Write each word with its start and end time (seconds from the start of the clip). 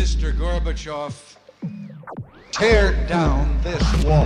Mr. 0.00 0.32
Gorbachev, 0.32 1.12
tear 2.52 2.94
down 3.06 3.60
this 3.62 3.82
wall. 4.02 4.24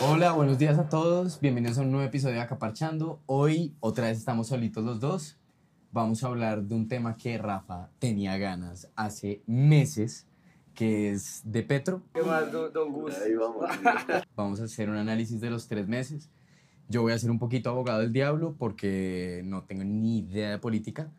Hola, 0.00 0.32
buenos 0.32 0.58
días 0.58 0.76
a 0.80 0.88
todos. 0.88 1.38
Bienvenidos 1.38 1.78
a 1.78 1.82
un 1.82 1.92
nuevo 1.92 2.04
episodio 2.04 2.34
de 2.34 2.40
Acaparchando. 2.40 3.20
Hoy 3.26 3.76
otra 3.78 4.08
vez 4.08 4.18
estamos 4.18 4.48
solitos 4.48 4.84
los 4.84 4.98
dos. 4.98 5.36
Vamos 5.90 6.22
a 6.22 6.26
hablar 6.26 6.64
de 6.64 6.74
un 6.74 6.86
tema 6.86 7.16
que 7.16 7.38
Rafa 7.38 7.88
tenía 7.98 8.36
ganas 8.36 8.90
hace 8.94 9.42
meses, 9.46 10.26
que 10.74 11.10
es 11.10 11.40
de 11.44 11.62
Petro. 11.62 12.02
¿Qué 12.12 12.22
más, 12.22 12.52
don, 12.52 12.70
don 12.74 12.92
Gus? 12.92 13.14
Vamos 14.36 14.60
a 14.60 14.64
hacer 14.64 14.90
un 14.90 14.96
análisis 14.96 15.40
de 15.40 15.48
los 15.48 15.66
tres 15.66 15.88
meses. 15.88 16.28
Yo 16.90 17.00
voy 17.00 17.12
a 17.12 17.18
ser 17.18 17.30
un 17.30 17.38
poquito 17.38 17.70
abogado 17.70 18.00
del 18.00 18.12
diablo 18.12 18.54
porque 18.58 19.40
no 19.46 19.64
tengo 19.64 19.82
ni 19.82 20.18
idea 20.18 20.50
de 20.50 20.58
política, 20.58 21.10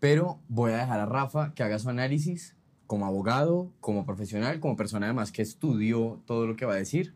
pero 0.00 0.40
voy 0.48 0.72
a 0.72 0.78
dejar 0.78 0.98
a 0.98 1.06
Rafa 1.06 1.54
que 1.54 1.62
haga 1.62 1.78
su 1.78 1.88
análisis 1.88 2.56
como 2.88 3.06
abogado, 3.06 3.70
como 3.80 4.04
profesional, 4.04 4.58
como 4.58 4.74
persona 4.74 5.06
además 5.06 5.30
que 5.30 5.42
estudió 5.42 6.20
todo 6.26 6.48
lo 6.48 6.56
que 6.56 6.66
va 6.66 6.72
a 6.72 6.76
decir. 6.76 7.14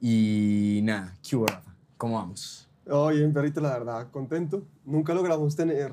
Y 0.00 0.80
nada, 0.82 1.16
¿qué 1.22 1.36
hubo, 1.36 1.46
Rafa? 1.46 1.76
¿Cómo 1.96 2.16
vamos? 2.16 2.68
Oh, 2.90 3.08
bien, 3.10 3.32
perrito, 3.32 3.60
la 3.60 3.70
verdad, 3.70 4.10
contento. 4.10 4.64
Nunca 4.84 5.14
logramos 5.14 5.54
tener 5.54 5.92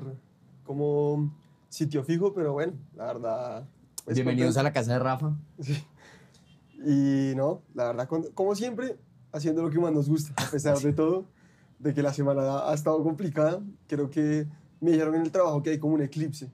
como 0.64 1.32
sitio 1.68 2.04
fijo, 2.04 2.32
pero 2.32 2.52
bueno, 2.52 2.74
la 2.94 3.06
verdad. 3.06 3.68
pues, 4.04 4.16
Bienvenidos 4.16 4.56
a 4.56 4.60
contento. 4.60 4.62
la 4.62 4.72
casa 4.72 4.92
de 4.92 4.98
Rafa. 4.98 5.36
Sí. 5.60 5.84
Y 6.84 7.34
no, 7.36 7.62
la 7.74 7.92
verdad, 7.92 8.08
como 8.34 8.54
siempre, 8.54 8.96
haciendo 9.32 9.62
lo 9.62 9.70
que 9.70 9.78
más 9.78 9.92
nos 9.92 10.08
gusta, 10.08 10.32
a 10.36 10.50
pesar 10.50 10.78
de 10.78 10.92
todo, 10.92 11.26
de 11.78 11.94
que 11.94 12.02
la 12.02 12.12
semana 12.12 12.68
ha 12.68 12.74
estado 12.74 13.02
complicada. 13.02 13.60
Creo 13.86 14.10
que 14.10 14.46
me 14.80 14.90
dijeron 14.92 15.14
en 15.14 15.22
el 15.22 15.30
trabajo 15.30 15.62
que 15.62 15.70
hay 15.70 15.78
como 15.78 15.94
un 15.94 16.02
eclipse, 16.02 16.50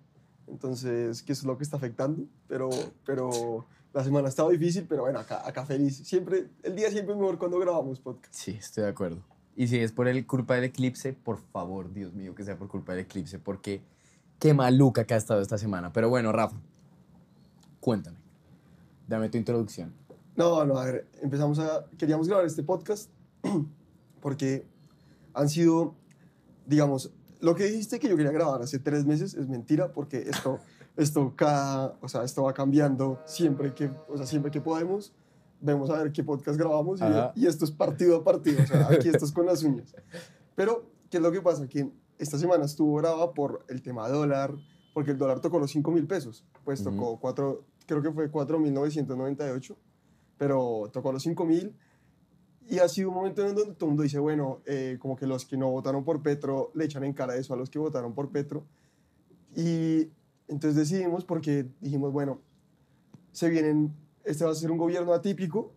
entonces, 0.47 1.23
que 1.23 1.33
eso 1.33 1.43
es 1.43 1.47
lo 1.47 1.57
que 1.57 1.65
está 1.65 1.77
afectando, 1.77 2.25
pero, 2.47 2.69
pero 3.05 3.67
la 3.93 4.05
semana 4.05 4.27
ha 4.27 4.31
estado 4.31 4.51
difícil, 4.51 4.87
pero 4.89 5.03
bueno, 5.03 5.19
acá, 5.19 5.47
acá 5.47 5.65
feliz. 5.65 5.97
Siempre, 5.99 6.49
el 6.63 6.75
día 6.75 6.91
siempre 6.91 7.15
es 7.15 7.21
mejor 7.21 7.39
cuando 7.39 7.59
grabamos 7.59 8.01
podcast. 8.01 8.35
Sí, 8.35 8.53
estoy 8.53 8.85
de 8.85 8.91
acuerdo. 8.91 9.19
Y 9.57 9.67
si 9.69 9.79
es 9.79 9.93
por 9.93 10.09
el 10.09 10.25
culpa 10.27 10.55
del 10.55 10.65
eclipse, 10.65 11.13
por 11.13 11.39
favor, 11.39 11.93
Dios 11.93 12.15
mío, 12.15 12.35
que 12.35 12.45
sea 12.45 12.57
por 12.57 12.69
culpa 12.69 12.93
del 12.93 13.03
eclipse, 13.07 13.39
porque 13.39 13.83
qué 14.39 14.55
maluca 14.55 15.05
que 15.05 15.15
ha 15.15 15.17
estado 15.17 15.41
esta 15.41 15.59
semana. 15.59 15.93
Pero 15.93 16.09
bueno, 16.09 16.33
Rafa, 16.33 16.57
cuéntame. 17.81 18.19
Dame 19.07 19.29
tu 19.29 19.39
introducción. 19.39 19.93
No, 20.37 20.65
no, 20.65 20.79
a 20.79 20.85
ver, 20.85 21.09
empezamos 21.23 21.59
a... 21.59 21.87
Queríamos 21.97 22.29
grabar 22.29 22.47
este 22.47 22.63
podcast 22.63 23.11
porque 24.21 24.67
han 25.35 25.49
sido, 25.49 25.95
digamos, 26.67 27.11
lo 27.41 27.55
que 27.55 27.65
dijiste 27.65 27.99
que 27.99 28.09
yo 28.09 28.17
quería 28.17 28.33
grabar 28.33 28.63
hace 28.63 28.79
tres 28.79 29.05
meses 29.05 29.35
es 29.35 29.49
mentira 29.49 29.93
porque 29.93 30.19
esto, 30.29 30.59
esto 30.97 31.33
cada, 31.35 31.97
o 32.01 32.09
sea, 32.09 32.25
esto 32.25 32.45
va 32.45 32.53
cambiando 32.53 33.21
siempre 33.25 33.75
que, 33.75 33.91
o 34.09 34.17
sea, 34.17 34.27
siempre 34.27 34.51
que 34.51 34.61
podemos. 34.61 35.13
Vemos 35.61 35.91
a 35.91 36.01
ver 36.01 36.13
qué 36.13 36.23
podcast 36.23 36.57
grabamos 36.57 37.01
y, 37.01 37.41
y 37.41 37.47
esto 37.47 37.65
es 37.65 37.73
partido 37.73 38.19
a 38.19 38.23
partido, 38.23 38.63
o 38.63 38.67
sea, 38.67 38.87
aquí 38.89 39.09
esto 39.09 39.25
es 39.25 39.33
con 39.33 39.45
las 39.45 39.65
uñas. 39.65 39.93
Pero, 40.55 40.85
¿qué 41.11 41.17
es 41.17 41.23
lo 41.23 41.33
que 41.33 41.43
pasa? 41.43 41.67
Que 41.67 41.91
esta 42.19 42.39
semana 42.39 42.65
estuvo 42.65 42.97
brava 42.97 43.33
por 43.33 43.65
el 43.69 43.83
tema 43.83 44.09
dólar, 44.09 44.55
porque 44.95 45.13
el 45.13 45.19
dólar 45.19 45.41
tocó 45.41 45.59
los 45.59 45.71
5 45.71 45.91
mil 45.91 46.07
pesos, 46.07 46.45
pues 46.65 46.83
tocó 46.83 47.19
cuatro, 47.21 47.65
creo 47.87 48.03
que 48.03 48.11
fue 48.13 48.31
4.998 48.31 49.77
pero 50.39 50.89
tocó 50.93 51.13
los 51.13 51.23
5 51.25 51.45
mil. 51.45 51.75
Y 52.71 52.79
ha 52.79 52.89
sido 52.89 53.09
un 53.09 53.17
momento 53.17 53.43
en 53.47 53.55
donde 53.55 53.75
todo 53.75 53.87
el 53.87 53.91
mundo 53.91 54.03
dice, 54.03 54.19
bueno, 54.19 54.61
eh, 54.67 54.99
como 55.01 55.17
que 55.17 55.27
los 55.27 55.45
que 55.45 55.57
no 55.57 55.71
votaron 55.71 56.05
por 56.05 56.23
Petro 56.23 56.71
le 56.75 56.85
echan 56.85 57.03
en 57.05 57.13
cara 57.13 57.37
eso 57.37 57.55
a 57.55 57.57
los 57.57 57.69
que 57.71 57.79
votaron 57.79 58.15
por 58.15 58.31
Petro. 58.31 58.67
Y 59.57 60.11
entonces 60.47 60.77
decidimos 60.77 61.25
porque 61.25 61.67
dijimos, 61.81 62.13
bueno, 62.13 62.41
se 63.33 63.49
vienen, 63.49 63.95
este 64.25 64.45
va 64.45 64.53
a 64.53 64.55
ser 64.55 64.71
un 64.71 64.79
gobierno 64.79 65.15
atípico, 65.15 65.73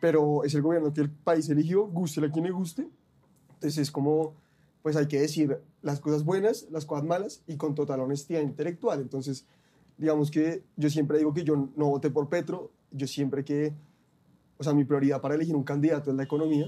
pero 0.00 0.44
es 0.44 0.54
el 0.54 0.62
gobierno 0.62 0.92
que 0.92 1.00
el 1.00 1.10
país 1.10 1.48
eligió, 1.48 1.86
guste 1.86 2.24
a 2.24 2.30
quien 2.30 2.44
le 2.44 2.50
guste. 2.50 2.88
Entonces 3.54 3.78
es 3.78 3.90
como, 3.90 4.34
pues 4.82 4.96
hay 4.96 5.06
que 5.06 5.20
decir 5.20 5.58
las 5.80 6.00
cosas 6.00 6.24
buenas, 6.24 6.66
las 6.70 6.84
cosas 6.84 7.04
malas 7.04 7.42
y 7.46 7.56
con 7.56 7.74
total 7.74 8.00
honestidad 8.00 8.40
intelectual. 8.40 9.00
Entonces, 9.00 9.46
digamos 9.96 10.30
que 10.30 10.64
yo 10.76 10.90
siempre 10.90 11.18
digo 11.18 11.32
que 11.32 11.44
yo 11.44 11.70
no 11.76 11.88
voté 11.88 12.10
por 12.10 12.28
Petro, 12.28 12.72
yo 12.90 13.06
siempre 13.06 13.44
que, 13.44 13.74
o 14.58 14.64
sea, 14.64 14.74
mi 14.74 14.84
prioridad 14.84 15.20
para 15.20 15.34
elegir 15.34 15.54
un 15.54 15.62
candidato 15.62 16.10
es 16.10 16.16
la 16.16 16.24
economía 16.24 16.66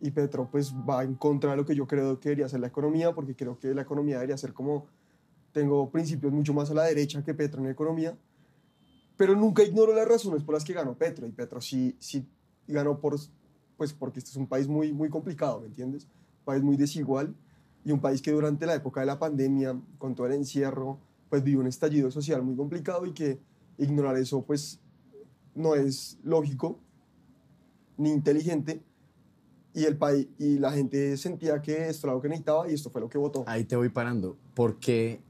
y 0.00 0.10
Petro 0.10 0.48
pues 0.50 0.72
va 0.74 1.04
en 1.04 1.14
contra 1.14 1.52
de 1.52 1.56
lo 1.56 1.64
que 1.64 1.74
yo 1.74 1.86
creo 1.86 2.18
que 2.18 2.30
debería 2.30 2.48
ser 2.48 2.60
la 2.60 2.66
economía 2.66 3.14
porque 3.14 3.36
creo 3.36 3.58
que 3.58 3.74
la 3.74 3.82
economía 3.82 4.16
debería 4.16 4.36
ser 4.36 4.52
como, 4.52 4.86
tengo 5.52 5.90
principios 5.90 6.32
mucho 6.32 6.54
más 6.54 6.70
a 6.70 6.74
la 6.74 6.84
derecha 6.84 7.22
que 7.22 7.34
Petro 7.34 7.62
en 7.62 7.70
economía, 7.70 8.16
pero 9.16 9.36
nunca 9.36 9.62
ignoro 9.62 9.94
las 9.94 10.08
razones 10.08 10.42
por 10.42 10.54
las 10.54 10.64
que 10.64 10.72
ganó 10.72 10.96
Petro 10.96 11.26
y 11.26 11.32
Petro 11.32 11.60
sí, 11.60 11.94
sí 12.00 12.26
ganó 12.66 12.98
por, 12.98 13.16
pues 13.76 13.92
porque 13.92 14.18
este 14.18 14.30
es 14.30 14.36
un 14.36 14.46
país 14.46 14.66
muy, 14.66 14.92
muy 14.92 15.08
complicado, 15.08 15.60
¿me 15.60 15.66
entiendes? 15.66 16.08
País 16.44 16.62
muy 16.62 16.76
desigual 16.76 17.34
y 17.84 17.92
un 17.92 18.00
país 18.00 18.22
que 18.22 18.30
durante 18.30 18.66
la 18.66 18.74
época 18.74 19.00
de 19.00 19.06
la 19.06 19.18
pandemia, 19.18 19.80
con 19.98 20.14
todo 20.14 20.26
el 20.26 20.34
encierro, 20.34 20.98
pues 21.28 21.42
vivió 21.42 21.60
un 21.60 21.66
estallido 21.66 22.10
social 22.10 22.42
muy 22.42 22.56
complicado 22.56 23.06
y 23.06 23.12
que 23.12 23.40
ignorar 23.78 24.16
eso 24.16 24.42
pues 24.42 24.80
no 25.54 25.74
es 25.74 26.18
lógico 26.22 26.78
ni 27.96 28.10
inteligente 28.10 28.82
y 29.74 29.84
el 29.84 29.96
país 29.96 30.28
y 30.38 30.58
la 30.58 30.72
gente 30.72 31.16
sentía 31.16 31.62
que 31.62 31.88
esto 31.88 32.06
era 32.06 32.14
lo 32.14 32.20
que 32.20 32.28
necesitaba 32.28 32.70
y 32.70 32.74
esto 32.74 32.90
fue 32.90 33.00
lo 33.00 33.08
que 33.08 33.18
votó. 33.18 33.44
Ahí 33.46 33.64
te 33.64 33.76
voy 33.76 33.88
parando. 33.88 34.36
¿Por 34.54 34.78
qué 34.78 35.20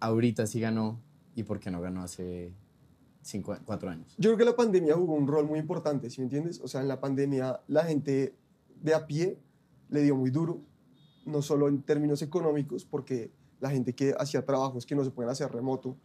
ahorita 0.00 0.46
sí 0.46 0.60
ganó 0.60 1.00
y 1.34 1.42
por 1.44 1.58
qué 1.58 1.70
no 1.70 1.80
ganó 1.80 2.02
hace 2.02 2.52
cinco, 3.22 3.56
cuatro 3.64 3.88
años? 3.88 4.14
Yo 4.18 4.30
creo 4.30 4.38
que 4.38 4.44
la 4.44 4.56
pandemia 4.56 4.94
jugó 4.94 5.14
un 5.14 5.26
rol 5.26 5.46
muy 5.46 5.58
importante, 5.58 6.10
¿sí 6.10 6.20
me 6.20 6.24
entiendes? 6.24 6.60
O 6.60 6.68
sea, 6.68 6.82
en 6.82 6.88
la 6.88 7.00
pandemia 7.00 7.60
la 7.68 7.84
gente 7.84 8.34
de 8.82 8.94
a 8.94 9.06
pie 9.06 9.38
le 9.88 10.02
dio 10.02 10.16
muy 10.16 10.30
duro, 10.30 10.60
no 11.24 11.42
solo 11.42 11.68
en 11.68 11.82
términos 11.82 12.22
económicos, 12.22 12.84
porque 12.84 13.30
la 13.60 13.70
gente 13.70 13.94
que 13.94 14.14
hacía 14.18 14.44
trabajos 14.44 14.86
que 14.86 14.94
no 14.94 15.04
se 15.04 15.10
pueden 15.10 15.30
hacer 15.30 15.50
remoto, 15.50 15.96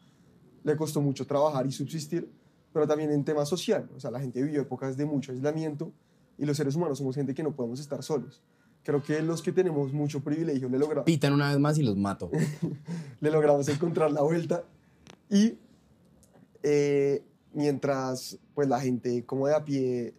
le 0.64 0.76
costó 0.76 1.02
mucho 1.02 1.26
trabajar 1.26 1.66
y 1.66 1.72
subsistir, 1.72 2.32
pero 2.72 2.88
también 2.88 3.12
en 3.12 3.24
tema 3.24 3.46
social. 3.46 3.90
O 3.96 4.00
sea, 4.00 4.12
la 4.12 4.20
gente 4.20 4.42
vivió 4.42 4.62
épocas 4.62 4.96
de 4.96 5.06
mucho 5.06 5.32
aislamiento 5.32 5.92
y 6.38 6.46
los 6.46 6.58
seres 6.58 6.76
humanos 6.76 6.98
somos 6.98 7.16
gente 7.16 7.34
que 7.34 7.44
no 7.44 7.56
podemos 7.56 7.80
estar 7.80 8.04
solos. 8.04 8.42
Creo 8.84 9.04
que 9.04 9.22
los 9.22 9.42
que 9.42 9.52
tenemos 9.52 9.94
mucho 9.94 10.22
privilegio 10.22 10.68
le 10.68 10.80
logramos 10.80 11.06
Pitan 11.06 11.34
una 11.34 11.50
vez 11.50 11.60
más 11.60 11.78
y 11.78 11.84
los 11.84 11.98
mato. 11.98 12.32
le 13.22 13.32
logramos 13.32 13.68
encontrar 13.70 14.12
la 14.12 14.22
vuelta 14.22 14.64
y 15.30 15.58
eh, 16.64 17.24
mientras 17.54 18.40
pues 18.56 18.68
la 18.68 18.80
gente 18.80 19.24
como 19.26 19.48
de 19.48 19.56
a 19.56 19.64
pie 19.64 20.16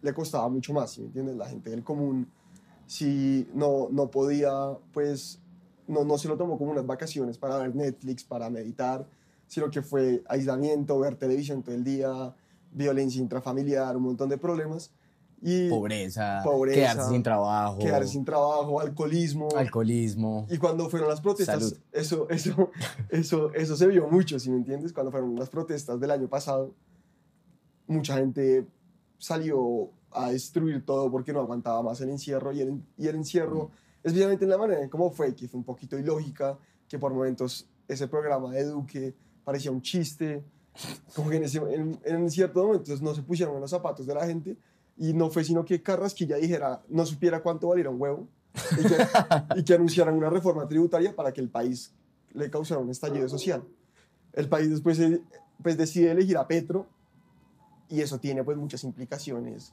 le 0.00 0.14
costaba 0.14 0.48
mucho 0.48 0.72
más, 0.72 0.92
¿sí 0.92 1.00
me 1.00 1.06
entiendes? 1.08 1.36
La 1.36 1.48
gente 1.48 1.70
del 1.70 1.82
común 1.82 2.28
si 2.86 3.48
no, 3.54 3.88
no 3.90 4.10
podía 4.10 4.52
pues 4.92 5.40
no, 5.86 6.04
no 6.04 6.18
se 6.18 6.28
lo 6.28 6.36
tomó 6.36 6.58
como 6.58 6.70
unas 6.72 6.86
vacaciones 6.86 7.38
para 7.38 7.58
ver 7.58 7.74
Netflix, 7.74 8.24
para 8.24 8.50
meditar, 8.50 9.06
sino 9.46 9.70
que 9.70 9.82
fue 9.82 10.22
aislamiento, 10.28 10.98
ver 10.98 11.16
televisión 11.16 11.62
todo 11.62 11.74
el 11.74 11.84
día, 11.84 12.34
violencia 12.72 13.20
intrafamiliar, 13.20 13.96
un 13.96 14.04
montón 14.04 14.28
de 14.28 14.38
problemas 14.38 14.90
y 15.46 15.68
Pobreza, 15.68 16.40
Pobreza, 16.42 16.80
quedarse 16.80 17.10
sin 17.10 17.22
trabajo, 17.22 17.78
quedarse 17.78 18.12
sin 18.12 18.24
trabajo, 18.24 18.80
alcoholismo, 18.80 19.48
alcoholismo. 19.54 20.46
y 20.48 20.56
cuando 20.56 20.88
fueron 20.88 21.08
las 21.10 21.20
protestas, 21.20 21.62
Salud. 21.62 21.78
eso, 21.92 22.26
eso, 22.30 22.70
eso, 23.10 23.52
eso 23.52 23.76
se 23.76 23.86
vio 23.86 24.08
mucho, 24.08 24.38
¿sí 24.38 24.50
me 24.50 24.56
entiendes? 24.56 24.94
Cuando 24.94 25.10
fueron 25.10 25.36
las 25.36 25.50
protestas 25.50 26.00
del 26.00 26.12
año 26.12 26.28
pasado, 26.28 26.72
mucha 27.86 28.16
gente 28.16 28.66
salió 29.18 29.90
a 30.12 30.30
destruir 30.30 30.84
todo 30.84 31.10
porque 31.10 31.32
no 31.32 31.40
aguantaba 31.40 31.82
más 31.82 32.00
el 32.00 32.10
encierro 32.10 32.52
y 32.52 32.60
el, 32.60 32.82
encierro, 32.98 33.70
especialmente 34.02 34.44
en 34.44 34.50
la 34.50 34.58
manera 34.58 34.82
en 34.82 34.88
cómo 34.88 35.10
fue, 35.10 35.34
que 35.34 35.48
fue 35.48 35.58
un 35.58 35.64
poquito 35.64 35.98
ilógica, 35.98 36.58
que 36.88 36.98
por 36.98 37.12
momentos 37.12 37.66
ese 37.88 38.06
programa 38.08 38.52
de 38.52 38.64
Duque 38.64 39.14
parecía 39.44 39.70
un 39.70 39.82
chiste, 39.82 40.44
como 41.14 41.30
que 41.30 41.36
en, 41.36 41.44
ese, 41.44 41.60
en, 42.04 42.30
ciertos 42.30 42.64
momentos 42.64 43.02
no 43.02 43.14
se 43.14 43.22
pusieron 43.22 43.54
en 43.56 43.60
los 43.60 43.70
zapatos 43.70 44.06
de 44.06 44.14
la 44.14 44.26
gente 44.26 44.56
y 44.96 45.12
no 45.12 45.30
fue 45.30 45.44
sino 45.44 45.64
que 45.64 45.82
Carrasquilla 45.82 46.36
dijera, 46.36 46.82
no 46.88 47.04
supiera 47.04 47.42
cuánto 47.42 47.68
valiera 47.68 47.90
un 47.90 48.00
huevo 48.00 48.28
y 48.78 48.82
que, 48.82 49.60
y 49.60 49.64
que 49.64 49.74
anunciaran 49.74 50.14
una 50.14 50.30
reforma 50.30 50.66
tributaria 50.68 51.14
para 51.14 51.32
que 51.32 51.40
el 51.40 51.48
país 51.48 51.92
le 52.32 52.50
causara 52.50 52.80
un 52.80 52.90
estallido 52.90 53.28
social. 53.28 53.64
El 54.32 54.48
país 54.48 54.70
después 54.70 54.98
eh, 54.98 55.22
pues, 55.62 55.76
decide 55.76 56.10
elegir 56.10 56.36
a 56.36 56.46
Petro 56.46 56.86
y 57.88 58.00
eso 58.00 58.18
tiene 58.18 58.42
pues 58.44 58.56
muchas 58.56 58.84
implicaciones 58.84 59.72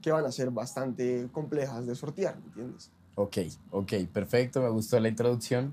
que 0.00 0.10
van 0.10 0.24
a 0.24 0.32
ser 0.32 0.50
bastante 0.50 1.28
complejas 1.32 1.86
de 1.86 1.94
sortear, 1.94 2.38
¿me 2.38 2.46
entiendes? 2.46 2.90
Ok, 3.14 3.38
ok, 3.70 3.92
perfecto, 4.12 4.60
me 4.60 4.70
gustó 4.70 4.98
la 4.98 5.08
introducción. 5.08 5.72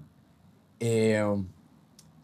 Eh, 0.79 1.23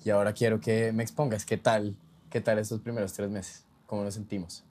Y 0.03 0.11
ahora 0.11 0.33
quiero 0.33 0.59
que 0.59 0.91
me 0.93 1.01
expongas 1.01 1.45
qué 1.45 1.57
tal, 1.57 1.97
qué 2.29 2.39
tal 2.39 2.59
estos 2.59 2.79
primeros 2.79 3.11
tres 3.13 3.29
meses, 3.29 3.65
cómo 3.87 4.03
nos 4.03 4.13
sentimos. 4.13 4.63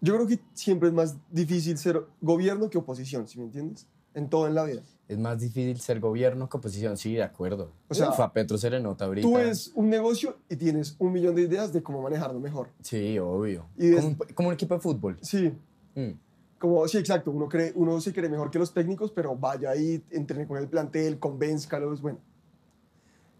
Yo 0.00 0.14
creo 0.14 0.26
que 0.26 0.40
siempre 0.52 0.88
es 0.88 0.94
más 0.94 1.16
difícil 1.30 1.78
ser 1.78 2.04
gobierno 2.20 2.68
que 2.68 2.76
oposición, 2.76 3.28
¿sí 3.28 3.38
me 3.38 3.44
entiendes? 3.44 3.86
En 4.14 4.28
todo 4.30 4.46
en 4.46 4.54
la 4.54 4.64
vida. 4.64 4.82
Es 5.06 5.18
más 5.18 5.38
difícil 5.38 5.78
ser 5.80 6.00
gobierno 6.00 6.48
que 6.48 6.56
oposición, 6.56 6.96
sí, 6.96 7.14
de 7.14 7.22
acuerdo. 7.22 7.72
O 7.88 7.94
sea, 7.94 8.08
Uf, 8.10 8.20
a 8.20 8.32
Petro 8.32 8.56
se 8.56 8.70
le 8.70 8.80
nota 8.80 9.04
ahorita. 9.04 9.26
Tú 9.28 9.34
ves 9.34 9.70
un 9.74 9.90
negocio 9.90 10.38
y 10.48 10.56
tienes 10.56 10.96
un 10.98 11.12
millón 11.12 11.34
de 11.34 11.42
ideas 11.42 11.72
de 11.72 11.82
cómo 11.82 12.00
manejarlo 12.00 12.40
mejor. 12.40 12.70
Sí, 12.80 13.18
obvio. 13.18 13.66
Y 13.76 13.92
como, 13.94 14.06
un, 14.08 14.14
como 14.34 14.48
un 14.48 14.54
equipo 14.54 14.74
de 14.74 14.80
fútbol. 14.80 15.18
Sí, 15.20 15.52
Mm. 15.96 16.10
como, 16.58 16.88
sí, 16.88 16.96
exacto. 16.98 17.30
Uno, 17.30 17.48
cree, 17.48 17.72
uno 17.76 18.00
se 18.00 18.12
cree 18.12 18.28
mejor 18.28 18.50
que 18.50 18.58
los 18.58 18.72
técnicos, 18.72 19.12
pero 19.12 19.36
vaya 19.36 19.70
ahí, 19.70 20.02
entrene 20.10 20.46
con 20.46 20.56
el 20.58 20.66
plantel, 20.68 21.18
convénzcalos, 21.20 22.00
bueno. 22.00 22.18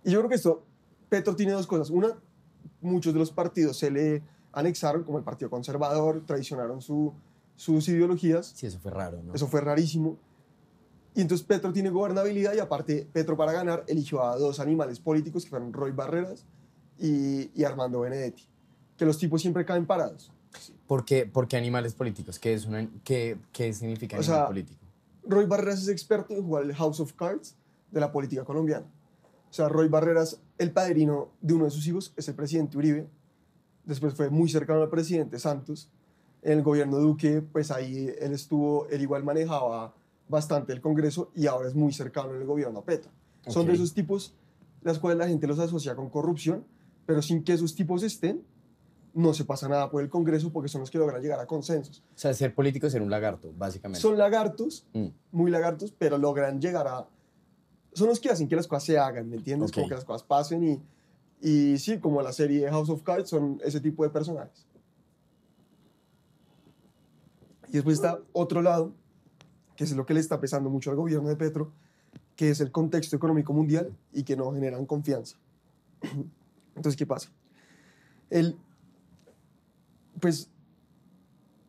Y 0.04 0.10
yo 0.10 0.18
creo 0.20 0.28
que 0.28 0.36
esto, 0.36 0.62
Petro 1.08 1.34
tiene 1.34 1.52
dos 1.52 1.66
cosas. 1.66 1.88
Una, 1.90 2.16
muchos 2.80 3.12
de 3.14 3.18
los 3.18 3.30
partidos 3.32 3.78
se 3.78 3.90
le 3.90 4.22
anexaron, 4.52 5.02
como 5.02 5.18
el 5.18 5.24
Partido 5.24 5.50
Conservador, 5.50 6.22
traicionaron 6.26 6.80
su, 6.82 7.12
sus 7.56 7.88
ideologías. 7.88 8.52
Sí, 8.54 8.66
eso 8.66 8.78
fue 8.78 8.90
raro, 8.92 9.22
¿no? 9.22 9.34
Eso 9.34 9.46
fue 9.48 9.60
rarísimo. 9.62 10.18
Y 11.14 11.20
entonces 11.20 11.46
Petro 11.46 11.72
tiene 11.72 11.90
gobernabilidad 11.90 12.54
y 12.54 12.58
aparte 12.58 13.08
Petro 13.12 13.36
para 13.36 13.52
ganar 13.52 13.84
eligió 13.86 14.24
a 14.24 14.36
dos 14.36 14.58
animales 14.58 14.98
políticos 14.98 15.44
que 15.44 15.50
fueron 15.50 15.72
Roy 15.72 15.92
Barreras 15.92 16.44
y, 16.98 17.50
y 17.54 17.64
Armando 17.64 18.00
Benedetti, 18.00 18.44
que 18.96 19.04
los 19.04 19.18
tipos 19.18 19.40
siempre 19.40 19.64
caen 19.64 19.86
parados. 19.86 20.32
¿Por 20.86 21.04
qué, 21.04 21.26
por 21.26 21.46
qué 21.48 21.56
animales 21.56 21.94
políticos? 21.94 22.38
¿Qué, 22.38 22.54
es 22.54 22.66
una, 22.66 22.88
qué, 23.04 23.38
qué 23.52 23.72
significa 23.72 24.16
O 24.16 24.20
animal 24.20 24.36
sea, 24.36 24.46
político? 24.46 24.80
Roy 25.24 25.46
Barreras 25.46 25.82
es 25.82 25.88
experto 25.88 26.34
en 26.34 26.42
jugar 26.42 26.64
el 26.64 26.74
House 26.74 27.00
of 27.00 27.12
Cards 27.12 27.56
de 27.90 28.00
la 28.00 28.12
política 28.12 28.44
colombiana. 28.44 28.86
O 29.50 29.52
sea, 29.52 29.68
Roy 29.68 29.88
Barreras, 29.88 30.40
el 30.58 30.72
padrino 30.72 31.30
de 31.40 31.54
uno 31.54 31.64
de 31.64 31.70
sus 31.70 31.86
hijos, 31.86 32.12
es 32.16 32.28
el 32.28 32.34
presidente 32.34 32.76
Uribe. 32.76 33.06
Después 33.84 34.14
fue 34.14 34.30
muy 34.30 34.48
cercano 34.48 34.82
al 34.82 34.90
presidente 34.90 35.38
Santos. 35.38 35.90
En 36.42 36.58
el 36.58 36.62
gobierno 36.62 36.98
Duque, 36.98 37.40
pues 37.40 37.70
ahí 37.70 38.12
él 38.20 38.32
estuvo, 38.32 38.86
él 38.88 39.00
igual 39.00 39.22
manejaba 39.22 39.94
bastante 40.28 40.72
el 40.72 40.80
Congreso 40.80 41.30
y 41.34 41.46
ahora 41.46 41.68
es 41.68 41.74
muy 41.74 41.92
cercano 41.92 42.34
en 42.34 42.40
el 42.40 42.46
gobierno 42.46 42.80
a 42.80 42.84
Petro. 42.84 43.10
Son 43.46 43.66
de 43.66 43.74
esos 43.74 43.92
tipos 43.92 44.34
las 44.82 44.98
cuales 44.98 45.18
la 45.18 45.26
gente 45.28 45.46
los 45.46 45.58
asocia 45.58 45.94
con 45.96 46.10
corrupción, 46.10 46.64
pero 47.06 47.22
sin 47.22 47.42
que 47.42 47.52
esos 47.54 47.74
tipos 47.74 48.02
estén, 48.02 48.42
no 49.14 49.32
se 49.32 49.44
pasa 49.44 49.68
nada 49.68 49.90
por 49.90 50.02
el 50.02 50.08
Congreso 50.10 50.52
porque 50.52 50.68
son 50.68 50.80
los 50.80 50.90
que 50.90 50.98
logran 50.98 51.22
llegar 51.22 51.38
a 51.40 51.46
consensos. 51.46 52.02
O 52.14 52.18
sea, 52.18 52.34
ser 52.34 52.54
político 52.54 52.86
es 52.86 52.92
ser 52.92 53.00
un 53.02 53.10
lagarto, 53.10 53.52
básicamente. 53.56 54.00
Son 54.00 54.18
lagartos, 54.18 54.86
Mm. 54.92 55.06
muy 55.32 55.50
lagartos, 55.50 55.92
pero 55.96 56.18
logran 56.18 56.60
llegar 56.60 56.86
a... 56.88 57.06
Son 57.92 58.08
los 58.08 58.18
que 58.18 58.28
hacen 58.30 58.48
que 58.48 58.56
las 58.56 58.66
cosas 58.66 58.84
se 58.84 58.98
hagan, 58.98 59.28
¿me 59.30 59.36
entiendes? 59.36 59.70
Ok. 59.70 59.74
Como 59.76 59.88
que 59.88 59.94
las 59.94 60.04
cosas 60.04 60.24
pasen 60.26 60.64
y, 60.64 60.82
y 61.48 61.78
sí, 61.78 61.98
como 61.98 62.20
la 62.22 62.32
serie 62.32 62.68
House 62.70 62.90
of 62.90 63.02
Cards, 63.02 63.28
son 63.30 63.60
ese 63.64 63.80
tipo 63.80 64.02
de 64.02 64.10
personajes. 64.10 64.66
Y 67.68 67.72
después 67.74 67.94
está 67.96 68.18
otro 68.32 68.62
lado, 68.62 68.92
que 69.76 69.84
es 69.84 69.92
lo 69.96 70.06
que 70.06 70.14
le 70.14 70.20
está 70.20 70.40
pesando 70.40 70.70
mucho 70.70 70.90
al 70.90 70.96
gobierno 70.96 71.28
de 71.28 71.36
Petro, 71.36 71.72
que 72.36 72.50
es 72.50 72.60
el 72.60 72.70
contexto 72.70 73.16
económico 73.16 73.52
mundial 73.52 73.92
y 74.12 74.22
que 74.22 74.36
no 74.36 74.52
generan 74.52 74.86
confianza. 74.86 75.36
Entonces, 76.76 76.96
¿qué 76.96 77.06
pasa? 77.06 77.30
El, 78.30 78.56
pues 80.20 80.48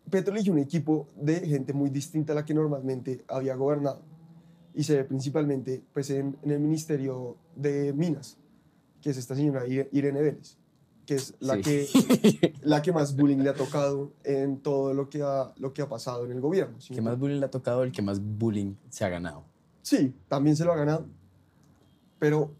Petro 0.09 0.33
eligió 0.33 0.53
un 0.53 0.59
equipo 0.59 1.07
de 1.15 1.39
gente 1.41 1.73
muy 1.73 1.89
distinta 1.89 2.33
a 2.33 2.35
la 2.35 2.45
que 2.45 2.53
normalmente 2.53 3.23
había 3.27 3.55
gobernado. 3.55 4.01
Y 4.73 4.83
se 4.83 4.97
ve 4.97 5.03
principalmente 5.05 5.81
pues, 5.93 6.09
en, 6.09 6.37
en 6.43 6.51
el 6.51 6.59
Ministerio 6.59 7.37
de 7.55 7.93
Minas, 7.93 8.37
que 9.01 9.09
es 9.09 9.17
esta 9.17 9.35
señora 9.35 9.65
Ir- 9.67 9.87
Irene 9.91 10.21
Vélez, 10.21 10.57
que 11.05 11.15
es 11.15 11.33
la, 11.39 11.55
Sí. 11.55 11.61
que, 11.61 12.53
la 12.61 12.81
que 12.81 12.91
más 12.91 13.15
bullying 13.15 13.37
le 13.37 13.49
ha 13.49 13.53
tocado 13.53 14.11
en 14.23 14.57
todo 14.59 14.93
lo 14.93 15.09
que 15.09 15.21
ha, 15.21 15.53
lo 15.57 15.73
que 15.73 15.81
ha 15.81 15.89
pasado 15.89 16.25
en 16.25 16.31
el 16.31 16.41
gobierno. 16.41 16.79
¿sí? 16.81 16.93
¿Qué 16.93 17.01
más 17.01 17.17
bullying 17.17 17.39
le 17.39 17.45
ha 17.45 17.51
tocado? 17.51 17.83
El 17.83 17.91
que 17.91 18.01
más 18.01 18.19
bullying 18.21 18.75
se 18.89 19.05
ha 19.05 19.09
ganado. 19.09 19.43
Sí, 19.81 20.13
también 20.27 20.55
se 20.55 20.65
lo 20.65 20.73
ha 20.73 20.75
ganado, 20.75 21.05
pero 22.17 22.51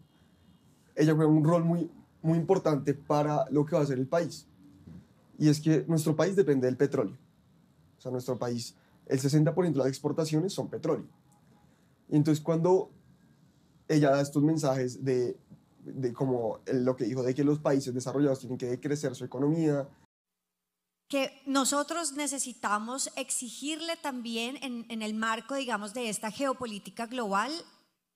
ella 0.94 1.14
juega 1.14 1.30
un 1.30 1.44
rol 1.44 1.64
muy, 1.64 1.90
muy 2.22 2.38
importante 2.38 2.94
para 2.94 3.46
lo 3.50 3.66
que 3.66 3.76
va 3.76 3.82
a 3.82 3.86
ser 3.86 3.98
el 3.98 4.06
país. 4.06 4.46
Y 5.38 5.48
es 5.48 5.60
que 5.60 5.84
nuestro 5.88 6.14
país 6.16 6.36
depende 6.36 6.66
del 6.66 6.76
petróleo. 6.76 7.16
O 7.98 8.00
sea, 8.00 8.10
nuestro 8.10 8.38
país, 8.38 8.74
el 9.06 9.20
60% 9.20 9.72
de 9.72 9.78
las 9.78 9.88
exportaciones 9.88 10.52
son 10.52 10.68
petróleo. 10.68 11.06
Y 12.08 12.16
entonces 12.16 12.42
cuando 12.42 12.90
ella 13.88 14.10
da 14.10 14.20
estos 14.20 14.42
mensajes 14.42 15.04
de, 15.04 15.36
de 15.86 16.12
como 16.12 16.60
lo 16.66 16.96
que 16.96 17.04
dijo, 17.04 17.22
de 17.22 17.34
que 17.34 17.44
los 17.44 17.58
países 17.58 17.94
desarrollados 17.94 18.40
tienen 18.40 18.58
que 18.58 18.80
crecer 18.80 19.14
su 19.14 19.24
economía, 19.24 19.88
que 21.08 21.40
nosotros 21.46 22.14
necesitamos 22.14 23.10
exigirle 23.16 23.96
también 23.96 24.58
en, 24.62 24.86
en 24.88 25.02
el 25.02 25.14
marco, 25.14 25.54
digamos, 25.54 25.94
de 25.94 26.08
esta 26.08 26.30
geopolítica 26.30 27.06
global 27.06 27.52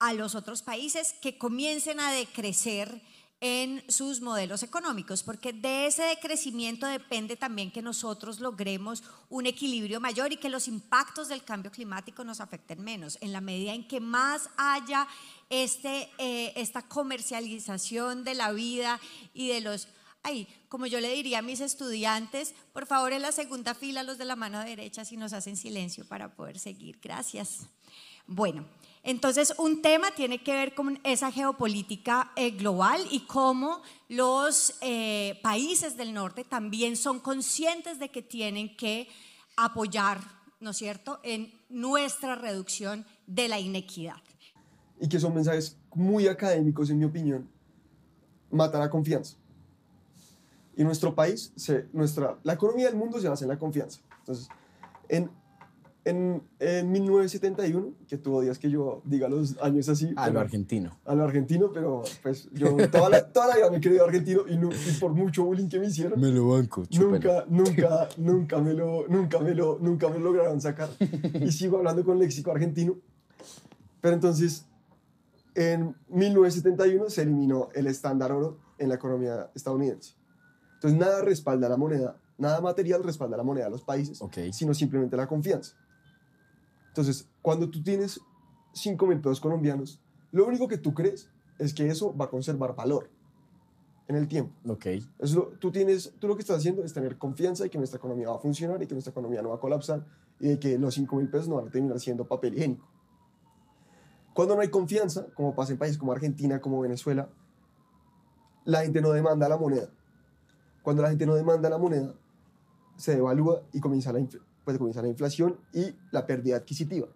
a 0.01 0.13
los 0.13 0.35
otros 0.35 0.63
países 0.63 1.15
que 1.21 1.39
comiencen 1.39 2.01
a 2.01 2.11
decrecer 2.11 3.03
en 3.41 3.83
sus 3.91 4.21
modelos 4.21 4.63
económicos, 4.63 5.23
porque 5.23 5.53
de 5.53 5.87
ese 5.87 6.03
decrecimiento 6.03 6.87
depende 6.87 7.37
también 7.37 7.71
que 7.71 7.81
nosotros 7.81 8.39
logremos 8.39 9.03
un 9.31 9.47
equilibrio 9.47 9.99
mayor 9.99 10.33
y 10.33 10.37
que 10.37 10.51
los 10.51 10.69
impactos 10.69 11.29
del 11.29 11.43
cambio 11.43 11.71
climático 11.71 12.23
nos 12.23 12.41
afecten 12.41 12.83
menos. 12.83 13.17
En 13.23 13.33
la 13.33 13.41
medida 13.41 13.73
en 13.73 13.89
que 13.89 14.01
más 14.01 14.51
haya 14.59 15.09
este, 15.49 16.11
eh, 16.19 16.53
esta 16.57 16.83
comercialización 16.83 18.25
de 18.25 18.35
la 18.35 18.53
vida 18.53 19.01
y 19.33 19.49
de 19.49 19.63
los 19.63 19.89
Ay, 20.23 20.47
como 20.69 20.87
yo 20.87 21.01
le 21.01 21.15
diría 21.15 21.39
a 21.39 21.43
mis 21.43 21.61
estudiantes, 21.61 22.55
por 22.75 22.87
favor 22.87 23.15
en 23.15 23.23
la 23.23 23.33
segunda 23.33 23.75
fila, 23.75 24.03
los 24.03 24.19
de 24.19 24.27
la 24.27 24.37
mano 24.37 24.61
derecha, 24.61 25.05
si 25.07 25.17
nos 25.17 25.33
hacen 25.33 25.57
silencio 25.57 26.07
para 26.07 26.35
poder 26.35 26.59
seguir. 26.59 27.01
Gracias. 27.03 27.61
Bueno, 28.27 28.67
entonces 29.03 29.55
un 29.59 29.81
tema 29.81 30.11
tiene 30.15 30.43
que 30.43 30.53
ver 30.53 30.75
con 30.75 31.01
esa 31.05 31.33
geopolítica 31.33 32.33
eh, 32.37 32.51
global 32.51 33.01
y 33.11 33.21
cómo 33.21 33.83
los 34.09 34.75
eh, 34.83 35.39
países 35.43 35.97
del 35.97 36.13
norte 36.13 36.45
también 36.45 36.97
son 36.97 37.21
conscientes 37.21 37.99
de 37.99 38.11
que 38.11 38.23
tienen 38.23 38.77
que 38.77 39.09
apoyar, 39.57 40.21
¿no 40.61 40.71
es 40.71 40.77
cierto?, 40.77 41.21
en 41.23 41.53
nuestra 41.69 42.35
reducción 42.35 43.07
de 43.27 43.49
la 43.49 43.59
inequidad. 43.59 44.17
y 45.03 45.09
que 45.09 45.19
son 45.19 45.35
mensajes 45.35 45.79
muy 45.95 46.29
académicos, 46.29 46.91
en 46.91 46.99
mi 46.99 47.07
opinión, 47.07 47.49
mata 48.51 48.79
la 48.79 48.91
confianza. 48.91 49.37
Y 50.77 50.85
nuestro 50.85 51.15
país, 51.15 51.53
nuestra, 51.93 52.39
la 52.43 52.53
economía 52.53 52.87
del 52.87 52.97
mundo 52.97 53.19
se 53.19 53.29
basa 53.29 53.45
en 53.45 53.49
la 53.49 53.59
confianza. 53.59 54.01
Entonces, 54.19 54.49
en, 55.09 55.31
en, 56.05 56.43
en 56.61 56.91
1971, 56.91 57.93
que 58.09 58.17
tuvo 58.17 58.41
días 58.41 58.59
que 58.59 58.71
yo 58.71 59.03
diga 59.05 59.29
los 59.29 59.57
años 59.61 59.89
así, 59.89 60.13
A 60.17 60.31
lo 60.31 60.41
argentino. 60.41 60.99
a 61.05 61.15
lo 61.15 61.25
argentino, 61.25 61.71
pero 61.73 62.03
pues 62.23 62.49
yo 62.53 62.75
toda 62.91 63.11
la, 63.11 63.27
toda 63.33 63.49
la 63.49 63.57
vida 63.57 63.71
me 63.71 63.77
he 63.77 63.81
creído 63.81 64.05
argentino 64.07 64.43
y, 64.49 64.57
no- 64.57 64.71
y 64.73 64.93
por 64.99 65.13
mucho 65.13 65.45
bullying 65.45 65.69
que 65.69 65.79
me 65.79 65.87
hicieron, 65.89 66.19
Me 66.21 66.31
lo 66.31 66.49
banco, 66.49 66.85
chúpelo. 66.87 67.13
Nunca, 67.13 67.45
nunca, 67.49 68.09
nunca 68.17 68.59
me 68.61 68.73
lo, 68.73 69.07
nunca 69.09 69.39
me 69.41 69.55
lo, 69.55 69.79
nunca 69.79 70.09
me 70.09 70.19
lo 70.19 70.25
lograron 70.33 70.61
sacar. 70.61 70.89
Y 71.41 71.53
sigo 71.53 71.77
hablando 71.79 72.05
con 72.05 72.19
léxico 72.19 72.51
argentino. 72.51 72.97
Pero 74.01 74.15
entonces, 74.15 74.65
en 75.55 75.95
1971 76.09 77.11
se 77.11 77.23
eliminó 77.23 77.69
el 77.75 77.87
estándar 77.87 78.33
oro 78.33 78.59
en 78.79 78.89
la 78.89 78.95
economía 78.95 79.51
estadounidense. 79.55 80.15
Entonces, 80.77 80.99
nada 80.99 81.21
respalda 81.21 81.69
la 81.69 81.77
moneda, 81.77 82.17
nada 82.39 82.63
material 82.63 83.03
respalda 83.05 83.37
la 83.37 83.43
moneda 83.43 83.67
de 83.67 83.71
los 83.73 83.83
países, 83.83 84.23
Ok. 84.23 84.39
sino 84.53 84.73
simplemente 84.73 85.15
la 85.17 85.27
confianza. 85.27 85.77
Entonces, 86.91 87.29
cuando 87.41 87.71
tú 87.71 87.83
tienes 87.83 88.21
5 88.73 89.07
mil 89.07 89.21
pesos 89.21 89.41
colombianos, 89.41 90.01
lo 90.33 90.47
único 90.47 90.69
que 90.69 90.79
tú 90.79 90.93
crees 90.93 91.31
es 91.59 91.75
que 91.75 91.87
eso 91.87 92.17
va 92.17 92.27
a 92.27 92.31
conservar 92.31 92.75
valor 92.75 93.11
en 94.09 94.17
el 94.17 94.27
tiempo. 94.27 94.53
Ok. 94.67 94.87
Tú, 95.61 95.71
tienes, 95.71 96.15
tú 96.19 96.27
lo 96.27 96.35
que 96.35 96.41
estás 96.41 96.59
haciendo 96.59 96.83
es 96.83 96.93
tener 96.93 97.17
confianza 97.17 97.65
de 97.65 97.71
que 97.71 97.79
nuestra 97.79 97.99
economía 97.99 98.29
va 98.29 98.37
a 98.37 98.41
funcionar 98.41 98.83
y 98.83 98.87
que 98.87 98.95
nuestra 98.95 99.13
economía 99.13 99.41
no 99.41 99.51
va 99.51 99.57
a 99.57 99.61
colapsar 99.61 100.05
y 100.41 100.49
de 100.49 100.59
que 100.59 100.79
los 100.79 100.95
5 100.95 101.15
mil 101.17 101.29
pesos 101.29 101.49
no 101.49 101.57
van 101.57 101.69
a 101.69 101.71
terminar 101.71 102.01
siendo 102.01 102.27
papel 102.27 102.55
higiénico. 102.55 102.89
Cuando 104.35 104.57
no 104.57 104.63
hay 104.63 104.69
confianza, 104.69 105.27
como 105.35 105.55
pasa 105.55 105.73
en 105.73 105.79
países 105.79 105.99
como 105.99 106.13
Argentina, 106.13 106.61
como 106.61 106.81
Venezuela, 106.81 107.29
la 108.65 108.83
gente 108.83 109.01
no 109.01 109.11
demanda 109.11 109.49
la 109.49 109.57
moneda. 109.57 109.91
Cuando 110.83 111.03
la 111.03 111.11
gente 111.11 111.27
no 111.27 111.35
demanda 111.35 111.69
la 111.69 111.79
moneda, 111.79 112.15
se 112.97 113.15
devalúa 113.15 113.63
y 113.73 113.81
comienza 113.81 114.13
la, 114.13 114.21
pues 114.73 114.79
comienza 114.79 115.03
la 115.03 115.09
inflación 115.09 115.59
y 115.73 115.95
la 116.11 116.27
pérdida 116.27 116.57
adquisitiva. 116.57 117.09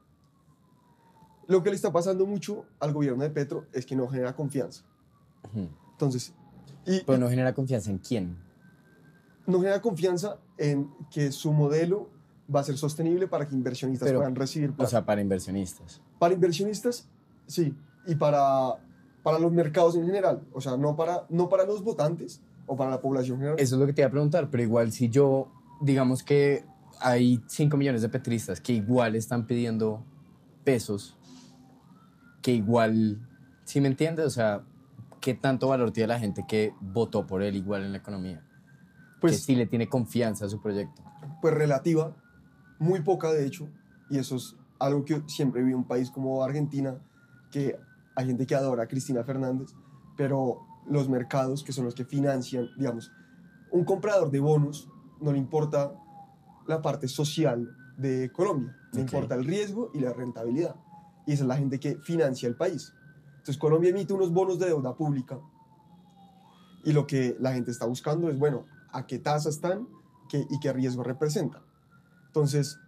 Lo 1.47 1.63
que 1.63 1.71
le 1.71 1.77
está 1.77 1.93
pasando 1.93 2.27
mucho 2.27 2.65
al 2.81 2.93
gobierno 2.93 3.23
de 3.23 3.31
Petro 3.31 3.67
es 3.73 3.85
que 3.85 3.95
no 3.97 4.09
genera 4.09 4.35
confianza. 4.35 4.83
Entonces, 5.93 6.33
y, 6.87 7.01
Pero 7.03 7.19
no 7.19 7.29
genera 7.29 7.53
confianza 7.55 7.91
en 7.91 7.99
quién. 7.99 8.37
no 9.47 9.59
genera 9.59 9.81
confianza 9.83 10.39
en 10.57 10.91
que 11.11 11.31
su 11.33 11.53
modelo 11.53 12.09
va 12.55 12.61
a 12.61 12.65
ser 12.65 12.77
sostenible 12.79 13.27
para 13.29 13.47
que 13.47 13.55
inversionistas 13.55 14.09
Pero, 14.09 14.21
puedan 14.21 14.35
recibir 14.35 14.71
O 14.71 14.75
plata. 14.75 14.91
sea, 14.91 15.05
para 15.05 15.21
inversionistas. 15.21 16.01
para 16.19 16.33
inversionistas, 16.35 17.09
sí, 17.47 17.75
y 18.07 18.15
para, 18.15 18.77
para 19.23 19.39
los 19.39 19.53
mercados 19.53 19.97
en 19.97 20.07
general, 20.07 20.43
o 20.53 20.61
sea, 20.61 20.77
no 20.79 20.97
para, 20.97 21.27
no 21.29 21.49
para 21.51 21.65
los 21.67 21.83
votantes 21.85 22.41
o 22.67 22.77
para 22.77 22.91
la 22.91 23.01
población 23.03 23.37
general. 23.39 23.57
Eso 23.59 23.75
es 23.77 23.81
lo 23.81 23.87
que 23.87 23.93
te 23.93 24.01
iba 24.03 24.09
a 24.09 24.11
preguntar, 24.11 24.49
pero 24.51 24.63
igual 24.63 24.93
si 24.93 25.09
yo, 25.11 25.49
digamos 25.83 26.23
que 26.23 26.65
hay 27.01 27.43
5 27.47 27.77
millones 27.77 28.03
de 28.03 28.09
petristas 28.09 28.61
que 28.61 28.73
igual 28.73 29.15
están 29.15 29.47
pidiendo 29.47 30.05
pesos, 30.65 31.17
que 32.43 32.53
igual, 32.53 33.21
¿sí 33.65 33.81
me 33.81 33.89
entiendes? 33.89 34.27
O 34.27 34.31
sea, 34.31 34.65
¿qué 35.21 35.35
tanto 35.35 35.69
valor 35.69 35.91
tiene 35.91 36.09
la 36.09 36.19
gente 36.19 36.45
que 36.47 36.75
votó 36.81 37.27
por 37.27 37.43
él 37.43 37.57
igual 37.57 37.83
en 37.83 37.93
la 37.93 37.99
economía? 37.99 38.41
que 38.41 39.21
Pues, 39.21 39.43
sí 39.43 39.55
le 39.55 39.67
tiene 39.67 39.89
confianza 39.89 40.47
a 40.47 40.49
su 40.49 40.61
proyecto. 40.61 41.03
pues 41.41 41.55
relativa, 41.55 42.15
muy 42.79 43.01
poca 43.01 43.33
de 43.33 43.47
hecho, 43.47 43.69
y 44.11 44.19
eso 44.19 44.37
es 44.37 44.57
algo 44.79 45.05
que 45.05 45.23
siempre 45.27 45.63
vi 45.63 45.71
en 45.71 45.79
un 45.79 45.87
país 45.87 46.11
como 46.11 46.43
Argentina, 46.43 46.99
que 47.51 47.79
hay 48.17 48.27
gente 48.27 48.47
que 48.47 48.55
adora 48.55 48.85
a 48.85 48.87
Cristina 48.87 49.25
Fernández, 49.25 49.75
pero 50.17 50.61
los 50.87 51.09
mercados, 51.09 51.65
que 51.65 51.73
son 51.73 51.85
los 51.87 51.95
que 51.95 52.05
financian, 52.05 52.69
digamos, 52.77 53.11
un 53.71 53.85
comprador 53.85 54.31
de 54.31 54.41
bonos 54.41 54.89
no 55.21 55.33
le 55.33 55.39
importa 55.39 55.95
la 56.67 56.81
parte 56.83 57.09
social 57.09 57.77
de 57.97 58.31
Colombia, 58.33 58.77
le 58.93 59.01
importa 59.03 59.35
el 59.35 59.45
riesgo 59.45 59.91
y 59.95 60.01
la 60.01 60.13
rentabilidad, 60.13 60.77
y 61.27 61.33
esa 61.33 61.43
es 61.45 61.49
la 61.49 61.57
gente 61.57 61.79
que 61.81 61.97
financia 61.99 62.49
el 62.49 62.57
país. 62.57 62.93
Entonces 63.39 63.59
Colombia 63.59 63.91
emite 63.91 64.13
unos 64.13 64.33
bonos 64.33 64.59
de 64.59 64.67
deuda 64.67 64.97
pública 64.97 65.39
y 66.85 66.93
lo 66.93 67.07
que 67.07 67.37
la 67.41 67.53
gente 67.53 67.71
está 67.71 67.87
buscando 67.87 68.29
es, 68.31 68.39
bueno, 68.39 68.67
a 68.93 69.07
qué 69.07 69.19
tasa 69.19 69.49
están 69.49 69.89
qué- 70.29 70.47
y 70.51 70.59
qué 70.61 70.73
riesgo 70.73 71.03
representan. 71.03 71.63
Entonces, 72.27 72.79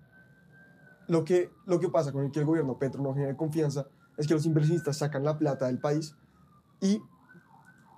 lo 1.09 1.25
que, 1.25 1.51
lo 1.67 1.79
que 1.79 1.89
pasa 1.89 2.13
con 2.13 2.25
el 2.25 2.31
que 2.33 2.41
el 2.41 2.47
gobierno 2.47 2.79
Petro 2.79 3.03
no 3.03 3.15
genera 3.15 3.37
confianza 3.37 3.87
es 4.17 4.27
que 4.27 4.35
los 4.35 4.47
inversionistas 4.47 4.97
sacan 4.97 5.23
la 5.25 5.39
plata 5.39 5.67
del 5.67 5.79
país 5.79 6.15
y 6.81 7.01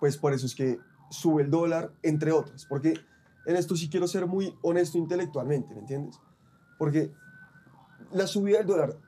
pues 0.01 0.17
por 0.17 0.33
eso 0.33 0.47
es 0.47 0.55
que 0.55 0.79
sube 1.11 1.43
el 1.43 1.51
dólar, 1.51 1.93
entre 2.03 2.33
otras. 2.33 2.67
Porque 2.67 2.95
en 3.49 3.57
esto 3.57 3.75
sí 3.75 3.89
quiero 3.89 4.07
ser 4.07 4.27
muy 4.27 4.55
honesto 4.61 4.99
intelectualmente, 4.99 5.75
¿me 5.75 5.81
entiendes? 5.81 6.21
Porque 6.79 7.11
la 8.13 8.27
subida 8.27 8.59
del 8.59 8.67
dólar 8.67 8.99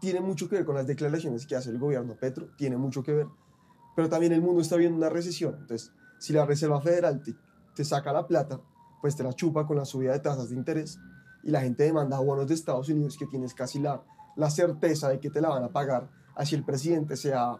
tiene 0.00 0.20
mucho 0.20 0.48
que 0.48 0.54
ver 0.54 0.64
con 0.64 0.76
las 0.76 0.86
declaraciones 0.86 1.44
que 1.44 1.56
hace 1.56 1.70
el 1.70 1.78
gobierno 1.78 2.14
Petro, 2.14 2.50
tiene 2.56 2.76
mucho 2.76 3.02
que 3.02 3.12
ver, 3.12 3.26
pero 3.96 4.08
también 4.08 4.32
el 4.32 4.42
mundo 4.42 4.62
está 4.62 4.76
viendo 4.76 4.96
una 4.96 5.08
recesión. 5.08 5.56
Entonces, 5.58 5.92
si 6.20 6.32
la 6.32 6.46
Reserva 6.46 6.80
Federal 6.80 7.20
te, 7.20 7.34
te 7.74 7.84
saca 7.84 8.12
la 8.12 8.28
plata, 8.28 8.60
pues 9.00 9.16
te 9.16 9.24
la 9.24 9.32
chupa 9.32 9.66
con 9.66 9.76
la 9.76 9.84
subida 9.84 10.12
de 10.12 10.20
tasas 10.20 10.50
de 10.50 10.54
interés 10.54 11.00
y 11.42 11.50
la 11.50 11.60
gente 11.60 11.82
demanda 11.82 12.20
bonos 12.20 12.46
de 12.46 12.54
Estados 12.54 12.88
Unidos 12.90 13.16
que 13.18 13.26
tienes 13.26 13.54
casi 13.54 13.80
la, 13.80 14.04
la 14.36 14.50
certeza 14.50 15.08
de 15.08 15.18
que 15.18 15.30
te 15.30 15.40
la 15.40 15.48
van 15.48 15.64
a 15.64 15.72
pagar, 15.72 16.08
así 16.36 16.54
el 16.54 16.62
presidente 16.62 17.16
sea 17.16 17.58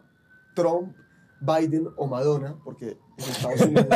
Trump, 0.54 0.94
Biden 1.40 1.88
o 1.96 2.06
Madonna, 2.06 2.56
porque 2.64 2.98
es 3.16 3.28
Estados 3.28 3.60
Unidos. 3.62 3.86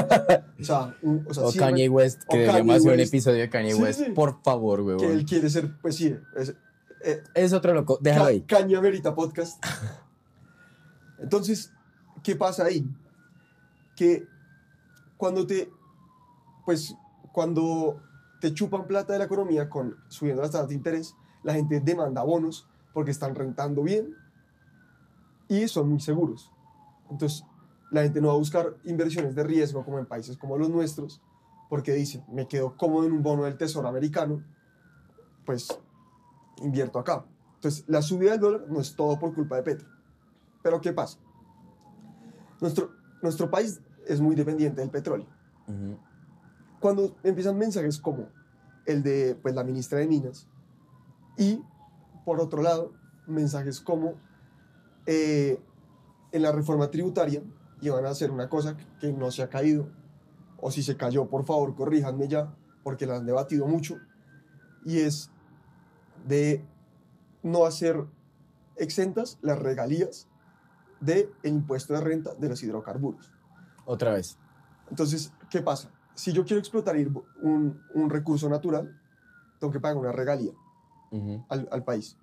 o 0.60 0.64
sea, 0.64 0.96
un- 1.02 1.26
o 1.28 1.34
sea, 1.34 1.44
O 1.44 1.50
siempre- 1.50 1.58
Kanye 1.70 1.88
West, 1.88 2.22
que 2.28 2.38
deberíamos 2.38 2.66
Kanye 2.74 2.76
hacer 2.78 2.92
un 2.94 3.00
episodio 3.00 3.38
de 3.40 3.50
Kanye 3.50 3.72
Sí, 3.74 3.82
West. 3.82 4.00
sí. 4.04 4.10
Por 4.12 4.42
favor, 4.42 4.96
que 4.98 5.12
él 5.12 5.24
quiere 5.24 5.50
ser, 5.50 5.70
pues 5.82 5.96
sí, 5.96 6.16
es, 6.36 6.54
eh, 7.04 7.22
Es 7.34 7.52
otro 7.52 7.74
loco, 7.74 7.98
déjalo 8.00 8.24
Ca- 8.24 8.30
ahí. 8.30 8.40
Caña 8.42 8.80
Verita 8.80 9.14
Podcast. 9.14 9.62
Entonces, 11.18 11.72
¿qué 12.22 12.36
pasa 12.36 12.64
ahí? 12.64 12.86
Que 13.96 14.26
cuando 15.16 15.46
te, 15.46 15.70
pues, 16.64 16.94
cuando 17.32 18.00
te 18.40 18.52
chupan 18.52 18.86
plata 18.86 19.12
de 19.12 19.18
la 19.20 19.24
economía 19.26 19.68
con 19.70 19.96
subiendo 20.08 20.42
las 20.42 20.50
tasas 20.50 20.68
de 20.68 20.74
interés, 20.74 21.14
la 21.42 21.54
gente 21.54 21.80
demanda 21.80 22.22
bonos 22.22 22.66
porque 22.92 23.10
están 23.10 23.34
rentando 23.34 23.82
bien 23.82 24.14
y 25.48 25.68
son 25.68 25.88
muy 25.90 26.00
seguros. 26.00 26.50
Entonces, 27.14 27.44
la 27.92 28.02
gente 28.02 28.20
no 28.20 28.26
va 28.26 28.34
a 28.34 28.38
buscar 28.38 28.76
inversiones 28.82 29.36
de 29.36 29.44
riesgo 29.44 29.84
como 29.84 30.00
en 30.00 30.06
países 30.06 30.36
como 30.36 30.58
los 30.58 30.68
nuestros, 30.68 31.22
porque 31.70 31.92
dicen, 31.92 32.24
me 32.28 32.48
quedo 32.48 32.76
cómodo 32.76 33.06
en 33.06 33.12
un 33.12 33.22
bono 33.22 33.44
del 33.44 33.56
Tesoro 33.56 33.86
americano, 33.86 34.42
pues 35.46 35.68
invierto 36.60 36.98
acá. 36.98 37.24
Entonces, 37.54 37.84
la 37.86 38.02
subida 38.02 38.32
del 38.32 38.40
dólar 38.40 38.64
no 38.68 38.80
es 38.80 38.96
todo 38.96 39.16
por 39.16 39.32
culpa 39.32 39.54
de 39.54 39.62
Petro. 39.62 39.88
Pero 40.60 40.80
¿qué 40.80 40.92
pasa? 40.92 41.20
Nuestro, 42.60 42.90
nuestro 43.22 43.48
país 43.48 43.80
es 44.08 44.20
muy 44.20 44.34
dependiente 44.34 44.80
del 44.80 44.90
petróleo. 44.90 45.28
Cuando 46.80 47.14
empiezan 47.22 47.56
mensajes 47.56 48.00
como 48.00 48.26
el 48.86 49.04
de 49.04 49.38
pues, 49.40 49.54
la 49.54 49.62
ministra 49.62 50.00
de 50.00 50.08
Minas 50.08 50.48
y, 51.38 51.62
por 52.24 52.40
otro 52.40 52.60
lado, 52.60 52.92
mensajes 53.28 53.80
como 53.80 54.14
eh, 55.06 55.60
en 56.34 56.42
la 56.42 56.50
reforma 56.50 56.90
tributaria 56.90 57.42
iban 57.80 58.04
a 58.06 58.08
hacer 58.10 58.32
una 58.32 58.48
cosa 58.48 58.76
que 58.98 59.12
no 59.12 59.30
se 59.30 59.42
ha 59.42 59.48
caído, 59.48 59.88
o 60.60 60.70
si 60.72 60.82
se 60.82 60.96
cayó, 60.96 61.26
por 61.26 61.44
favor, 61.44 61.76
corríjanme 61.76 62.26
ya, 62.26 62.52
porque 62.82 63.06
la 63.06 63.16
han 63.16 63.24
debatido 63.24 63.68
mucho, 63.68 63.98
y 64.84 64.98
es 64.98 65.30
de 66.26 66.64
no 67.44 67.64
hacer 67.66 68.04
exentas 68.74 69.38
las 69.42 69.60
regalías 69.60 70.26
del 70.98 71.30
impuesto 71.44 71.94
de 71.94 72.00
renta 72.00 72.34
de 72.34 72.48
los 72.48 72.60
hidrocarburos. 72.64 73.32
Otra 73.84 74.14
vez. 74.14 74.36
Entonces, 74.90 75.32
¿qué 75.50 75.62
pasa? 75.62 75.88
Si 76.14 76.32
yo 76.32 76.44
quiero 76.44 76.58
explotar 76.58 76.96
un, 77.42 77.80
un 77.94 78.10
recurso 78.10 78.48
natural, 78.48 79.00
tengo 79.60 79.72
que 79.72 79.78
pagar 79.78 79.98
una 79.98 80.10
regalía 80.10 80.52
al 81.48 81.84
país. 81.84 82.16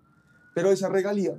Pero 0.54 0.70
esa 0.70 0.90
regalía 0.90 1.38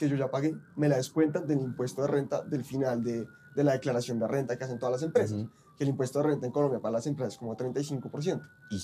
que 0.00 0.08
yo 0.08 0.16
ya 0.16 0.30
pagué, 0.30 0.56
me 0.76 0.88
la 0.88 0.96
descuentan 0.96 1.46
del 1.46 1.60
impuesto 1.60 2.00
de 2.02 2.08
renta 2.08 2.42
del 2.42 2.64
final 2.64 3.04
de, 3.04 3.28
de 3.54 3.64
la 3.64 3.72
declaración 3.72 4.18
de 4.18 4.26
renta 4.26 4.56
que 4.56 4.64
hacen 4.64 4.78
todas 4.78 4.92
las 4.94 5.02
empresas. 5.02 5.32
Ujú. 5.38 5.50
Que 5.76 5.84
el 5.84 5.90
impuesto 5.90 6.18
de 6.20 6.28
renta 6.28 6.46
en 6.46 6.52
Colombia 6.52 6.80
para 6.80 6.92
las 6.92 7.06
empresas 7.06 7.34
es 7.34 7.38
como 7.38 7.54
35%. 7.56 8.40
Y- 8.70 8.82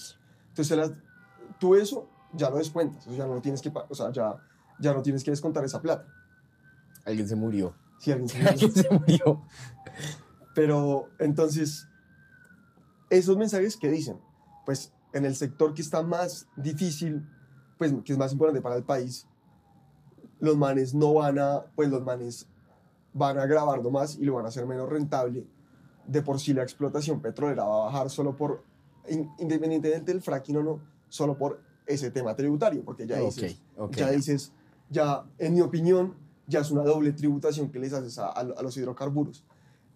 Entonces, 0.49 0.77
las- 0.77 0.93
tú 1.59 1.75
eso 1.75 2.09
ya 2.35 2.51
lo 2.51 2.59
descuentas, 2.59 3.05
ya 3.07 3.27
no 3.27 3.41
tienes 3.41 3.63
que, 3.63 3.73
o 3.89 3.95
sea, 3.95 4.13
ya, 4.13 4.37
ya 4.79 4.93
no 4.93 5.03
tienes 5.03 5.25
que 5.25 5.31
descontar 5.31 5.65
esa 5.65 5.81
plata. 5.81 6.07
Alguien 7.05 7.27
se 7.29 7.35
murió. 7.37 7.75
Si 7.99 8.13
alguien 8.13 8.29
se 8.29 8.39
Alguien 8.49 8.73
se 8.73 8.91
murió. 8.91 9.43
Pero 10.55 11.09
entonces, 11.19 11.87
esos 13.11 13.37
mensajes 13.37 13.77
que 13.77 13.91
dicen, 13.91 14.19
pues 14.65 14.93
en 15.13 15.25
el 15.25 15.35
sector 15.37 15.73
que 15.75 15.83
está 15.83 16.03
más 16.03 16.47
difícil, 16.57 17.27
pues 17.79 17.95
que 18.05 18.13
es 18.13 18.19
más 18.19 18.33
importante 18.33 18.61
para 18.61 18.77
el 18.77 18.85
país, 18.85 19.27
los 20.47 20.57
manes 20.57 20.95
no 20.95 21.13
van 21.15 21.39
a, 21.39 21.65
pues 21.75 21.91
los 21.91 22.03
manes 22.03 22.47
van 23.13 23.39
a 23.39 23.47
grabarlo 23.47 23.91
más 23.91 24.17
y 24.17 24.25
lo 24.25 24.35
van 24.35 24.47
a 24.47 24.49
hacer 24.49 24.67
menos 24.67 24.89
rentable. 24.89 25.47
De 26.07 26.23
por 26.23 26.39
sí 26.41 26.55
la 26.55 26.63
explotación 26.63 27.21
petrolera 27.21 27.65
va 27.65 27.83
a 27.83 27.85
bajar 27.87 28.09
solo 28.11 28.37
por, 28.37 28.63
in- 29.09 29.29
independientemente 29.39 30.13
del 30.13 30.23
fracking 30.23 30.57
o 30.59 30.63
no, 30.63 30.81
solo 31.09 31.37
por 31.37 31.61
ese 31.87 32.11
tema 32.11 32.35
tributario, 32.35 32.85
porque 32.85 33.07
ya 33.07 33.19
dices, 33.19 33.61
ok. 33.77 33.97
ya 33.97 34.11
dices, 34.11 34.53
ya 34.91 35.25
en 35.39 35.55
mi 35.55 35.61
opinión, 35.61 36.15
ya 36.47 36.61
es 36.61 36.71
una 36.71 36.83
doble 36.85 37.13
tributación 37.13 37.71
que 37.71 37.79
les 37.79 37.93
haces 37.93 38.19
a, 38.19 38.27
a- 38.29 38.41
a 38.41 38.63
los 38.63 38.77
hidrocarburos. 38.77 39.43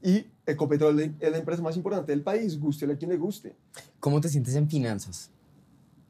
Y 0.02 0.26
Ecopetrol 0.46 0.98
es 1.20 1.30
la 1.30 1.36
empresa 1.38 1.62
más 1.62 1.76
importante 1.76 2.10
del 2.12 2.22
país, 2.22 2.58
guste 2.58 2.90
a 2.90 2.96
quien 2.96 3.10
le 3.10 3.18
guste. 3.18 3.54
¿Cómo 4.00 4.20
te 4.20 4.28
sientes 4.28 4.54
en 4.56 4.68
finanzas? 4.68 5.30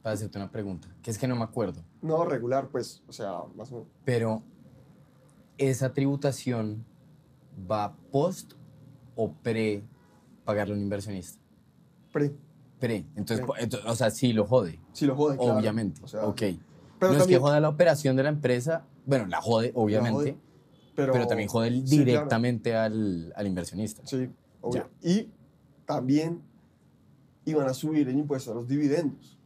Para 0.02 0.14
hacerte 0.14 0.38
una 0.38 0.50
pregunta, 0.50 0.88
que 1.02 1.10
es 1.10 1.18
que 1.18 1.28
no 1.28 1.36
me 1.36 1.44
acuerdo. 1.44 1.84
No 2.00 2.24
regular, 2.24 2.68
pues, 2.68 3.02
o 3.06 3.12
sea, 3.12 3.42
más 3.54 3.70
o 3.70 3.76
menos. 3.76 3.88
Pero, 4.04 4.42
¿esa 5.58 5.92
tributación 5.92 6.86
va 7.70 7.94
post 8.10 8.54
o 9.14 9.32
pre 9.32 9.84
pagarle 10.44 10.72
a 10.72 10.76
un 10.76 10.82
inversionista? 10.82 11.38
Pre, 12.12 12.34
Pre. 12.78 13.04
Entonces, 13.14 13.46
Pre. 13.46 13.78
o 13.86 13.94
sea, 13.94 14.10
sí 14.10 14.32
lo 14.32 14.46
jode, 14.46 14.80
si 14.92 15.04
lo 15.04 15.14
jode, 15.14 15.36
claro. 15.36 15.58
obviamente. 15.58 16.00
O 16.02 16.08
sea, 16.08 16.24
ok. 16.24 16.42
Pero 16.98 17.12
no 17.12 17.18
es 17.18 17.26
que 17.26 17.38
joda 17.38 17.60
la 17.60 17.68
operación 17.68 18.16
de 18.16 18.22
la 18.22 18.30
empresa, 18.30 18.86
bueno, 19.04 19.26
la 19.26 19.40
jode, 19.40 19.72
obviamente, 19.74 20.32
jode, 20.32 20.36
pero, 20.94 21.12
pero, 21.12 21.26
también 21.26 21.48
jode 21.48 21.70
sí, 21.70 21.82
claro. 21.84 22.04
directamente 22.04 22.74
al, 22.74 23.32
al 23.36 23.46
inversionista. 23.46 24.02
Sí, 24.06 24.30
obvio. 24.62 24.88
Y 25.02 25.28
también 25.84 26.42
iban 27.44 27.68
a 27.68 27.74
subir 27.74 28.08
el 28.08 28.18
impuesto 28.18 28.52
a 28.52 28.54
los 28.54 28.66
dividendos 28.66 29.39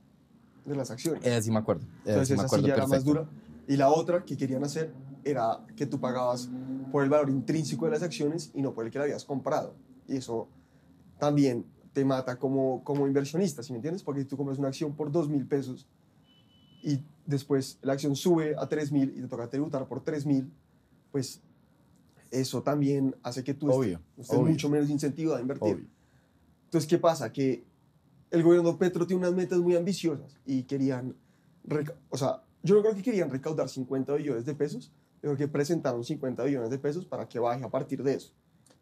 de 0.64 0.76
las 0.76 0.90
acciones. 0.90 1.24
Esa 1.24 1.42
sí 1.42 1.50
me 1.50 1.58
acuerdo. 1.58 1.82
Esa 2.02 2.10
Entonces 2.10 2.28
sí 2.28 2.34
me 2.34 2.46
esa 2.46 2.56
sí 2.56 2.62
ya 2.66 2.74
era 2.74 2.86
más 2.86 3.04
dura. 3.04 3.28
Y 3.66 3.76
la 3.76 3.88
otra 3.90 4.24
que 4.24 4.36
querían 4.36 4.64
hacer 4.64 4.92
era 5.24 5.64
que 5.76 5.86
tú 5.86 5.98
pagabas 6.00 6.48
por 6.92 7.02
el 7.02 7.10
valor 7.10 7.30
intrínseco 7.30 7.86
de 7.86 7.92
las 7.92 8.02
acciones 8.02 8.50
y 8.54 8.62
no 8.62 8.72
por 8.74 8.84
el 8.84 8.90
que 8.90 8.98
la 8.98 9.04
habías 9.04 9.24
comprado. 9.24 9.74
Y 10.06 10.16
eso 10.16 10.48
también 11.18 11.64
te 11.92 12.04
mata 12.04 12.36
como, 12.38 12.82
como 12.84 13.06
inversionista, 13.06 13.62
¿sí 13.62 13.72
me 13.72 13.76
entiendes? 13.78 14.02
Porque 14.02 14.22
si 14.22 14.26
tú 14.26 14.36
compras 14.36 14.58
una 14.58 14.68
acción 14.68 14.94
por 14.94 15.10
2 15.10 15.28
mil 15.28 15.46
pesos 15.46 15.86
y 16.82 17.00
después 17.24 17.78
la 17.82 17.94
acción 17.94 18.14
sube 18.16 18.54
a 18.58 18.68
3 18.68 18.92
mil 18.92 19.14
y 19.16 19.20
te 19.22 19.28
toca 19.28 19.48
tributar 19.48 19.86
por 19.86 20.02
3 20.02 20.26
mil, 20.26 20.50
pues 21.12 21.40
eso 22.30 22.62
también 22.62 23.14
hace 23.22 23.44
que 23.44 23.54
tú 23.54 23.68
estés- 23.68 23.76
Obvio, 23.78 24.00
estés 24.18 24.38
obvio. 24.38 24.50
mucho 24.50 24.68
menos 24.68 24.90
incentivado 24.90 25.36
a 25.38 25.40
invertir. 25.40 25.74
Obvio. 25.74 25.86
Entonces, 26.64 26.88
¿qué 26.88 26.98
pasa? 26.98 27.32
Que 27.32 27.64
el 28.30 28.42
gobierno 28.42 28.76
Petro 28.78 29.06
tiene 29.06 29.20
unas 29.26 29.34
metas 29.34 29.58
muy 29.58 29.76
ambiciosas 29.76 30.36
y 30.46 30.64
querían, 30.64 31.14
o 32.10 32.16
sea, 32.16 32.42
yo 32.62 32.74
no 32.76 32.82
creo 32.82 32.94
que 32.94 33.02
querían 33.02 33.30
recaudar 33.30 33.68
50 33.68 34.14
billones 34.14 34.44
de 34.44 34.54
pesos, 34.54 34.90
yo 35.22 35.30
creo 35.30 35.36
que 35.36 35.48
presentaron 35.48 36.04
50 36.04 36.42
billones 36.44 36.70
de 36.70 36.78
pesos 36.78 37.04
para 37.06 37.28
que 37.28 37.38
baje 37.38 37.64
a 37.64 37.70
partir 37.70 38.02
de 38.02 38.14
eso. 38.14 38.32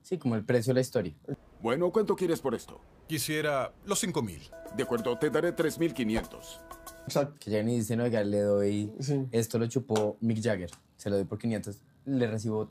Sí, 0.03 0.19
como 0.19 0.35
el 0.35 0.45
precio 0.45 0.71
de 0.73 0.75
la 0.75 0.81
historia. 0.81 1.15
Bueno, 1.61 1.93
¿cuánto 1.93 2.17
quieres 2.17 2.41
por 2.41 2.55
esto? 2.57 2.81
Quisiera 3.07 3.73
los 3.85 4.01
5000. 4.01 4.41
De 4.77 4.83
acuerdo, 4.83 5.17
te 5.17 5.31
daré 5.31 5.55
3.500. 5.55 6.61
Exacto. 7.07 7.35
Que 7.39 7.51
llegan 7.51 7.69
y 7.69 7.77
dicen, 7.77 8.01
oiga, 8.01 8.25
le 8.25 8.41
doy, 8.41 8.93
Sí. 8.99 9.27
esto 9.31 9.59
lo 9.59 9.67
chupó 9.69 10.17
Mick 10.21 10.43
Jagger, 10.43 10.71
se 10.97 11.09
lo 11.11 11.17
doy 11.17 11.25
por 11.25 11.39
500, 11.39 11.81
le 12.07 12.27
recibo 12.27 12.69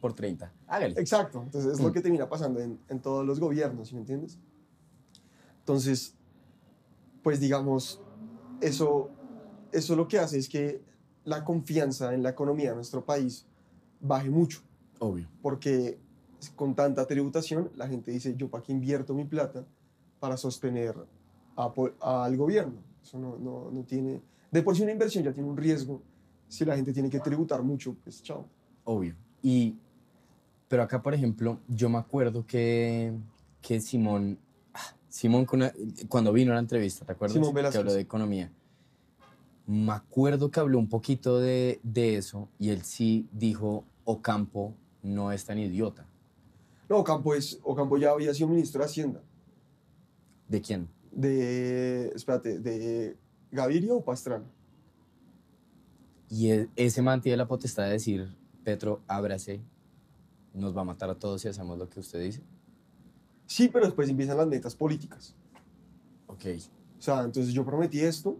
por 0.00 0.12
30. 0.14 0.52
Hágale. 0.66 1.00
Exacto, 1.00 1.42
entonces 1.42 1.72
es 1.72 1.80
Mm. 1.80 1.84
lo 1.84 1.92
que 1.92 2.00
termina 2.02 2.28
pasando 2.28 2.60
en, 2.60 2.78
en 2.90 3.00
todos 3.00 3.24
los 3.24 3.40
gobiernos, 3.40 3.88
¿sí 3.88 3.94
me 3.94 4.00
entiendes? 4.00 4.38
Entonces, 5.64 6.14
pues 7.22 7.40
digamos, 7.40 8.02
eso, 8.60 9.08
eso 9.72 9.96
lo 9.96 10.06
que 10.06 10.18
hace 10.18 10.36
es 10.36 10.46
que 10.46 10.82
la 11.24 11.42
confianza 11.42 12.12
en 12.12 12.22
la 12.22 12.28
economía 12.28 12.68
de 12.68 12.74
nuestro 12.74 13.02
país 13.02 13.46
baje 13.98 14.28
mucho, 14.28 14.60
Obvio. 14.98 15.26
porque 15.40 15.98
con 16.54 16.74
tanta 16.74 17.06
tributación 17.06 17.70
la 17.76 17.88
gente 17.88 18.10
dice, 18.10 18.34
yo 18.36 18.50
para 18.50 18.62
qué 18.62 18.72
invierto 18.72 19.14
mi 19.14 19.24
plata 19.24 19.64
para 20.20 20.36
sostener 20.36 20.94
a 21.56 21.72
al 22.00 22.36
gobierno. 22.36 22.74
Eso 23.02 23.18
no, 23.18 23.38
no, 23.38 23.70
no 23.70 23.84
tiene... 23.84 24.20
De 24.50 24.62
por 24.62 24.76
sí 24.76 24.82
una 24.82 24.92
inversión 24.92 25.24
ya 25.24 25.32
tiene 25.32 25.48
un 25.48 25.56
riesgo. 25.56 26.02
Si 26.46 26.66
la 26.66 26.76
gente 26.76 26.92
tiene 26.92 27.08
que 27.08 27.20
tributar 27.20 27.62
mucho, 27.62 27.96
pues 28.04 28.22
chao. 28.22 28.46
Obvio. 28.84 29.14
Y, 29.42 29.76
pero 30.68 30.82
acá, 30.82 31.00
por 31.00 31.14
ejemplo, 31.14 31.58
yo 31.68 31.88
me 31.88 31.96
acuerdo 31.96 32.46
que, 32.46 33.14
que 33.62 33.80
Simón, 33.80 34.38
Simón 35.14 35.46
cuando 36.08 36.32
vino 36.32 36.50
a 36.50 36.54
la 36.54 36.60
entrevista, 36.60 37.04
¿te 37.06 37.12
acuerdas? 37.12 37.34
Simón 37.34 37.50
que 37.50 37.54
Velázquez. 37.54 37.78
habló 37.78 37.92
de 37.92 38.00
economía. 38.00 38.50
Me 39.64 39.92
acuerdo 39.92 40.50
que 40.50 40.58
habló 40.58 40.76
un 40.76 40.88
poquito 40.88 41.38
de, 41.38 41.78
de 41.84 42.16
eso 42.16 42.48
y 42.58 42.70
él 42.70 42.82
sí 42.82 43.28
dijo, 43.30 43.84
Ocampo 44.02 44.74
no 45.04 45.30
es 45.30 45.44
tan 45.44 45.60
idiota. 45.60 46.04
No, 46.88 46.96
Ocampo, 46.98 47.32
es, 47.32 47.60
Ocampo 47.62 47.96
ya 47.96 48.10
había 48.10 48.34
sido 48.34 48.48
ministro 48.48 48.80
de 48.80 48.86
Hacienda. 48.86 49.22
¿De 50.48 50.60
quién? 50.60 50.88
De, 51.12 52.08
espérate, 52.08 52.58
de 52.58 53.16
Gaviria 53.52 53.94
o 53.94 54.04
Pastrana. 54.04 54.50
Y 56.28 56.50
e- 56.50 56.68
ese 56.74 57.02
man 57.02 57.20
tiene 57.20 57.36
la 57.36 57.46
potestad 57.46 57.84
de 57.84 57.90
decir, 57.90 58.36
Petro, 58.64 59.00
ábrase, 59.06 59.60
nos 60.52 60.76
va 60.76 60.80
a 60.80 60.84
matar 60.84 61.08
a 61.08 61.14
todos 61.14 61.40
si 61.40 61.46
hacemos 61.46 61.78
lo 61.78 61.88
que 61.88 62.00
usted 62.00 62.20
dice. 62.20 62.42
Sí, 63.54 63.68
pero 63.68 63.84
después 63.84 64.08
empiezan 64.08 64.36
las 64.36 64.48
metas 64.48 64.74
políticas. 64.74 65.32
Ok. 66.26 66.44
O 66.98 67.00
sea, 67.00 67.22
entonces 67.22 67.54
yo 67.54 67.64
prometí 67.64 68.00
esto, 68.00 68.36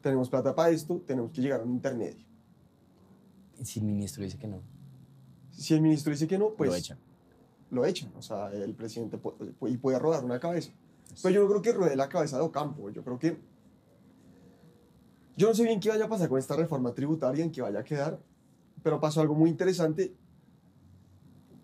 tenemos 0.00 0.30
plata 0.30 0.54
para 0.54 0.70
esto, 0.70 1.02
tenemos 1.06 1.30
que 1.32 1.42
llegar 1.42 1.60
a 1.60 1.64
un 1.64 1.72
intermedio. 1.72 2.24
Y 3.60 3.64
si 3.66 3.78
el 3.80 3.84
ministro 3.84 4.24
dice 4.24 4.38
que 4.38 4.48
no, 4.48 4.62
Si 5.50 5.74
el 5.74 5.82
ministro 5.82 6.12
dice 6.12 6.26
que 6.26 6.38
no, 6.38 6.54
pues 6.54 6.70
lo 6.70 6.76
echan. 6.76 6.98
lo 7.68 7.84
echan. 7.84 8.10
O 8.16 8.22
sea, 8.22 8.50
el 8.50 8.74
presidente 8.74 9.18
puede, 9.18 9.76
puede 9.76 9.98
rodar 9.98 10.24
una 10.24 10.40
cabeza. 10.40 10.72
Pero 11.22 11.34
yo 11.34 11.42
no 11.42 11.48
creo 11.50 11.60
que 11.60 11.72
ruede 11.74 11.94
la 11.94 12.08
cabeza 12.08 12.38
de 12.38 12.42
Ocampo. 12.44 12.88
Yo 12.88 13.04
creo 13.04 13.18
que... 13.18 13.38
Yo 15.36 15.48
no 15.48 15.54
sé 15.54 15.64
bien 15.64 15.78
qué 15.78 15.90
vaya 15.90 16.06
a 16.06 16.08
pasar 16.08 16.30
con 16.30 16.38
esta 16.38 16.56
reforma 16.56 16.94
tributaria, 16.94 17.44
en 17.44 17.52
qué 17.52 17.60
vaya 17.60 17.80
a 17.80 17.84
quedar, 17.84 18.18
pero 18.82 18.98
pasó 18.98 19.20
algo 19.20 19.34
muy 19.34 19.50
interesante 19.50 20.14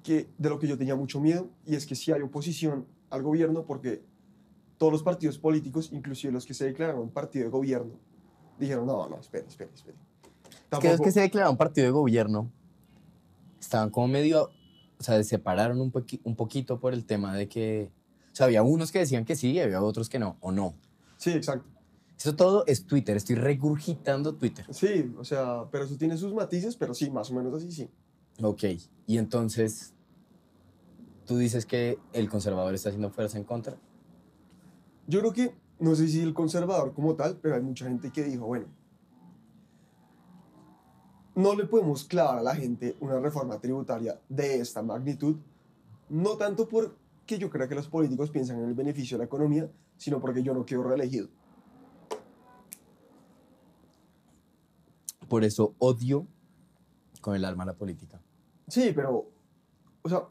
que, 0.06 0.28
de 0.38 0.48
lo 0.48 0.58
que 0.58 0.68
yo 0.68 0.78
tenía 0.78 0.94
mucho 0.94 1.20
miedo, 1.20 1.48
y 1.66 1.74
es 1.74 1.84
que 1.84 1.94
sí 1.96 2.12
hay 2.12 2.22
oposición 2.22 2.86
al 3.10 3.22
gobierno 3.22 3.64
porque 3.66 4.02
todos 4.78 4.92
los 4.92 5.02
partidos 5.02 5.38
políticos, 5.38 5.90
inclusive 5.92 6.32
los 6.32 6.46
que 6.46 6.54
se 6.54 6.64
declararon 6.66 7.10
partido 7.10 7.44
de 7.46 7.50
gobierno, 7.50 7.94
dijeron, 8.58 8.86
no, 8.86 9.08
no, 9.08 9.18
espere, 9.18 9.46
espere, 9.48 9.70
espere. 9.74 9.96
Es 9.98 10.50
que 10.50 10.54
los 10.60 10.68
Tampoco- 10.82 11.04
que 11.04 11.10
se 11.12 11.20
declararon 11.20 11.56
partido 11.56 11.84
de 11.86 11.90
gobierno 11.90 12.50
estaban 13.60 13.90
como 13.90 14.08
medio, 14.08 14.50
o 14.98 15.02
sea, 15.02 15.16
se 15.16 15.24
separaron 15.24 15.80
un, 15.80 15.92
poqui- 15.92 16.20
un 16.24 16.36
poquito 16.36 16.78
por 16.78 16.92
el 16.94 17.04
tema 17.04 17.34
de 17.34 17.48
que, 17.48 17.90
o 18.32 18.36
sea, 18.36 18.46
había 18.46 18.62
unos 18.62 18.92
que 18.92 18.98
decían 19.00 19.24
que 19.24 19.34
sí 19.36 19.50
y 19.52 19.60
había 19.60 19.82
otros 19.82 20.08
que 20.08 20.18
no, 20.18 20.36
o 20.40 20.52
no. 20.52 20.74
Sí, 21.16 21.30
exacto. 21.32 21.66
Eso 22.18 22.34
todo 22.34 22.64
es 22.66 22.86
Twitter, 22.86 23.16
estoy 23.16 23.36
regurgitando 23.36 24.34
Twitter. 24.34 24.64
Sí, 24.70 25.12
o 25.18 25.24
sea, 25.24 25.64
pero 25.70 25.84
eso 25.84 25.96
tiene 25.96 26.16
sus 26.16 26.32
matices, 26.32 26.76
pero 26.76 26.94
sí, 26.94 27.10
más 27.10 27.30
o 27.30 27.34
menos 27.34 27.54
así, 27.54 27.70
sí. 27.72 27.88
Ok, 28.42 28.64
y 29.06 29.18
entonces, 29.18 29.94
tú 31.26 31.36
dices 31.36 31.66
que 31.66 31.98
el 32.12 32.30
conservador 32.30 32.74
está 32.74 32.88
haciendo 32.88 33.10
fuerza 33.10 33.36
en 33.36 33.44
contra. 33.44 33.76
Yo 35.06 35.20
creo 35.20 35.32
que, 35.32 35.54
no 35.78 35.94
sé 35.94 36.08
si 36.08 36.20
el 36.20 36.32
conservador 36.32 36.94
como 36.94 37.14
tal, 37.14 37.38
pero 37.42 37.56
hay 37.56 37.62
mucha 37.62 37.86
gente 37.86 38.10
que 38.10 38.24
dijo, 38.24 38.46
bueno, 38.46 38.66
no 41.34 41.54
le 41.54 41.66
podemos 41.66 42.04
clavar 42.04 42.38
a 42.38 42.42
la 42.42 42.54
gente 42.54 42.96
una 43.00 43.20
reforma 43.20 43.60
tributaria 43.60 44.18
de 44.28 44.60
esta 44.60 44.82
magnitud, 44.82 45.36
no 46.08 46.36
tanto 46.36 46.68
porque 46.68 47.38
yo 47.38 47.50
crea 47.50 47.68
que 47.68 47.74
los 47.74 47.88
políticos 47.88 48.30
piensan 48.30 48.58
en 48.60 48.68
el 48.68 48.74
beneficio 48.74 49.16
de 49.16 49.24
la 49.24 49.26
economía, 49.26 49.70
sino 49.96 50.20
porque 50.20 50.42
yo 50.42 50.54
no 50.54 50.64
quedo 50.64 50.84
reelegido. 50.84 51.28
Por 55.28 55.44
eso 55.44 55.74
odio 55.78 56.26
con 57.20 57.34
el 57.34 57.44
alma 57.44 57.64
la 57.64 57.74
política. 57.74 58.20
Sí, 58.68 58.92
pero, 58.94 59.28
o 60.02 60.08
sea, 60.08 60.22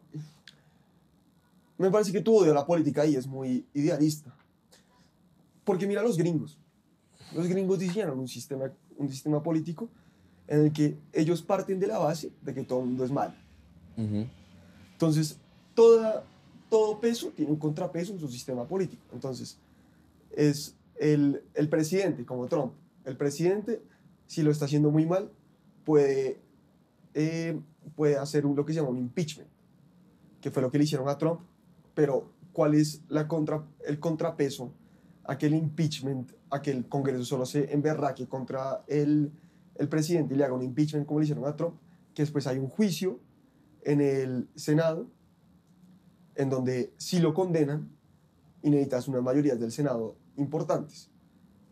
me 1.77 1.89
parece 1.91 2.11
que 2.11 2.21
tu 2.21 2.35
odio 2.35 2.51
a 2.51 2.55
la 2.55 2.65
política 2.65 3.01
ahí 3.01 3.15
es 3.15 3.27
muy 3.27 3.65
idealista. 3.73 4.33
Porque 5.63 5.87
mira 5.87 6.01
a 6.01 6.03
los 6.03 6.17
gringos. 6.17 6.57
Los 7.33 7.47
gringos 7.47 7.79
diseñaron 7.79 8.19
un 8.19 8.27
sistema, 8.27 8.71
un 8.97 9.09
sistema 9.09 9.41
político 9.41 9.89
en 10.47 10.65
el 10.65 10.71
que 10.73 10.97
ellos 11.11 11.41
parten 11.41 11.79
de 11.79 11.87
la 11.87 11.97
base 11.97 12.31
de 12.41 12.53
que 12.53 12.63
todo 12.63 12.81
el 12.81 12.85
mundo 12.87 13.03
es 13.03 13.11
malo. 13.11 13.33
Ujú. 13.97 14.25
Entonces, 14.93 15.37
toda, 15.73 16.23
todo 16.69 16.99
peso 16.99 17.29
tiene 17.35 17.51
un 17.51 17.57
contrapeso 17.57 18.13
en 18.13 18.19
su 18.19 18.27
sistema 18.27 18.65
político. 18.67 19.03
Entonces, 19.11 19.57
es 20.31 20.75
el, 20.99 21.41
el 21.55 21.67
presidente, 21.67 22.25
como 22.25 22.47
Trump. 22.47 22.73
El 23.05 23.17
presidente, 23.17 23.81
si 24.27 24.43
lo 24.43 24.51
está 24.51 24.65
haciendo 24.65 24.91
muy 24.91 25.05
mal, 25.05 25.31
puede, 25.83 26.39
eh, 27.15 27.59
puede 27.95 28.17
hacer 28.17 28.45
un- 28.45 28.55
lo 28.55 28.65
que 28.65 28.73
se 28.73 28.79
llama 28.79 28.89
un 28.91 28.97
impeachment, 28.99 29.49
que 30.41 30.51
fue 30.51 30.61
lo 30.61 30.69
que 30.71 30.77
le 30.77 30.83
hicieron 30.83 31.09
a 31.09 31.17
Trump. 31.17 31.41
Pero, 31.95 32.31
¿cuál 32.53 32.75
es 32.75 33.01
la 33.07 33.27
contra, 33.27 33.65
el 33.87 33.99
contrapeso 33.99 34.73
a 35.23 35.37
que 35.37 35.47
el 35.47 35.55
impeachment, 35.55 36.31
a 36.51 36.61
que 36.61 36.71
el 36.71 36.87
Congreso 36.87 37.25
solo 37.25 37.45
se 37.47 37.73
emberraque 37.73 38.27
contra 38.27 38.83
el, 38.87 39.31
el 39.75 39.89
presidente 39.89 40.35
y 40.35 40.37
le 40.37 40.43
haga 40.43 40.53
un 40.53 40.61
impeachment 40.61 41.07
como 41.07 41.19
le 41.19 41.25
hicieron 41.25 41.45
a 41.45 41.55
Trump? 41.55 41.75
Que 42.13 42.21
después 42.21 42.45
hay 42.45 42.59
un 42.59 42.67
juicio 42.67 43.19
en 43.83 44.01
el 44.01 44.47
Senado, 44.55 45.07
en 46.35 46.49
donde 46.49 46.93
si 46.97 47.19
lo 47.19 47.33
condenan 47.33 47.89
y 48.61 48.69
necesitas 48.69 49.07
unas 49.07 49.23
mayorías 49.23 49.59
del 49.59 49.71
Senado 49.71 50.15
importantes. 50.37 51.09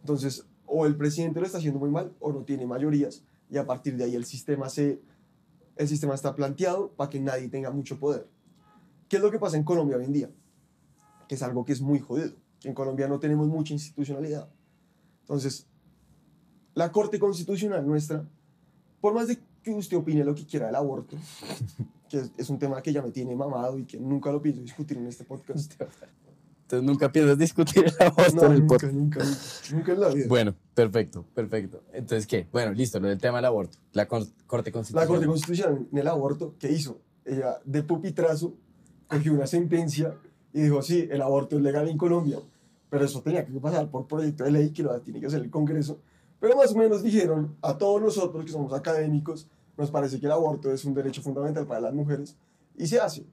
Entonces, 0.01 0.45
o 0.65 0.85
el 0.85 0.95
presidente 0.95 1.39
lo 1.39 1.45
está 1.45 1.57
haciendo 1.57 1.79
muy 1.79 1.89
mal 1.89 2.13
o 2.19 2.31
no 2.31 2.43
tiene 2.43 2.65
mayorías 2.65 3.23
y 3.49 3.57
a 3.57 3.65
partir 3.65 3.97
de 3.97 4.05
ahí 4.05 4.15
el 4.15 4.25
sistema, 4.25 4.69
se, 4.69 5.01
el 5.75 5.87
sistema 5.87 6.15
está 6.15 6.35
planteado 6.35 6.91
para 6.91 7.09
que 7.09 7.19
nadie 7.19 7.49
tenga 7.49 7.71
mucho 7.71 7.99
poder. 7.99 8.27
¿Qué 9.07 9.17
es 9.17 9.21
lo 9.21 9.31
que 9.31 9.39
pasa 9.39 9.57
en 9.57 9.63
Colombia 9.63 9.97
hoy 9.97 10.05
en 10.05 10.13
día? 10.13 10.29
Que 11.27 11.35
es 11.35 11.43
algo 11.43 11.65
que 11.65 11.73
es 11.73 11.81
muy 11.81 11.99
jodido. 11.99 12.31
En 12.63 12.73
Colombia 12.73 13.07
no 13.07 13.19
tenemos 13.19 13.47
mucha 13.47 13.73
institucionalidad. 13.73 14.49
Entonces, 15.21 15.67
la 16.73 16.91
Corte 16.91 17.19
Constitucional 17.19 17.85
nuestra, 17.85 18.27
por 19.01 19.13
más 19.13 19.27
de 19.27 19.37
que 19.61 19.71
usted 19.71 19.97
opine 19.97 20.23
lo 20.23 20.33
que 20.35 20.45
quiera 20.45 20.65
del 20.67 20.75
aborto, 20.75 21.17
que 22.09 22.17
es, 22.19 22.31
es 22.37 22.49
un 22.49 22.59
tema 22.59 22.81
que 22.81 22.91
ya 22.93 23.01
me 23.01 23.11
tiene 23.11 23.35
mamado 23.35 23.77
y 23.77 23.85
que 23.85 23.99
nunca 23.99 24.31
lo 24.31 24.41
pienso 24.41 24.61
discutir 24.61 24.97
en 24.97 25.07
este 25.07 25.23
podcast. 25.23 25.73
Entonces 26.63 26.87
nunca 26.89 27.11
piensas 27.11 27.37
discutir 27.37 27.85
el 27.85 28.07
aborto 28.07 28.35
No, 28.35 28.45
en 28.45 28.51
el 28.53 28.59
nunca, 28.61 28.73
podcast. 28.75 28.93
nunca, 28.93 29.19
nunca, 29.23 29.37
nunca 29.73 29.91
en 29.91 29.99
la 29.99 30.09
vida. 30.09 30.25
Bueno, 30.27 30.55
perfecto, 30.73 31.25
perfecto. 31.35 31.83
Entonces, 31.91 32.25
¿qué? 32.25 32.47
Bueno, 32.51 32.71
listo, 32.71 32.99
lo 32.99 33.09
del 33.09 33.19
tema 33.19 33.37
del 33.39 33.45
aborto. 33.45 33.77
La 33.91 34.07
cor- 34.07 34.25
Corte 34.47 34.69
La 34.71 34.73
Constitucional. 34.73 35.07
Corte 35.07 35.27
Constitucional 35.27 35.87
en 35.91 35.97
el 35.97 36.07
aborto, 36.07 36.55
¿qué 36.57 36.71
hizo? 36.71 36.99
Ella 37.25 37.59
de 37.65 37.83
pupitrazo 37.83 38.55
cogió 39.13 39.33
una 39.33 39.47
sentencia 39.47 40.15
y 40.53 40.61
dijo, 40.61 40.81
sí, 40.81 41.07
el 41.09 41.21
aborto 41.21 41.57
es 41.57 41.61
legal 41.61 41.87
en 41.87 41.97
Colombia, 41.97 42.39
pero 42.89 43.05
eso 43.05 43.21
tenía 43.21 43.45
que 43.45 43.51
pasar 43.59 43.89
por 43.89 44.07
proyecto 44.07 44.43
de 44.43 44.51
ley 44.51 44.71
que 44.71 44.83
lo 44.83 44.99
tiene 45.01 45.19
que 45.19 45.27
hacer 45.27 45.41
el 45.41 45.49
Congreso. 45.49 45.99
Pero 46.39 46.55
más 46.57 46.71
o 46.71 46.77
menos 46.77 47.03
dijeron 47.03 47.55
a 47.61 47.77
todos 47.77 48.01
nosotros 48.01 48.43
que 48.43 48.51
somos 48.51 48.73
académicos, 48.73 49.47
nos 49.77 49.91
parece 49.91 50.19
que 50.19 50.25
el 50.25 50.31
aborto 50.31 50.71
es 50.71 50.83
un 50.85 50.93
derecho 50.93 51.21
fundamental 51.21 51.65
para 51.65 51.81
las 51.81 51.93
mujeres 51.93 52.35
y 52.77 52.87
se 52.87 52.99
hace. 52.99 53.25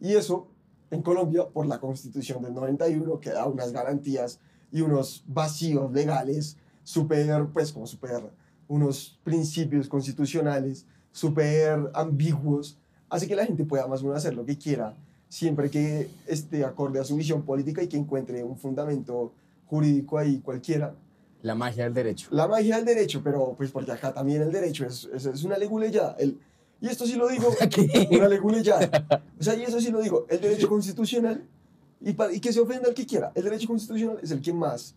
Y 0.00 0.14
eso 0.14 0.48
en 0.90 1.02
Colombia, 1.02 1.48
por 1.48 1.66
la 1.66 1.80
Constitución 1.80 2.42
del 2.42 2.54
91, 2.54 3.18
que 3.20 3.30
da 3.30 3.46
unas 3.46 3.72
garantías 3.72 4.38
y 4.70 4.82
unos 4.82 5.24
vacíos 5.26 5.92
legales 5.92 6.56
súper, 6.84 7.46
pues 7.52 7.72
como 7.72 7.86
súper, 7.86 8.30
unos 8.68 9.18
principios 9.24 9.88
constitucionales 9.88 10.86
súper 11.10 11.90
ambiguos, 11.94 12.78
hace 13.08 13.26
que 13.26 13.34
la 13.34 13.46
gente 13.46 13.64
pueda 13.64 13.86
más 13.86 14.02
o 14.02 14.04
menos 14.04 14.18
hacer 14.18 14.34
lo 14.34 14.44
que 14.44 14.58
quiera, 14.58 14.94
siempre 15.28 15.70
que 15.70 16.08
esté 16.26 16.64
acorde 16.64 17.00
a 17.00 17.04
su 17.04 17.16
visión 17.16 17.42
política 17.42 17.82
y 17.82 17.88
que 17.88 17.96
encuentre 17.96 18.42
un 18.44 18.56
fundamento 18.56 19.32
jurídico 19.66 20.18
ahí 20.18 20.38
cualquiera. 20.40 20.94
La 21.42 21.54
magia 21.54 21.84
del 21.84 21.94
derecho. 21.94 22.28
La 22.30 22.48
magia 22.48 22.76
del 22.76 22.84
derecho, 22.84 23.20
pero 23.22 23.54
pues 23.56 23.70
porque 23.70 23.92
acá 23.92 24.12
también 24.12 24.42
el 24.42 24.52
derecho 24.52 24.86
es, 24.86 25.08
es, 25.14 25.26
es 25.26 25.44
una 25.44 25.58
leguleya. 25.58 26.14
El, 26.18 26.38
Y 26.80 26.88
esto 26.88 27.06
sí 27.06 27.14
lo 27.16 27.28
digo, 27.28 27.48
¿Qué? 27.70 28.08
una 28.16 28.28
leguleyada. 28.28 29.22
O 29.38 29.42
sea, 29.42 29.54
y 29.54 29.62
eso 29.62 29.80
sí 29.80 29.90
lo 29.90 30.00
digo, 30.00 30.26
el 30.28 30.40
derecho 30.40 30.68
constitucional, 30.68 31.42
y, 32.00 32.12
pa- 32.12 32.32
y 32.32 32.40
que 32.40 32.52
se 32.52 32.60
ofenda 32.60 32.88
el 32.88 32.94
que 32.94 33.06
quiera, 33.06 33.32
el 33.34 33.44
derecho 33.44 33.66
constitucional 33.68 34.18
es 34.22 34.30
el 34.30 34.40
que 34.40 34.52
más 34.52 34.94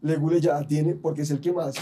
leguleyada 0.00 0.66
tiene, 0.66 0.94
porque 0.94 1.22
es 1.22 1.30
el 1.30 1.40
que 1.40 1.52
más... 1.52 1.74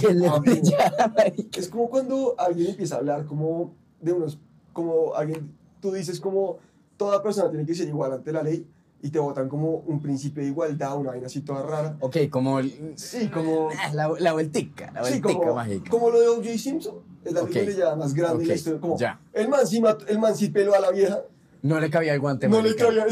Es 1.57 1.69
como 1.69 1.89
cuando 1.91 2.35
alguien 2.39 2.71
empieza 2.71 2.97
a 2.97 2.99
hablar 2.99 3.27
como 3.27 3.75
de 4.01 4.13
unos, 4.13 4.39
como 4.73 5.15
alguien, 5.15 5.53
tú 5.81 5.93
dices 5.93 6.19
como 6.21 6.59
toda 6.97 7.23
persona 7.23 7.51
tiene 7.51 7.67
que 7.67 7.75
ser 7.75 7.89
igual 7.89 8.13
ante 8.13 8.33
la 8.33 8.43
ley 8.43 8.67
y 9.03 9.11
te 9.11 9.19
votan 9.19 9.49
como 9.49 9.71
un 9.87 10.01
principio 10.01 10.43
de 10.43 10.49
igualdad, 10.49 10.97
una 10.97 11.11
vaina 11.11 11.27
así 11.27 11.43
toda 11.43 11.63
rara. 11.63 11.97
Ok, 12.01 12.17
como... 12.31 12.59
Sí, 12.97 13.29
como, 13.29 13.69
Ah, 13.79 13.93
La, 13.93 14.09
la 14.19 14.33
vueltica, 14.33 14.91
la 14.93 15.05
sí, 15.05 15.21
vueltica 15.21 15.39
como, 15.41 15.55
mágica. 15.55 15.91
como 15.91 16.11
lo 16.11 16.21
de 16.21 16.29
O.J. 16.29 16.59
Simpson, 16.59 16.95
es 17.25 17.33
la 17.33 17.43
Ok. 17.43 17.51
leguleyada 17.51 17.97
más 17.97 18.15
grande 18.15 18.39
de 18.43 18.47
la 18.47 18.53
Ok, 18.55 18.57
historia. 18.59 18.81
Como, 18.81 18.99
ya. 18.99 19.21
el 19.33 19.49
man 19.49 19.67
sí 19.67 19.83
el 20.09 20.19
man 20.19 20.35
sí 20.37 20.49
peló 20.49 20.75
a 20.75 20.81
la 20.81 20.91
vieja, 20.91 21.23
No 21.63 21.79
le 21.81 21.91
cabía 21.91 22.15
el 22.15 22.21
guante, 22.21 22.49
no 22.49 22.59
marica. 22.63 22.85
le 22.91 23.05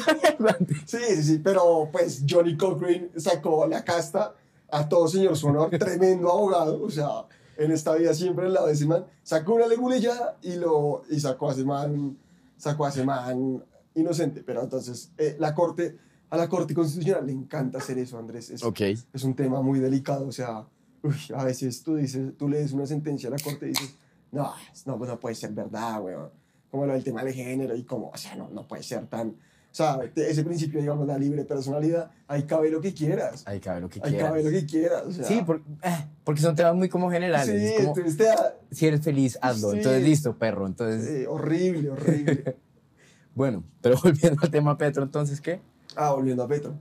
cabía 0.00 0.28
el 0.30 0.36
guante. 0.38 0.74
Sí, 0.86 0.98
sí, 1.16 1.22
sí, 1.22 1.38
pero 1.42 1.88
pues 1.92 2.24
Johnny 2.28 2.56
Cochrane 2.56 3.10
sacó 3.16 3.66
la 3.66 3.84
casta 3.84 4.34
a 4.70 4.88
todo 4.88 5.06
señor 5.08 5.36
su 5.36 5.46
honor, 5.46 5.70
tremendo 5.78 6.30
abogado, 6.30 6.82
o 6.82 6.90
sea, 6.90 7.08
en 7.56 7.70
esta 7.72 7.94
vida 7.94 8.12
siempre 8.12 8.46
al 8.46 8.52
lado 8.54 8.66
de 8.66 8.72
ese 8.74 8.86
man, 8.86 9.04
sacó 9.22 9.54
una 9.54 9.66
leguleyada 9.66 10.36
y 10.42 10.56
lo 10.56 11.02
y 11.10 11.18
sacó 11.20 11.48
a 11.50 11.52
ese 11.52 11.64
man, 11.64 12.16
sacó 12.58 12.84
a 12.84 12.90
ese 12.90 13.04
man 13.04 13.64
inocente, 13.94 14.42
pero 14.44 14.62
entonces 14.62 15.10
eh, 15.16 15.36
la 15.38 15.54
corte, 15.54 15.96
a 16.28 16.36
la 16.36 16.48
corte 16.48 16.74
constitucional 16.74 17.26
le 17.26 17.32
encanta 17.32 17.78
hacer 17.78 17.96
eso, 17.98 18.18
Andrés, 18.18 18.50
es, 18.50 18.62
Ok. 18.62 18.80
es 18.80 19.24
un 19.24 19.34
tema 19.34 19.62
muy 19.62 19.80
delicado, 19.80 20.26
o 20.28 20.32
sea, 20.32 20.66
uy, 21.02 21.16
a 21.34 21.44
veces 21.44 21.82
tú 21.82 21.94
dices, 21.96 22.36
tú 22.36 22.48
lees 22.48 22.72
una 22.72 22.84
sentencia 22.86 23.28
a 23.28 23.32
la 23.32 23.38
corte 23.38 23.66
y 23.66 23.70
dices, 23.70 23.94
no, 24.30 24.52
no, 24.84 24.98
no 24.98 25.18
puede 25.18 25.34
ser 25.34 25.52
verdad, 25.52 26.02
weón, 26.02 26.30
como 26.70 26.84
lo 26.84 26.92
del 26.92 27.02
tema 27.02 27.24
de 27.24 27.32
género 27.32 27.74
y 27.74 27.84
como, 27.84 28.10
o 28.10 28.16
sea, 28.16 28.36
no, 28.36 28.50
no 28.50 28.68
puede 28.68 28.82
ser 28.82 29.06
tan, 29.06 29.34
o 29.70 29.74
sea, 29.78 29.98
ese 30.16 30.42
principio, 30.44 30.80
digamos, 30.80 31.06
la 31.06 31.18
libre 31.18 31.44
personalidad, 31.44 32.10
ahí 32.26 32.42
cabe 32.44 32.70
lo 32.70 32.80
que 32.80 32.92
quieras, 32.94 33.44
Ahí 33.46 33.60
cabe 33.60 33.80
lo 33.80 33.88
que 33.88 34.00
ahí 34.02 34.10
quieras. 34.10 34.28
cabe 34.30 34.42
lo 34.42 34.50
que 34.50 34.66
quieras, 34.66 35.02
o 35.06 35.12
sea, 35.12 35.24
Sí, 35.24 35.42
por- 35.44 35.62
eh, 35.82 36.06
porque 36.24 36.40
son 36.40 36.56
temas 36.56 36.74
muy 36.74 36.88
como 36.88 37.10
generales. 37.10 37.46
sí, 37.46 37.74
como, 37.76 37.88
entonces 37.90 38.16
te 38.16 38.24
da, 38.24 38.56
si 38.70 38.86
eres 38.86 39.02
feliz, 39.02 39.38
hazlo. 39.40 39.70
Sí. 39.72 39.76
Entonces, 39.78 40.02
listo, 40.02 40.36
perro. 40.38 40.66
Entonces, 40.66 41.06
eh, 41.08 41.26
horrible, 41.28 41.90
horrible. 41.90 42.56
bueno, 43.34 43.62
pero 43.82 43.96
volviendo 44.02 44.40
al 44.42 44.50
tema 44.50 44.76
Petro, 44.76 45.02
entonces, 45.04 45.40
¿qué? 45.40 45.60
Ah, 45.94 46.12
volviendo 46.12 46.42
a 46.42 46.48
Petro. 46.48 46.74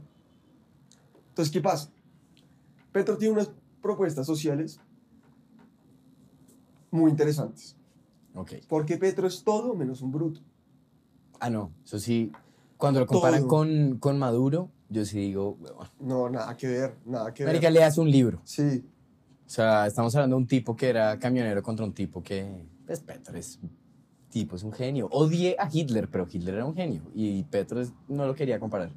Entonces, 1.29 1.51
¿qué 1.53 1.61
pasa? 1.61 1.89
Petro 2.91 3.17
tiene 3.17 3.33
unas 3.33 3.51
propuestas 3.81 4.25
sociales 4.25 4.79
muy 6.89 7.11
interesantes. 7.11 7.75
Ok. 8.33 8.53
Porque 8.67 8.97
Petro 8.97 9.27
es 9.27 9.43
todo 9.43 9.75
menos 9.75 10.01
un 10.01 10.11
bruto. 10.11 10.41
Ah, 11.39 11.49
no, 11.49 11.71
eso 11.85 11.99
sí. 11.99 12.31
Cuando 12.77 12.99
lo 12.99 13.05
comparan 13.07 13.41
Todo. 13.41 13.49
con, 13.49 13.97
con 13.99 14.19
Maduro, 14.19 14.69
yo 14.89 15.03
sí 15.05 15.17
digo, 15.19 15.57
huevón. 15.59 15.87
No, 15.99 16.29
nada 16.29 16.55
que 16.55 16.67
ver, 16.67 16.95
nada 17.05 17.33
que 17.33 17.43
ver. 17.43 17.53
Marica, 17.53 17.69
le 17.69 17.83
hace 17.83 17.99
un 18.01 18.09
libro. 18.11 18.39
Sí, 18.43 18.83
O 19.45 19.49
sea, 19.49 19.87
estamos 19.87 20.15
hablando 20.15 20.35
de 20.35 20.41
un 20.41 20.47
tipo 20.47 20.75
que 20.75 20.89
era 20.89 21.17
camionero 21.19 21.63
contra 21.63 21.85
un 21.85 21.93
tipo 21.93 22.21
que, 22.21 22.65
pues, 22.85 22.99
Petro 22.99 23.37
es 23.37 23.59
tipo, 24.29 24.55
es 24.55 24.63
un 24.63 24.73
genio. 24.73 25.07
Odié 25.11 25.55
a 25.57 25.69
Hitler, 25.71 26.09
pero 26.09 26.27
Hitler 26.31 26.55
era 26.55 26.65
un 26.65 26.75
genio. 26.75 27.01
Y 27.15 27.43
Petro 27.43 27.81
es- 27.81 27.93
no 28.07 28.27
lo 28.27 28.35
quería 28.35 28.59
comparar. 28.59 28.91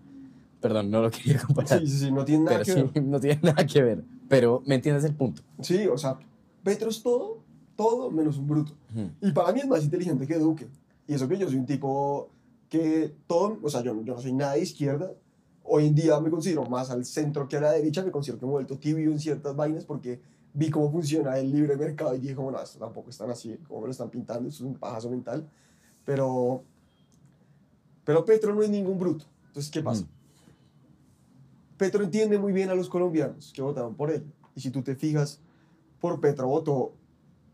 Perdón, 0.61 0.91
no 0.91 1.01
lo 1.01 1.11
quería 1.11 1.41
comparar. 1.41 1.81
sí, 1.81 1.87
sí, 1.87 1.99
sí, 1.99 2.11
no 2.13 2.25
tiene 2.25 2.45
nada 2.45 2.59
pero 2.59 2.65
que 2.67 2.73
sí, 2.73 2.91
ver. 2.95 3.05
no 3.05 3.21
tiene 3.21 3.41
nada 3.43 3.65
que 3.67 3.83
ver. 3.83 4.05
Pero, 4.29 4.63
¿me 4.67 4.75
entiendes 4.75 5.05
el 5.05 5.15
punto? 5.15 5.43
Sí, 5.63 5.87
o 5.87 5.97
sea, 5.97 6.19
Petro 6.63 6.91
es 6.91 7.03
todo, 7.03 7.39
todo 7.77 8.11
menos 8.11 8.37
un 8.37 8.47
bruto. 8.47 8.73
Ujú. 8.95 9.11
Y 9.23 9.33
para 9.33 9.53
mí 9.53 9.61
es 9.61 9.67
más 9.69 9.83
inteligente 9.85 10.27
que 10.27 10.37
Duque. 10.39 10.69
Y 11.09 11.15
eso 11.15 11.27
que 11.29 11.39
yo 11.39 11.49
soy 11.49 11.57
un 11.57 11.67
tipo 11.67 12.29
que 12.71 13.15
todo, 13.27 13.59
o 13.63 13.69
sea, 13.69 13.83
yo, 13.83 13.93
no- 13.93 14.03
yo 14.03 14.15
no 14.15 14.21
soy 14.23 14.33
nada 14.33 14.55
de 14.55 14.61
izquierda. 14.63 15.13
Hoy 15.65 15.87
en 15.89 15.95
día 15.95 16.19
me 16.21 16.31
considero 16.31 16.65
más 16.65 16.89
al 16.91 17.05
centro 17.05 17.47
que 17.49 17.59
a 17.59 17.61
la 17.61 17.73
derecha. 17.73 18.03
Me 18.03 18.11
considero 18.11 18.39
que 18.41 18.47
me 18.47 18.51
he 18.53 18.55
vuelto 18.55 18.79
tibio 18.79 19.11
en 19.11 19.19
ciertas 19.21 19.55
vainas 19.55 19.85
porque 19.85 20.21
vi 20.55 20.71
cómo 20.71 20.91
funciona 20.91 21.39
el 21.39 21.51
libre 21.53 21.77
mercado 21.77 22.15
y 22.15 22.21
dije 22.21 22.35
como, 22.35 22.51
no, 22.51 22.61
esto 22.63 22.79
tampoco 22.79 23.11
es 23.11 23.19
tan 23.19 23.31
así, 23.31 23.57
como 23.69 23.83
me 23.83 23.87
lo 23.89 23.91
están 23.93 24.09
pintando, 24.11 24.49
esto 24.49 24.65
es 24.65 24.69
un 24.71 24.75
pajazo 24.77 25.11
mental. 25.11 25.47
Pero, 26.05 26.63
pero 28.05 28.25
Petro 28.25 28.55
no 28.55 28.63
es 28.63 28.71
ningún 28.71 28.99
bruto. 28.99 29.27
Entonces, 29.49 29.71
¿qué 29.71 29.83
pasa? 29.83 30.03
Mm. 30.05 30.09
Petro 31.77 32.03
entiende 32.05 32.39
muy 32.39 32.53
bien 32.53 32.71
a 32.71 32.75
los 32.75 32.89
colombianos 32.89 33.53
que 33.55 33.63
votaron 33.63 33.95
por 33.95 34.11
él. 34.11 34.25
Y 34.55 34.61
si 34.61 34.71
tú 34.71 34.83
te 34.83 34.95
fijas, 34.95 35.41
por 36.01 36.21
Petro 36.21 36.47
votó 36.49 36.93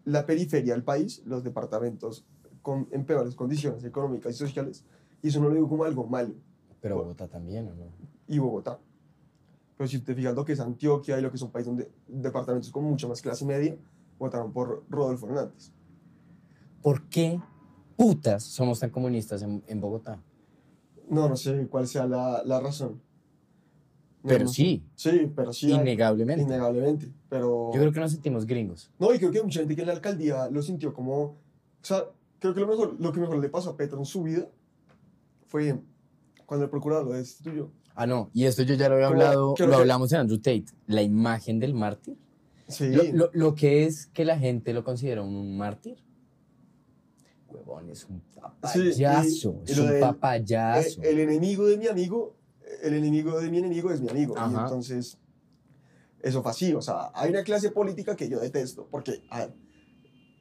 la 0.04 0.24
periferia 0.26 0.74
del 0.74 0.82
país, 0.84 1.22
los 1.26 1.42
departamentos 1.44 2.24
con, 2.62 2.88
en 2.90 3.04
peores 3.04 3.34
condiciones 3.34 3.84
económicas 3.84 4.34
y 4.34 4.38
sociales, 4.38 4.84
y 5.22 5.28
eso 5.28 5.40
no 5.40 5.48
lo 5.48 5.54
digo 5.54 5.68
como 5.68 5.84
algo 5.84 6.06
malo, 6.06 6.34
Pero 6.80 6.96
Bogotá 6.96 7.26
también, 7.28 7.68
¿o 7.68 7.74
no? 7.74 7.84
y 8.28 8.38
Bogotá. 8.38 8.78
Pero 9.76 9.88
si 9.88 9.98
te 10.00 10.14
fijas 10.14 10.34
lo 10.34 10.44
que 10.44 10.52
es 10.52 10.60
Antioquia 10.60 11.18
y 11.18 11.22
lo 11.22 11.30
que 11.30 11.36
es 11.36 11.42
un 11.42 11.50
país 11.50 11.66
donde 11.66 11.90
departamentos 12.08 12.70
con 12.70 12.84
mucha 12.84 13.06
más 13.08 13.20
clase 13.20 13.44
media, 13.44 13.76
votaron 14.18 14.52
por 14.52 14.84
Rodolfo 14.88 15.26
Hernández. 15.26 15.70
¿Por 16.82 17.08
qué 17.08 17.40
putas 17.96 18.42
somos 18.44 18.80
tan 18.80 18.90
comunistas 18.90 19.42
en, 19.42 19.62
en 19.66 19.80
Bogotá? 19.80 20.22
No, 21.10 21.28
no 21.28 21.36
sé 21.36 21.66
cuál 21.68 21.86
sea 21.86 22.06
la, 22.06 22.42
la 22.44 22.58
razón. 22.60 23.00
No, 24.22 24.28
Pero 24.30 24.44
no 24.44 24.48
sé. 24.50 24.54
sí, 24.54 24.84
Sí, 24.94 25.32
pero 25.36 25.52
sí. 25.52 25.70
hay- 25.72 25.78
innegablemente. 25.80 26.42
Innegablemente. 26.42 27.12
Pero... 27.28 27.70
Yo 27.72 27.80
creo 27.80 27.92
que 27.92 28.00
nos 28.00 28.12
sentimos 28.12 28.46
gringos. 28.46 28.90
No, 28.98 29.12
y 29.14 29.18
creo 29.18 29.30
que 29.30 29.42
mucha 29.42 29.60
gente 29.60 29.76
que 29.76 29.82
en 29.82 29.88
la 29.88 29.92
alcaldía 29.94 30.48
lo 30.50 30.62
sintió 30.62 30.92
como... 30.94 31.22
O 31.22 31.36
sea, 31.82 32.04
creo 32.40 32.54
que 32.54 32.60
lo, 32.60 32.66
mejor, 32.66 32.96
lo 32.98 33.12
que 33.12 33.20
mejor 33.20 33.38
le 33.38 33.48
pasó 33.50 33.70
a 33.70 33.76
Petro 33.76 33.98
en 33.98 34.04
su 34.06 34.22
vida 34.24 34.48
fue 35.48 35.78
cuando 36.44 36.64
el 36.64 36.70
procurador 36.70 37.06
lo 37.06 37.12
destituyó. 37.12 37.70
Ah, 37.94 38.06
no, 38.06 38.30
y 38.34 38.44
esto 38.44 38.62
yo 38.62 38.74
ya 38.74 38.88
lo 38.88 38.96
había 38.96 39.06
hablado, 39.08 39.48
lo 39.50 39.54
que- 39.54 39.74
hablamos 39.74 40.12
en 40.12 40.18
Andrew 40.20 40.38
Tate, 40.38 40.66
la 40.86 41.02
imagen 41.02 41.58
del 41.58 41.72
mártir. 41.74 42.16
Sí. 42.68 42.88
Lo, 42.90 43.02
lo- 43.12 43.30
lo 43.32 43.54
que 43.54 43.84
es 43.84 44.06
que 44.08 44.24
la 44.24 44.38
gente 44.38 44.72
lo 44.74 44.84
considera 44.84 45.22
un 45.22 45.56
mártir. 45.56 45.96
Huevón, 47.48 47.88
es 47.90 48.04
un 48.04 48.20
Sí, 48.20 48.24
y- 48.26 48.40
papayazo, 48.40 49.62
y 49.66 49.70
es 49.70 49.76
lo 49.78 49.84
un 49.84 49.90
del- 49.92 50.00
papayazo. 50.00 51.02
Eh, 51.02 51.10
el 51.10 51.20
enemigo 51.20 51.66
de 51.66 51.76
mi 51.78 51.86
amigo, 51.86 52.36
el 52.82 52.94
enemigo 52.94 53.40
de 53.40 53.50
mi 53.50 53.58
enemigo 53.58 53.90
es 53.90 54.00
mi 54.00 54.08
amigo. 54.10 54.34
Y 54.36 54.54
entonces, 54.54 55.18
eso 56.20 56.42
fue 56.42 56.50
así. 56.50 56.74
O 56.74 56.82
sea, 56.82 57.10
hay 57.14 57.30
una 57.30 57.42
clase 57.44 57.70
política 57.70 58.14
que 58.16 58.28
yo 58.28 58.40
detesto. 58.40 58.88
Porque, 58.90 59.22
a 59.30 59.48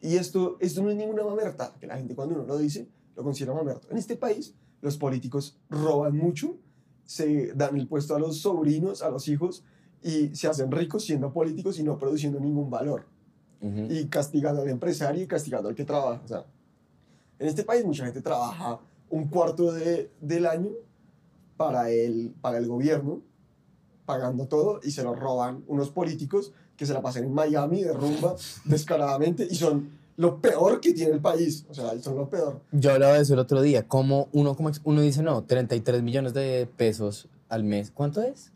y 0.01 0.17
esto, 0.17 0.57
esto 0.59 0.83
no 0.83 0.89
es 0.89 0.95
ninguna 0.97 1.23
mamerta, 1.23 1.73
que 1.79 1.87
la 1.87 1.97
gente 1.97 2.15
cuando 2.15 2.35
uno 2.35 2.43
lo 2.45 2.57
dice, 2.57 2.87
lo 3.15 3.23
considera 3.23 3.53
mamerto. 3.55 3.87
En 3.91 3.97
este 3.97 4.15
país, 4.17 4.53
los 4.85 4.97
políticos 4.97 5.57
roban 5.69 6.15
mucho, 6.15 6.55
se 7.05 7.53
dan 7.53 7.75
el 7.77 7.87
puesto 7.87 8.15
a 8.15 8.19
los 8.19 8.37
sobrinos, 8.37 9.01
a 9.01 9.09
los 9.09 9.27
hijos, 9.27 9.63
y 10.03 10.35
se 10.35 10.47
hacen 10.47 10.71
ricos 10.71 11.03
siendo 11.03 11.33
políticos 11.33 11.79
y 11.79 11.83
no 11.83 11.97
produciendo 11.97 12.39
ningún 12.39 12.69
valor 12.69 13.05
Ujú. 13.61 13.87
y 13.89 14.05
castigando 14.05 14.61
al 14.61 14.69
empresario 14.69 15.23
y 15.23 15.27
castigando 15.27 15.69
al 15.69 15.75
que 15.75 15.85
trabaja. 15.85 16.21
O 16.23 16.27
sea, 16.27 16.45
en 17.39 17.47
este 17.47 17.63
país 17.63 17.83
mucha 17.83 18.05
gente 18.05 18.21
trabaja 18.21 18.79
un 19.09 19.27
cuarto 19.27 19.71
de, 19.73 20.11
del 20.21 20.45
año 20.45 20.69
para 21.57 21.89
el, 21.89 22.33
para 22.41 22.59
el 22.59 22.67
gobierno, 22.67 23.21
pagando 24.05 24.47
todo, 24.47 24.79
y 24.83 24.91
se 24.91 25.03
lo 25.03 25.15
roban 25.15 25.63
unos 25.67 25.89
políticos 25.89 26.53
que 26.77 26.85
se 26.85 26.93
la 26.93 27.01
pasan 27.01 27.23
en 27.23 27.33
Miami 27.33 27.81
de 27.81 27.93
rumba 27.93 28.35
descaradamente 28.65 29.47
y 29.49 29.55
son 29.55 29.89
lo 30.17 30.39
peor 30.41 30.79
que 30.79 30.93
tiene 30.93 31.11
el 31.13 31.19
país. 31.21 31.65
O 31.69 31.73
sea, 31.73 31.99
son 32.01 32.15
lo 32.15 32.29
peor. 32.29 32.61
Yo 32.71 32.91
hablaba 32.93 33.13
de 33.15 33.21
eso 33.21 33.33
el 33.33 33.39
otro 33.39 33.61
día, 33.61 33.87
como 33.87 34.29
uno, 34.31 34.55
como 34.55 34.71
uno 34.85 35.01
dice, 35.01 35.21
no, 35.23 35.43
33 35.43 36.01
millones 36.03 36.33
de 36.33 36.67
pesos 36.77 37.27
al 37.49 37.63
mes. 37.63 37.91
¿Cuánto 37.91 38.21
es? 38.21 38.51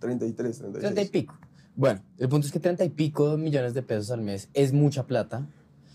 33, 0.00 0.58
30 0.58 0.78
y 0.78 0.80
36. 0.80 1.10
pico. 1.10 1.34
Bueno, 1.74 2.00
el 2.18 2.28
punto 2.28 2.46
es 2.46 2.52
que 2.52 2.60
30 2.60 2.84
y 2.84 2.88
pico 2.90 3.36
millones 3.36 3.74
de 3.74 3.82
pesos 3.82 4.10
al 4.10 4.22
mes 4.22 4.48
es 4.54 4.72
mucha 4.72 5.06
plata, 5.06 5.46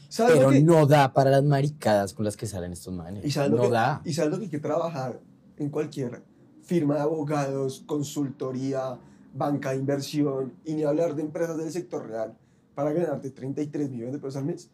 ¿Sabes 0.10 0.34
lo 0.36 0.39
pero 0.39 0.52
que- 0.52 0.62
no 0.63 0.86
da 0.86 1.13
para 1.13 1.32
las 1.32 1.43
maricadas 1.43 2.13
con 2.13 2.26
las 2.26 2.36
que 2.38 2.45
salen 2.45 2.74
estos 2.74 2.93
manes. 2.93 3.24
¿Y 3.26 3.32
sabes, 3.32 3.52
no 3.52 3.62
que, 3.63 3.69
da. 3.69 4.02
y 4.06 4.13
sabes 4.13 4.32
lo 4.32 4.38
que 4.38 4.43
hay 4.45 4.50
que 4.52 4.60
trabajar 4.60 5.19
en 5.58 5.69
cualquier 5.69 6.21
firma 6.63 6.95
de 6.95 7.02
abogados, 7.02 7.84
consultoría, 7.86 8.97
banca 9.34 9.71
de 9.71 9.78
inversión, 9.78 10.54
y 10.65 10.74
ni 10.74 10.84
hablar 10.84 11.15
de 11.15 11.21
empresas 11.21 11.58
del 11.58 11.71
sector 11.71 12.08
real 12.08 12.34
para 12.76 12.91
ganarte 12.91 13.30
33 13.32 13.89
millones 13.89 14.13
de 14.13 14.19
pesos 14.19 14.36
al 14.38 14.45
mes? 14.45 14.69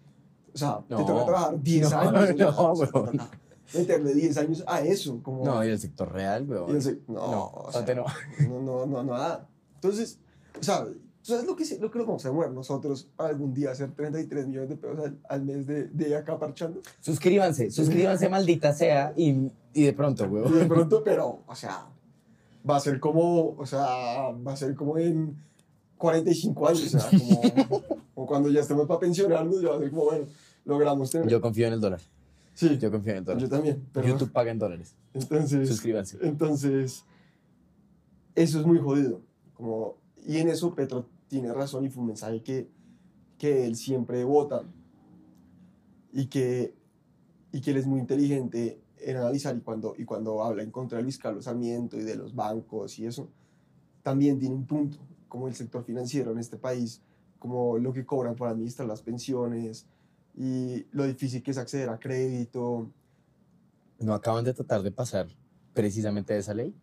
O 0.57 0.59
sea, 0.59 0.79
te 0.87 0.95
No. 0.95 1.05
toca 1.05 1.25
trabajar 1.25 1.61
10 1.61 1.91
No, 1.91 1.97
años. 1.99 2.35
no, 2.35 2.73
te 2.73 2.97
weón. 2.99 3.21
meterle 3.75 4.13
10 4.15 4.37
años 4.37 4.63
a 4.65 4.81
eso. 4.81 5.19
Como, 5.21 5.45
No, 5.45 5.63
y 5.63 5.69
el 5.69 5.77
sector 5.79 6.11
real, 6.11 6.49
weón. 6.49 6.69
y 6.69 6.71
el 6.73 6.81
sec- 6.81 7.01
no, 7.07 7.13
No, 7.31 7.43
o 7.53 7.71
sea, 7.71 7.81
no. 7.93 8.05
no, 8.49 8.61
no, 8.61 8.85
no, 8.87 9.03
nada. 9.03 9.47
Entonces, 9.75 10.17
o 10.59 10.63
sea, 10.63 10.83
¿tú 10.85 10.97
¿sabes 11.21 11.45
lo 11.45 11.55
que, 11.55 11.63
lo 11.79 11.91
que 11.91 11.99
nos 11.99 12.07
vamos 12.07 12.25
a 12.25 12.29
demorar 12.29 12.51
nosotros 12.51 13.07
algún 13.17 13.53
día 13.53 13.69
hacer 13.71 13.91
33 13.91 14.47
millones 14.47 14.69
de 14.69 14.75
pesos 14.77 14.97
al, 14.99 15.19
al 15.29 15.43
mes 15.43 15.67
de, 15.67 15.83
de 15.89 16.15
acá 16.15 16.39
parchando? 16.39 16.81
Suscríbanse, 17.01 17.69
suscríbanse, 17.69 18.27
maldita 18.29 18.73
sea, 18.73 19.13
y, 19.15 19.51
y 19.73 19.83
de 19.83 19.93
pronto, 19.93 20.25
Y 20.25 20.27
weón. 20.29 20.57
de 20.57 20.65
pronto, 20.73 21.03
pero, 21.03 21.41
o 21.45 21.55
sea, 21.55 21.85
va 22.67 22.77
a 22.77 22.79
ser 22.79 22.99
como, 22.99 23.49
o 23.57 23.65
sea, 23.67 24.31
va 24.31 24.53
a 24.53 24.57
ser 24.57 24.73
como 24.75 24.97
en 24.97 25.37
45 25.97 26.67
años, 26.67 26.93
o 26.95 26.99
sea, 26.99 27.09
como, 27.19 27.41
como 28.15 28.27
cuando 28.27 28.49
ya 28.49 28.61
estemos 28.61 28.87
para 28.87 28.99
pensionarnos, 28.99 29.61
ya 29.61 29.69
va 29.69 29.75
a 29.75 29.79
ser 29.79 29.89
como, 29.89 30.05
bueno, 30.05 30.25
logramos 30.67 31.09
tener. 31.09 31.27
Yo 31.27 31.41
confío 31.41 31.67
en 31.67 31.73
el 31.73 31.81
dólar. 31.81 32.01
Sí, 32.53 32.77
Yo 32.77 32.91
confío 32.91 33.11
en 33.13 33.19
el 33.19 33.23
dólar. 33.23 33.41
yo 33.41 33.49
también. 33.49 33.87
Pero, 33.93 34.07
YouTube 34.07 34.31
paga 34.31 34.51
en 34.51 34.59
dólares. 34.59 34.95
Entonces, 35.13 35.67
Suscríbanse. 35.69 36.17
entonces, 36.21 37.05
eso 38.35 38.59
es 38.59 38.65
muy 38.65 38.79
jodido. 38.79 39.21
Como, 39.53 39.95
y 40.25 40.37
en 40.37 40.49
eso 40.49 40.73
Petro 40.73 41.07
tiene 41.27 41.53
razón 41.53 41.85
y 41.85 41.89
fue 41.89 42.01
un 42.01 42.07
mensaje 42.07 42.41
que, 42.41 42.67
que 43.37 43.65
él 43.65 43.75
siempre 43.75 44.23
vota 44.23 44.63
y 46.11 46.25
que, 46.27 46.73
y 47.51 47.61
que 47.61 47.71
él 47.71 47.77
es 47.77 47.85
muy 47.85 47.99
inteligente 47.99 48.81
en 48.99 49.17
analizar 49.17 49.55
y 49.55 49.61
cuando, 49.61 49.93
y 49.97 50.05
cuando 50.05 50.43
habla 50.43 50.63
en 50.63 50.71
contra 50.71 50.97
de 50.97 51.03
Luis 51.03 51.17
Carlos 51.17 51.45
Sarmiento 51.45 51.97
y 51.97 52.03
de 52.03 52.15
los 52.15 52.33
bancos 52.33 52.97
y 52.97 53.05
eso, 53.05 53.29
también 54.01 54.39
tiene 54.39 54.55
un 54.55 54.65
punto, 54.65 54.97
como 55.27 55.47
el 55.47 55.53
sector 55.53 55.83
financiero 55.83 56.31
en 56.31 56.39
este 56.39 56.57
país, 56.57 57.01
como 57.37 57.77
lo 57.77 57.93
que 57.93 58.05
cobran 58.05 58.35
por 58.35 58.47
administrar 58.47 58.87
las 58.87 59.01
pensiones 59.03 59.85
y 60.37 60.85
lo 60.91 61.05
difícil 61.05 61.41
que 61.41 61.51
es 61.51 61.57
acceder 61.57 61.89
a 61.89 61.99
crédito. 61.99 62.91
¿No 63.99 64.13
acaban 64.13 64.45
de 64.45 64.53
tratar 64.53 64.83
de 64.83 64.91
pasar 64.91 65.27
precisamente 65.73 66.37
esa 66.37 66.53
ley? 66.53 66.75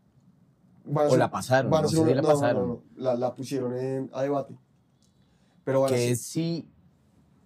O 0.93 1.17
la 1.17 1.31
pasaron, 1.31 1.71
no 1.71 1.89
sé 1.89 1.97
si 1.97 2.05
la 2.15 2.21
no, 2.21 2.29
pasaron. 2.29 2.69
no, 2.69 2.75
no, 2.75 2.83
La, 2.97 3.15
la 3.15 3.35
pusieron 3.35 3.77
en- 3.79 4.11
a 4.13 4.23
debate. 4.23 4.55
Pero 5.65 5.87
que 5.87 6.11
es 6.11 6.21
si, 6.23 6.69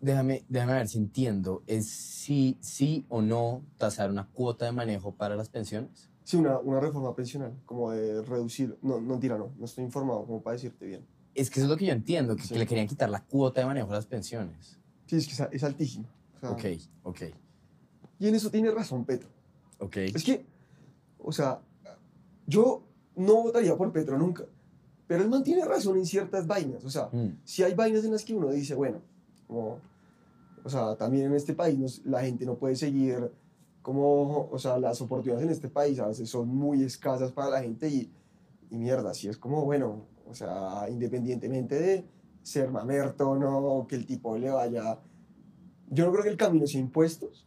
déjame, 0.00 0.44
déjame 0.48 0.72
ver 0.72 0.88
si 0.88 0.98
entiendo, 0.98 1.62
es 1.68 1.88
si 1.88 2.56
sí 2.60 3.04
o 3.08 3.22
no 3.22 3.62
tasar 3.76 4.10
una 4.10 4.26
cuota 4.28 4.64
de 4.64 4.72
manejo 4.72 5.14
para 5.14 5.36
las 5.36 5.48
pensiones. 5.50 6.10
sí, 6.24 6.36
una, 6.36 6.58
una 6.58 6.80
reforma 6.80 7.14
pensional, 7.14 7.54
como 7.64 7.90
de 7.92 8.22
reducir. 8.22 8.76
No, 8.82 9.00
no, 9.00 9.18
tira, 9.20 9.38
no, 9.38 9.52
no 9.56 9.64
estoy 9.66 9.84
informado, 9.84 10.26
como 10.26 10.42
para 10.42 10.54
decirte 10.54 10.84
bien. 10.86 11.06
Es 11.34 11.48
que 11.50 11.60
eso 11.60 11.66
es 11.66 11.70
lo 11.70 11.76
que 11.76 11.86
yo 11.86 11.92
entiendo, 11.92 12.34
que, 12.34 12.42
Sí. 12.42 12.54
que 12.54 12.58
le 12.58 12.66
querían 12.66 12.88
quitar 12.88 13.08
la 13.08 13.22
cuota 13.24 13.60
de 13.60 13.66
manejo 13.66 13.90
a 13.92 13.94
las 13.94 14.06
pensiones. 14.06 14.80
Sí, 15.08 15.16
es 15.16 15.26
que 15.26 15.32
es, 15.32 15.40
es 15.50 15.64
altísimo. 15.64 16.06
O 16.36 16.40
sea, 16.40 16.50
Ok, 16.50 16.64
ok, 17.02 17.20
Y 18.20 18.28
en 18.28 18.34
eso 18.36 18.50
tiene 18.50 18.70
razón 18.70 19.04
Petro. 19.04 19.28
ok. 19.80 19.96
Es 19.96 20.22
que, 20.22 20.44
o 21.18 21.32
sea, 21.32 21.60
yo 22.46 22.82
no 23.16 23.42
votaría 23.42 23.76
por 23.76 23.90
Petro 23.92 24.16
nunca, 24.16 24.44
pero 25.08 25.22
él 25.24 25.28
mantiene 25.28 25.64
razón 25.64 25.96
en 25.98 26.06
ciertas 26.06 26.46
vainas. 26.46 26.84
O 26.84 26.90
sea, 26.90 27.08
Mm, 27.12 27.38
si 27.44 27.62
hay 27.64 27.74
vainas 27.74 28.04
en 28.04 28.12
las 28.12 28.24
que 28.24 28.34
uno 28.34 28.50
dice, 28.50 28.74
bueno, 28.74 28.98
como, 29.46 29.78
o 30.64 30.68
sea, 30.70 30.94
también 30.96 31.26
en 31.26 31.34
este 31.34 31.54
país 31.54 31.78
nos- 31.78 32.04
la 32.04 32.20
gente 32.22 32.44
no 32.46 32.54
puede 32.56 32.76
seguir 32.76 33.30
como, 33.82 34.48
o 34.50 34.58
sea, 34.58 34.78
las 34.78 35.00
oportunidades 35.00 35.44
en 35.46 35.50
este 35.52 35.68
país 35.68 35.98
a 35.98 36.06
veces 36.08 36.28
son 36.28 36.48
muy 36.48 36.82
escasas 36.82 37.32
para 37.32 37.48
la 37.50 37.62
gente 37.62 37.88
y, 37.88 38.10
y 38.70 38.76
mierda, 38.76 39.14
si 39.14 39.28
es 39.28 39.38
como, 39.38 39.64
bueno, 39.64 40.02
o 40.28 40.34
sea, 40.34 40.86
independientemente 40.90 41.80
de 41.80 42.04
ser 42.42 42.70
mamerto 42.70 43.30
o 43.30 43.36
no, 43.36 43.86
que 43.88 43.96
el 43.96 44.06
tipo 44.06 44.36
le 44.38 44.50
vaya, 44.50 44.98
yo 45.90 46.06
no 46.06 46.12
creo 46.12 46.24
que 46.24 46.30
el 46.30 46.36
camino 46.36 46.66
sea 46.66 46.80
impuestos, 46.80 47.46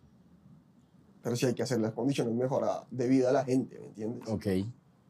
pero 1.22 1.36
sí 1.36 1.46
hay 1.46 1.54
que 1.54 1.64
hacer 1.64 1.80
las 1.80 1.94
condiciones 1.94 2.34
mejor 2.34 2.64
a- 2.64 2.86
de 2.90 3.08
vida 3.08 3.30
a 3.30 3.34
la 3.34 3.44
gente, 3.46 3.80
¿me 3.80 3.88
entiendes? 3.88 4.28
ok, 4.28 4.48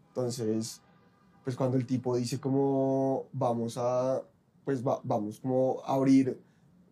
Entonces, 0.10 0.82
pues 1.44 1.56
cuando 1.56 1.78
el 1.78 1.86
tipo 1.86 2.16
dice 2.16 2.40
como 2.40 3.28
vamos 3.32 3.78
a, 3.78 4.22
pues 4.66 4.86
va- 4.86 5.00
vamos 5.04 5.40
como 5.40 5.82
a 5.86 5.94
abrir 5.96 6.40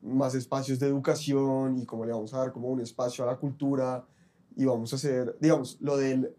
más 0.02 0.36
espacios 0.36 0.80
de 0.80 0.88
educación 0.88 1.78
y 1.78 1.86
como 1.86 2.06
le 2.06 2.14
vamos 2.14 2.34
a 2.34 2.38
dar 2.40 2.54
como 2.54 2.70
un 2.70 2.80
espacio 2.80 3.24
a 3.26 3.28
la 3.28 3.38
cultura 3.38 4.06
y 4.56 4.64
vamos 4.66 4.94
a 4.94 4.96
hacer, 4.96 5.38
digamos, 5.42 5.78
lo 5.82 5.98
del, 5.98 6.34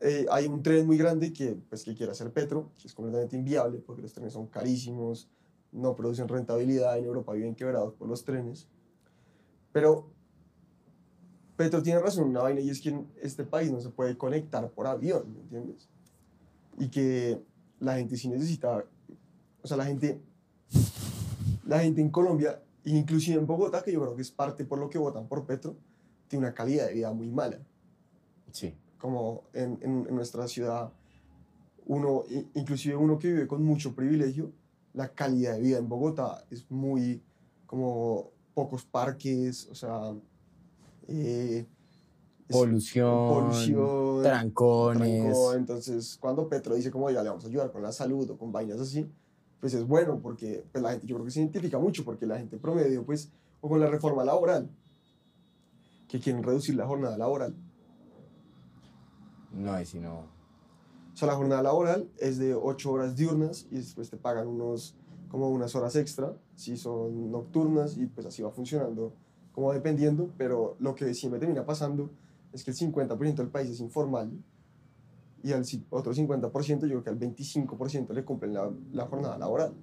eh, 0.00 0.26
hay 0.30 0.46
un 0.46 0.62
tren 0.62 0.84
muy 0.86 0.98
grande 0.98 1.32
que, 1.32 1.56
pues, 1.68 1.84
que 1.84 1.94
quiere 1.94 2.10
hacer 2.10 2.32
Petro, 2.32 2.72
que 2.80 2.88
es 2.88 2.94
completamente 2.94 3.36
inviable 3.36 3.78
porque 3.78 4.02
los 4.02 4.12
trenes 4.12 4.32
son 4.32 4.48
carísimos, 4.48 5.28
no 5.72 5.94
producen 5.96 6.28
rentabilidad, 6.28 6.98
en 6.98 7.04
Europa 7.06 7.32
viven 7.32 7.54
quebrados 7.54 7.94
por 7.94 8.08
los 8.08 8.24
trenes, 8.24 8.68
pero 9.72 10.10
Petro 11.56 11.82
tiene 11.82 12.00
razón 12.00 12.28
una 12.28 12.42
vaina 12.42 12.60
y 12.60 12.70
es 12.70 12.80
que 12.80 12.90
en 12.90 13.06
este 13.22 13.44
país 13.44 13.70
no 13.70 13.80
se 13.80 13.90
puede 13.90 14.16
conectar 14.16 14.68
por 14.70 14.86
avión, 14.86 15.32
¿me 15.32 15.40
entiendes? 15.40 15.88
Y 16.78 16.88
que 16.88 17.40
la 17.80 17.96
gente 17.96 18.16
sí 18.16 18.28
necesita, 18.28 18.84
o 19.62 19.66
sea, 19.66 19.76
la 19.76 19.84
gente, 19.84 20.20
la 21.66 21.80
gente 21.80 22.00
en 22.00 22.10
Colombia, 22.10 22.62
inclusive 22.84 23.38
en 23.38 23.46
Bogotá, 23.46 23.82
que 23.82 23.92
yo 23.92 24.00
creo 24.00 24.16
que 24.16 24.22
es 24.22 24.30
parte 24.30 24.64
por 24.64 24.78
lo 24.78 24.88
que 24.90 24.98
votan 24.98 25.26
por 25.28 25.44
Petro, 25.46 25.76
tiene 26.28 26.46
una 26.46 26.54
calidad 26.54 26.86
de 26.86 26.94
vida 26.94 27.12
muy 27.12 27.28
mala. 27.30 27.58
sí, 28.50 28.74
Como 28.98 29.44
en, 29.52 29.78
en- 29.82 30.06
en 30.08 30.14
nuestra 30.14 30.48
ciudad, 30.48 30.92
uno, 31.86 32.24
inclusive 32.54 32.96
uno 32.96 33.18
que 33.18 33.28
vive 33.28 33.46
con 33.46 33.62
mucho 33.64 33.94
privilegio, 33.94 34.52
la 34.94 35.08
calidad 35.08 35.54
de 35.54 35.60
vida 35.60 35.78
en 35.78 35.88
Bogotá 35.88 36.44
es 36.50 36.70
muy, 36.70 37.22
como 37.66 38.30
pocos 38.54 38.84
parques, 38.84 39.68
o 39.70 39.74
sea, 39.74 40.12
eh, 41.08 41.66
polución, 42.48 43.28
polución, 43.28 44.22
trancones. 44.22 45.24
trancón. 45.24 45.56
Entonces, 45.56 46.18
cuando 46.20 46.48
Petro 46.48 46.74
dice 46.74 46.90
como 46.90 47.10
ya 47.10 47.22
le 47.22 47.30
vamos 47.30 47.44
a 47.44 47.48
ayudar 47.48 47.72
con 47.72 47.82
la 47.82 47.92
salud 47.92 48.28
o 48.30 48.36
con 48.36 48.52
vainas 48.52 48.80
así, 48.80 49.10
pues 49.60 49.74
es 49.74 49.86
bueno 49.86 50.20
porque 50.20 50.64
pues, 50.70 50.82
la 50.82 50.90
gente 50.90 51.06
yo 51.06 51.16
creo 51.16 51.24
que 51.24 51.30
se 51.30 51.40
identifica 51.40 51.78
mucho 51.78 52.04
porque 52.04 52.26
la 52.26 52.38
gente 52.38 52.58
promedio, 52.58 53.04
pues, 53.04 53.30
o 53.60 53.68
con 53.68 53.80
la 53.80 53.86
reforma 53.86 54.24
laboral, 54.24 54.68
que 56.08 56.20
quieren 56.20 56.42
reducir 56.42 56.74
la 56.74 56.86
jornada 56.86 57.16
laboral. 57.16 57.54
No, 59.52 59.80
y 59.80 59.84
si 59.84 59.98
no, 59.98 60.26
sea, 61.26 61.32
la 61.32 61.36
jornada 61.36 61.62
laboral 61.62 62.08
es 62.18 62.38
de 62.38 62.54
8 62.54 62.92
horas 62.92 63.16
diurnas 63.16 63.66
y 63.70 63.76
después 63.76 64.10
te 64.10 64.16
pagan 64.16 64.46
unos, 64.46 64.96
como 65.28 65.48
unas 65.50 65.74
horas 65.74 65.96
extra 65.96 66.36
si 66.54 66.76
son 66.76 67.30
nocturnas 67.30 67.96
y 67.96 68.06
pues 68.06 68.26
así 68.26 68.42
va 68.42 68.50
funcionando 68.50 69.14
como 69.52 69.72
dependiendo, 69.72 70.30
pero 70.38 70.76
lo 70.80 70.94
que 70.94 71.12
siempre 71.14 71.38
termina 71.38 71.64
pasando 71.66 72.10
es 72.52 72.64
que 72.64 72.70
el 72.70 72.76
50% 72.76 73.34
del 73.34 73.48
país 73.48 73.70
es 73.70 73.80
informal 73.80 74.30
y 75.42 75.52
al 75.52 75.64
otro 75.90 76.14
50% 76.14 76.80
yo 76.82 76.88
creo 76.88 77.02
que 77.02 77.10
al 77.10 77.18
25% 77.18 78.12
le 78.12 78.24
cumplen 78.24 78.54
la, 78.54 78.70
la 78.92 79.06
jornada 79.06 79.36
laboral 79.38 79.74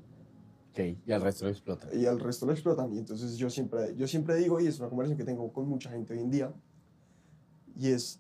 ok, 0.72 0.98
y 1.06 1.12
al 1.12 1.22
resto 1.22 1.46
lo 1.46 1.52
explota. 1.52 1.88
y 1.94 2.06
al 2.06 2.20
resto 2.20 2.46
lo 2.46 2.52
explotan. 2.54 2.94
Y 2.94 3.00
entonces 3.00 3.38
yo 3.38 3.50
siempre, 3.50 3.96
yo 3.96 4.08
siempre 4.08 4.36
digo, 4.36 4.60
y 4.60 4.68
es 4.68 4.80
una 4.80 4.90
conversación 4.90 5.18
que 5.18 5.26
tengo 5.26 5.52
con 5.52 5.68
mucha 5.68 5.90
gente 5.90 6.14
hoy 6.14 6.20
en 6.20 6.30
día, 6.32 6.54
y 7.76 7.90
es, 7.90 8.20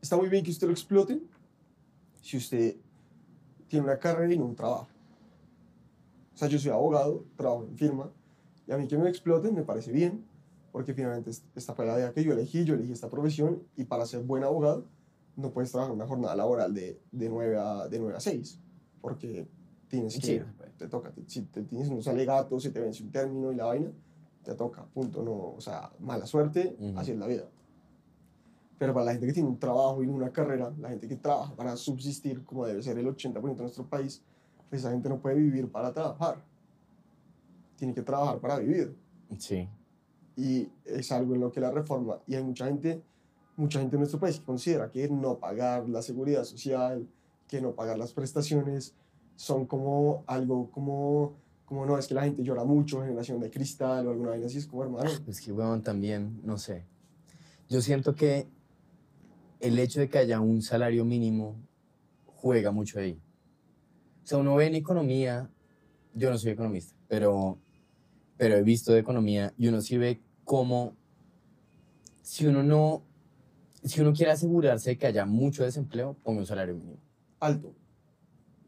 está 0.00 0.16
muy 0.16 0.28
bien 0.28 0.44
que 0.44 0.50
usted 0.50 0.66
lo 0.66 0.72
exploten 0.72 1.22
si 2.22 2.38
usted 2.38 2.76
tiene 3.68 3.84
una 3.84 3.98
carrera 3.98 4.32
y 4.32 4.38
no 4.38 4.46
un 4.46 4.54
trabajo. 4.56 4.88
O 6.34 6.36
sea, 6.38 6.48
yo 6.48 6.58
soy 6.58 6.70
abogado, 6.70 7.26
trabajo 7.36 7.64
en 7.68 7.76
firma, 7.76 8.10
y 8.66 8.72
a 8.72 8.78
mí 8.78 8.86
que 8.88 8.96
me 8.96 9.08
exploten 9.08 9.54
me 9.54 9.62
parece 9.64 9.92
bien, 9.92 10.24
porque 10.70 10.94
finalmente 10.94 11.30
es- 11.30 11.44
esta 11.54 11.74
fue 11.74 11.84
la 11.84 11.96
vida 11.96 12.12
que 12.12 12.24
yo 12.24 12.32
elegí, 12.32 12.64
yo 12.64 12.74
elegí 12.74 12.92
esta 12.92 13.10
profesión, 13.10 13.62
y 13.76 13.84
para 13.84 14.06
ser 14.06 14.22
buen 14.22 14.42
abogado 14.44 14.86
no 15.36 15.50
puedes 15.52 15.70
trabajar 15.72 15.94
una 15.94 16.06
jornada 16.06 16.34
laboral 16.36 16.72
de, 16.74 17.00
de, 17.10 17.28
9, 17.28 17.58
a, 17.58 17.88
de 17.88 17.98
9 17.98 18.16
a 18.16 18.20
6, 18.20 18.58
porque 19.00 19.46
tienes 19.88 20.18
que, 20.18 20.38
Sí, 20.38 20.42
te 20.78 20.88
toca, 20.88 21.10
te- 21.12 21.28
si 21.28 21.42
te 21.42 21.62
tienes 21.62 21.88
unos 21.88 22.06
alegatos, 22.08 22.62
si 22.62 22.70
te 22.70 22.80
vence 22.80 23.02
un 23.02 23.10
término 23.10 23.52
y 23.52 23.56
la 23.56 23.66
vaina, 23.66 23.90
te 24.42 24.54
toca, 24.54 24.84
punto, 24.86 25.22
no, 25.22 25.54
o 25.54 25.60
sea, 25.60 25.90
mala 26.00 26.26
suerte, 26.26 26.76
Ujú. 26.78 26.98
así 26.98 27.12
es 27.12 27.18
la 27.18 27.26
vida. 27.26 27.48
Pero 28.78 28.92
para 28.92 29.06
la 29.06 29.12
gente 29.12 29.26
que 29.26 29.32
tiene 29.32 29.48
un 29.48 29.58
trabajo 29.58 30.02
y 30.02 30.06
una 30.06 30.30
carrera, 30.30 30.72
la 30.80 30.88
gente 30.88 31.06
que 31.06 31.16
trabaja 31.16 31.54
para 31.54 31.76
subsistir, 31.76 32.44
como 32.44 32.66
debe 32.66 32.82
ser 32.82 32.98
el 32.98 33.06
80% 33.06 33.56
de 33.56 33.62
nuestro 33.62 33.86
país, 33.86 34.22
pues 34.68 34.80
esa 34.80 34.90
gente 34.90 35.08
no 35.08 35.20
puede 35.20 35.36
vivir 35.36 35.70
para 35.70 35.92
trabajar. 35.92 36.42
Tiene 37.76 37.94
que 37.94 38.02
trabajar 38.02 38.40
para 38.40 38.58
vivir. 38.58 38.96
Sí, 39.38 39.68
Y 40.36 40.68
es 40.84 41.12
algo 41.12 41.34
en 41.34 41.40
lo 41.40 41.52
que 41.52 41.60
la 41.60 41.70
reforma, 41.70 42.18
y 42.26 42.34
hay 42.34 42.42
mucha 42.42 42.66
gente, 42.66 43.02
mucha 43.56 43.80
gente 43.80 43.96
en 43.96 44.00
nuestro 44.00 44.18
país 44.20 44.38
que 44.38 44.44
considera 44.44 44.90
que 44.90 45.08
no 45.08 45.38
pagar 45.38 45.88
la 45.88 46.02
seguridad 46.02 46.44
social, 46.44 47.06
que 47.48 47.60
no 47.60 47.72
pagar 47.72 47.98
las 47.98 48.12
prestaciones, 48.12 48.94
son 49.36 49.66
como 49.66 50.24
algo 50.26 50.70
como, 50.70 51.34
como 51.64 51.84
no, 51.84 51.98
es 51.98 52.06
que 52.06 52.14
la 52.14 52.22
gente 52.22 52.42
llora 52.42 52.64
mucho, 52.64 53.02
generación 53.02 53.40
de 53.40 53.50
cristal 53.50 54.06
o 54.06 54.10
alguna 54.10 54.30
vaina 54.30 54.46
así, 54.46 54.58
es 54.58 54.66
como 54.66 54.84
hermano. 54.84 55.10
Es 55.26 55.40
que, 55.40 55.52
weón, 55.52 55.82
también, 55.82 56.40
no 56.44 56.58
sé. 56.58 56.84
Yo 57.68 57.80
siento 57.80 58.14
que 58.14 58.48
el 59.62 59.78
hecho 59.78 60.00
de 60.00 60.08
que 60.08 60.18
haya 60.18 60.40
un 60.40 60.60
salario 60.60 61.04
mínimo 61.04 61.56
juega 62.26 62.72
mucho 62.72 62.98
ahí. 62.98 63.18
O 64.24 64.26
sea, 64.26 64.38
uno 64.38 64.56
ve 64.56 64.66
en 64.66 64.74
economía, 64.74 65.48
yo 66.14 66.30
no 66.30 66.36
soy 66.36 66.50
economista, 66.50 66.94
pero, 67.08 67.58
pero 68.36 68.56
he 68.56 68.62
visto 68.62 68.92
de 68.92 68.98
economía 68.98 69.54
y 69.56 69.68
uno 69.68 69.80
sí 69.80 69.96
ve 69.96 70.20
cómo, 70.44 70.96
si 72.22 72.46
uno 72.46 72.64
no, 72.64 73.04
si 73.84 74.00
uno 74.00 74.12
quiere 74.12 74.32
asegurarse 74.32 74.90
de 74.90 74.98
que 74.98 75.06
haya 75.06 75.26
mucho 75.26 75.62
desempleo, 75.62 76.16
ponga 76.24 76.40
un 76.40 76.46
salario 76.46 76.74
mínimo. 76.74 76.98
Alto. 77.38 77.74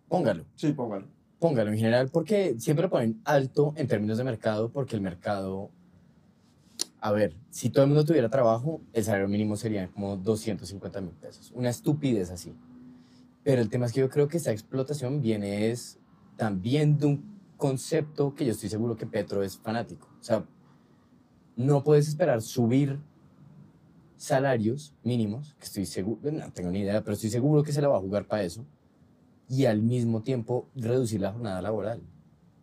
Póngalo. 0.08 0.46
Sí, 0.54 0.72
póngalo. 0.72 1.08
Póngalo 1.40 1.72
en 1.72 1.76
general, 1.76 2.08
porque 2.10 2.54
siempre 2.58 2.84
lo 2.84 2.90
ponen 2.90 3.20
alto 3.24 3.74
en 3.76 3.88
términos 3.88 4.16
de 4.16 4.24
mercado, 4.24 4.70
porque 4.70 4.94
el 4.94 5.02
mercado, 5.02 5.72
a 7.04 7.12
ver, 7.12 7.36
si 7.50 7.68
todo 7.68 7.84
el 7.84 7.90
mundo 7.90 8.06
tuviera 8.06 8.30
trabajo, 8.30 8.80
el 8.94 9.04
salario 9.04 9.28
mínimo 9.28 9.56
sería 9.56 9.88
como 9.88 10.16
250 10.16 11.02
mil 11.02 11.10
pesos. 11.10 11.52
Una 11.54 11.68
estupidez 11.68 12.30
así. 12.30 12.56
Pero 13.42 13.60
el 13.60 13.68
tema 13.68 13.84
es 13.84 13.92
que 13.92 14.00
yo 14.00 14.08
creo 14.08 14.26
que 14.26 14.38
esta 14.38 14.52
explotación 14.52 15.20
viene 15.20 15.70
es 15.70 15.98
también 16.38 16.96
de 16.96 17.04
un 17.04 17.38
concepto 17.58 18.34
que 18.34 18.46
yo 18.46 18.52
estoy 18.52 18.70
seguro 18.70 18.96
que 18.96 19.04
Petro 19.04 19.42
es 19.42 19.58
fanático. 19.58 20.08
O 20.18 20.24
sea, 20.24 20.46
no 21.56 21.84
puedes 21.84 22.08
esperar 22.08 22.40
subir 22.40 22.98
salarios 24.16 24.96
mínimos, 25.02 25.56
que 25.58 25.66
estoy 25.66 25.84
seguro, 25.84 26.32
no 26.32 26.52
tengo 26.54 26.70
ni 26.70 26.78
idea, 26.78 27.02
pero 27.02 27.12
estoy 27.12 27.28
seguro 27.28 27.62
que 27.62 27.72
se 27.72 27.82
la 27.82 27.88
va 27.88 27.98
a 27.98 28.00
jugar 28.00 28.26
para 28.26 28.44
eso, 28.44 28.64
y 29.46 29.66
al 29.66 29.82
mismo 29.82 30.22
tiempo 30.22 30.70
reducir 30.74 31.20
la 31.20 31.32
jornada 31.32 31.60
laboral. 31.60 32.00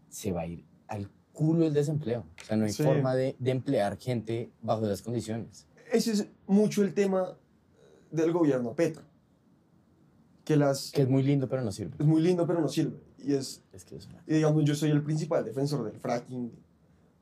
Se 0.10 0.32
va 0.32 0.42
a 0.42 0.48
ir 0.48 0.66
al 0.88 1.12
culo 1.34 1.66
el 1.66 1.74
desempleo. 1.74 2.26
O 2.42 2.46
sea, 2.46 2.58
no 2.58 2.66
hay 2.66 2.74
Sí. 2.74 2.84
forma 2.84 3.16
de, 3.16 3.36
de 3.40 3.52
emplear 3.52 3.98
gente 3.98 4.52
bajo 4.62 4.86
esas 4.86 5.02
condiciones. 5.02 5.68
Ese 5.92 6.12
es 6.12 6.28
mucho 6.48 6.84
el 6.84 6.94
tema 6.94 7.38
del 8.12 8.32
gobierno 8.32 8.74
Petro. 8.74 9.04
Que 10.44 10.56
las... 10.56 10.92
Que 10.92 11.04
es 11.04 11.10
muy 11.10 11.24
lindo, 11.24 11.48
pero 11.48 11.62
no 11.62 11.72
sirve. 11.72 11.96
Es 12.00 12.06
muy 12.06 12.22
lindo, 12.22 12.46
pero 12.48 12.60
no 12.62 12.68
sirve. 12.68 12.98
Y 13.20 13.34
es 13.34 13.64
Es 13.72 13.86
que 13.86 13.96
es 13.96 14.08
una- 14.08 14.24
Y 14.28 14.34
digamos, 14.36 14.64
yo 14.66 14.74
soy 14.76 14.90
el 14.90 15.04
principal 15.04 15.46
defensor 15.46 15.84
del 15.90 16.00
fracking 16.00 16.52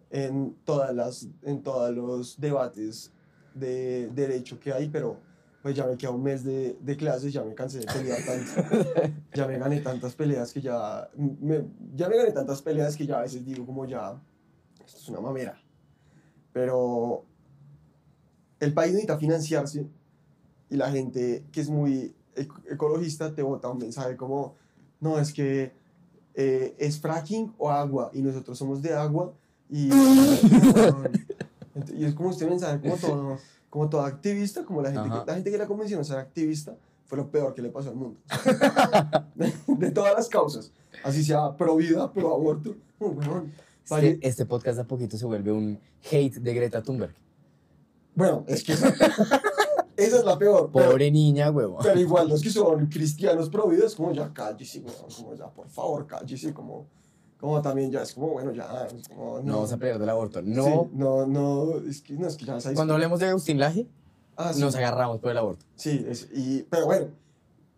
en, 0.10 0.56
todas 0.64 0.96
las, 0.96 1.28
en 1.44 1.62
todos 1.62 1.94
los 1.96 2.40
debates 2.40 3.12
de 3.54 4.10
derecho 4.14 4.60
que 4.60 4.72
hay, 4.72 4.90
pero 4.90 5.18
pues 5.62 5.76
ya 5.76 5.86
me 5.86 5.98
queda 5.98 6.12
un 6.12 6.24
mes 6.24 6.44
de, 6.44 6.78
de 6.82 6.96
clases, 6.98 7.34
ya 7.34 7.44
me 7.44 7.54
cansé 7.54 7.80
de 7.80 7.86
pelear 7.86 8.20
tanto. 8.26 9.14
ya 9.34 9.46
me 9.48 9.58
gané 9.58 9.82
tantas 9.82 10.16
peleas 10.16 10.54
que 10.54 10.62
ya... 10.62 11.10
Me, 11.18 11.66
ya 11.96 12.08
me 12.08 12.16
gané 12.18 12.32
tantas 12.32 12.62
peleas 12.62 12.96
que 12.96 13.06
ya 13.06 13.20
a 13.20 13.22
veces 13.24 13.46
digo 13.46 13.66
como 13.66 13.86
ya... 13.86 14.20
Esto 14.86 14.98
es 14.98 15.10
una 15.10 15.20
mamera. 15.20 15.60
Pero 16.54 17.26
el 18.60 18.74
país 18.74 18.92
necesita 18.94 19.18
financiarse 19.18 19.86
y 20.70 20.76
la 20.76 20.90
gente 20.92 21.44
que 21.52 21.62
es 21.62 21.70
muy 21.70 22.14
ec- 22.36 22.72
ecologista 22.72 23.34
te 23.34 23.42
bota 23.42 23.68
un 23.70 23.78
mensaje 23.80 24.16
como, 24.16 24.56
no, 25.00 25.20
es 25.20 25.32
que 25.34 25.72
eh, 26.36 26.76
es 26.80 27.00
fracking 27.00 27.54
o 27.58 27.70
agua 27.70 28.12
y 28.14 28.22
nosotros 28.22 28.58
somos 28.58 28.82
de 28.82 28.94
agua 28.94 29.34
y, 29.70 29.90
y 31.96 32.06
es 32.06 32.14
como 32.16 32.32
este 32.32 32.46
mensaje 32.48 32.80
como 32.82 32.96
todo, 33.02 33.38
como 33.70 33.90
todo 33.90 34.02
activista, 34.02 34.64
como 34.66 34.82
la 34.82 34.92
gente, 34.92 35.10
que, 35.10 35.16
la 35.28 35.34
gente 35.36 35.52
que 35.52 35.58
la 35.58 35.68
convenció 35.68 36.00
a 36.00 36.04
ser 36.04 36.18
activista 36.18 36.76
fue 37.06 37.18
lo 37.18 37.30
peor 37.32 37.54
que 37.56 37.62
le 37.62 37.70
pasó 37.70 37.90
al 37.90 37.96
mundo. 37.96 38.20
de, 39.36 39.54
de 39.68 39.92
todas 39.92 40.14
las 40.16 40.28
causas, 40.28 40.72
así 41.04 41.24
sea 41.24 41.56
pro 41.58 41.76
vida, 41.76 42.12
pro 42.14 42.34
aborto, 42.36 42.76
oh, 43.00 43.08
weón, 43.10 43.52
vaya- 43.90 44.10
Este, 44.10 44.28
este 44.28 44.46
podcast 44.46 44.80
a 44.80 44.84
poquito 44.86 45.18
se 45.18 45.26
vuelve 45.26 45.52
un 45.52 45.80
hate 46.12 46.36
de 46.36 46.54
Greta 46.54 46.82
Thunberg. 46.84 47.14
bueno, 48.16 48.44
es 48.48 48.64
que 48.64 48.74
esa, 48.74 48.90
esa 49.98 50.18
es 50.20 50.24
la 50.26 50.38
peor. 50.38 50.70
pero- 50.74 50.90
Pobre 50.92 51.10
niña, 51.12 51.50
huevo. 51.52 51.80
Pero 51.82 52.00
igual 52.00 52.30
los 52.30 52.42
que 52.42 52.50
son 52.52 52.88
cristianos 52.88 53.50
pro 53.50 53.68
vida 53.68 53.86
es 53.86 53.96
como 53.96 54.12
ya 54.12 54.32
cállese, 54.34 54.84
como 55.18 55.34
ya 55.36 55.48
por 55.50 55.68
favor 55.70 56.06
cállese, 56.06 56.54
como, 56.54 56.86
como 57.40 57.62
también 57.62 57.90
ya 57.92 58.02
es 58.04 58.14
como 58.14 58.30
bueno 58.30 58.52
ya, 58.52 58.86
es 58.96 59.08
como, 59.08 59.40
No 59.42 59.54
vamos 59.54 59.72
a 59.74 59.78
pelear 59.78 59.98
del 60.00 60.10
aborto. 60.10 60.42
No. 60.42 60.64
Sí, 60.66 60.72
no, 60.94 61.26
no, 61.26 61.78
es 61.88 62.02
que 62.02 62.14
no 62.14 62.28
es 62.28 62.36
que 62.38 62.46
ya 62.46 62.60
sabéis. 62.60 62.78
Cuando 62.78 62.94
hablemos 62.94 63.20
de 63.20 63.28
Agustín 63.28 63.60
Laje, 63.60 63.88
ah, 64.36 64.54
sí, 64.54 64.60
nos 64.62 64.76
agarramos 64.76 65.20
por 65.20 65.32
el 65.32 65.38
aborto. 65.38 65.66
sí, 65.76 66.06
es, 66.08 66.28
y, 66.34 66.64
pero 66.70 66.86
bueno, 66.86 67.08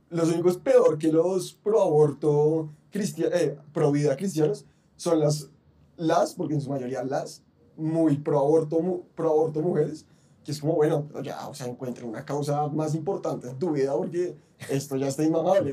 los 0.09 0.29
únicos 0.29 0.57
peor 0.57 0.97
que 0.97 1.11
los 1.11 1.53
pro 1.53 1.81
aborto 1.81 2.69
cristianos, 2.91 3.39
eh, 3.39 3.57
pro 3.73 3.91
vida 3.91 4.17
cristianos 4.17 4.65
son 4.97 5.19
las, 5.19 5.49
las, 5.97 6.33
porque 6.33 6.55
en 6.55 6.61
su 6.61 6.69
mayoría 6.69 7.03
las, 7.03 7.41
muy 7.77 8.17
pro 8.17 8.39
aborto, 8.39 8.79
mu- 8.81 9.01
pro 9.15 9.29
aborto 9.31 9.61
mujeres, 9.61 10.05
que 10.43 10.51
es 10.51 10.59
como, 10.59 10.73
bueno, 10.73 11.05
pero 11.07 11.21
ya, 11.23 11.47
o 11.47 11.53
sea, 11.53 11.67
encuentren 11.67 12.09
una 12.09 12.25
causa 12.25 12.67
más 12.67 12.95
importante 12.95 13.47
en 13.47 13.57
tu 13.59 13.71
vida 13.71 13.93
porque 13.95 14.35
esto 14.69 14.95
ya 14.95 15.07
está 15.07 15.23
inmamable. 15.23 15.71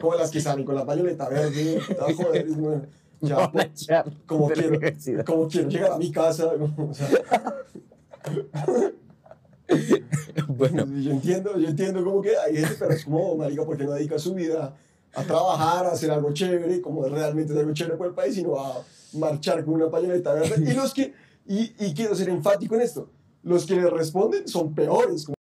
Como 0.00 0.14
las 0.14 0.30
que 0.30 0.40
salen 0.40 0.64
con 0.64 0.74
la 0.74 0.84
pañoleta 0.84 1.28
verde, 1.28 1.80
todas 1.96 2.14
joder, 2.16 2.46
es 2.48 2.54
como, 2.54 2.82
ya, 3.20 3.52
echar 3.64 4.12
como 4.26 4.48
quiero, 4.48 4.80
como 5.24 5.48
quiero 5.48 5.68
llegar 5.68 5.92
a 5.92 5.98
mi 5.98 6.10
casa. 6.10 6.50
o 6.76 6.94
sea, 6.94 7.08
Bueno, 10.48 10.86
yo 11.00 11.12
entiendo, 11.12 11.56
yo 11.58 11.68
entiendo 11.68 12.04
como 12.04 12.20
que 12.20 12.36
hay 12.36 12.56
gente, 12.56 12.74
pero 12.78 12.92
es 12.92 13.04
como, 13.04 13.36
marica, 13.36 13.64
¿por 13.64 13.76
qué 13.76 13.84
no 13.84 13.92
dedica 13.92 14.18
su 14.18 14.34
vida 14.34 14.74
a 15.14 15.22
trabajar, 15.24 15.86
a 15.86 15.92
hacer 15.92 16.10
algo 16.10 16.32
chévere, 16.32 16.80
como 16.80 17.04
realmente 17.06 17.52
hacer 17.52 17.62
algo 17.62 17.74
chévere 17.74 17.96
por 17.96 18.06
el 18.08 18.14
país, 18.14 18.34
sino 18.34 18.58
a 18.58 18.82
marchar 19.14 19.64
con 19.64 19.74
una 19.74 19.90
pañoleta 19.90 20.34
verde? 20.34 20.70
Y 20.70 20.74
los 20.74 20.92
que, 20.92 21.14
y, 21.46 21.72
y 21.78 21.94
quiero 21.94 22.14
ser 22.14 22.28
enfático 22.28 22.74
en 22.74 22.82
esto, 22.82 23.08
los 23.42 23.64
que 23.66 23.76
le 23.76 23.88
responden 23.88 24.46
son 24.46 24.74
peores. 24.74 25.24
como- 25.24 25.36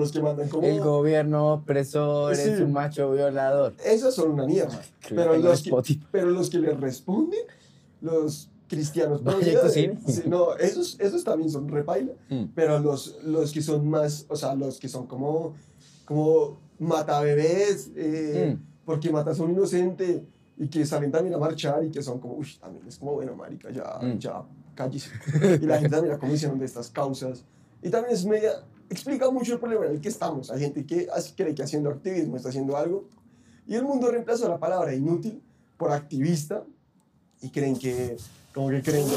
los 0.00 0.10
que 0.12 0.20
mandan 0.20 0.48
como... 0.48 0.66
el 0.66 0.80
gobierno 0.80 1.52
opresor 1.54 2.34
Sí. 2.34 2.48
es 2.50 2.60
un 2.60 2.72
macho 2.72 3.12
violador. 3.12 3.74
Esas 3.84 4.14
son 4.14 4.32
una 4.32 4.46
mierda. 4.46 4.80
Pero 5.08 5.36
los, 5.36 5.62
que, 5.62 6.00
pero 6.10 6.30
los 6.30 6.50
que 6.50 6.58
le 6.58 6.72
responden, 6.74 7.40
los 8.00 8.48
cristianos 8.68 9.22
Vaya 9.24 9.38
vida, 9.38 9.60
cocina. 9.62 10.00
sí, 10.06 10.22
no, 10.26 10.56
esos, 10.56 10.98
esos 11.00 11.22
también 11.24 11.50
son 11.50 11.68
repaila. 11.68 12.12
Mm. 12.28 12.44
Pero 12.54 12.78
los, 12.78 13.18
los 13.24 13.52
que 13.52 13.62
son 13.62 13.88
más, 13.88 14.26
o 14.28 14.36
sea, 14.36 14.54
los 14.54 14.78
que 14.78 14.88
son 14.88 15.06
como, 15.06 15.54
como 16.04 16.58
mata 16.78 17.20
bebés, 17.20 17.90
eh, 17.96 18.56
Mm. 18.56 18.62
porque 18.84 19.10
matas 19.10 19.38
a 19.38 19.42
un 19.44 19.50
inocente 19.52 20.24
y 20.56 20.68
que 20.68 20.84
salen 20.86 21.10
también 21.10 21.34
a 21.34 21.38
marchar 21.38 21.84
y 21.84 21.90
que 21.90 22.02
son 22.02 22.18
como, 22.20 22.34
uy, 22.34 22.46
también 22.60 22.86
es 22.86 22.96
como, 22.98 23.12
bueno, 23.14 23.34
marica, 23.34 23.70
ya, 23.70 23.98
Mm. 24.02 24.18
ya, 24.18 24.42
cállese. 24.74 25.10
y 25.62 25.66
la 25.66 25.78
gente 25.78 25.96
también, 25.96 26.18
como 26.18 26.32
hicieron 26.34 26.58
de 26.58 26.66
estas 26.66 26.90
causas. 26.90 27.44
Y 27.82 27.88
también 27.90 28.14
es 28.14 28.24
media, 28.26 28.52
explica 28.90 29.30
mucho 29.30 29.54
el 29.54 29.60
problema 29.60 29.86
en 29.86 29.92
el 29.92 30.00
que 30.00 30.08
estamos. 30.08 30.50
Hay 30.50 30.60
gente 30.60 30.84
que 30.84 31.08
cree 31.36 31.54
que 31.54 31.62
haciendo 31.62 31.88
activismo 31.90 32.36
está 32.36 32.50
haciendo 32.50 32.76
algo. 32.76 33.04
Y 33.66 33.74
el 33.76 33.84
mundo 33.84 34.10
reemplazó 34.10 34.48
la 34.48 34.58
palabra 34.58 34.92
inútil 34.94 35.40
por 35.78 35.92
activista 35.92 36.64
y 37.40 37.50
creen 37.50 37.78
que, 37.78 38.16
como 38.52 38.68
que 38.68 38.82
creen 38.82 39.06
que, 39.06 39.14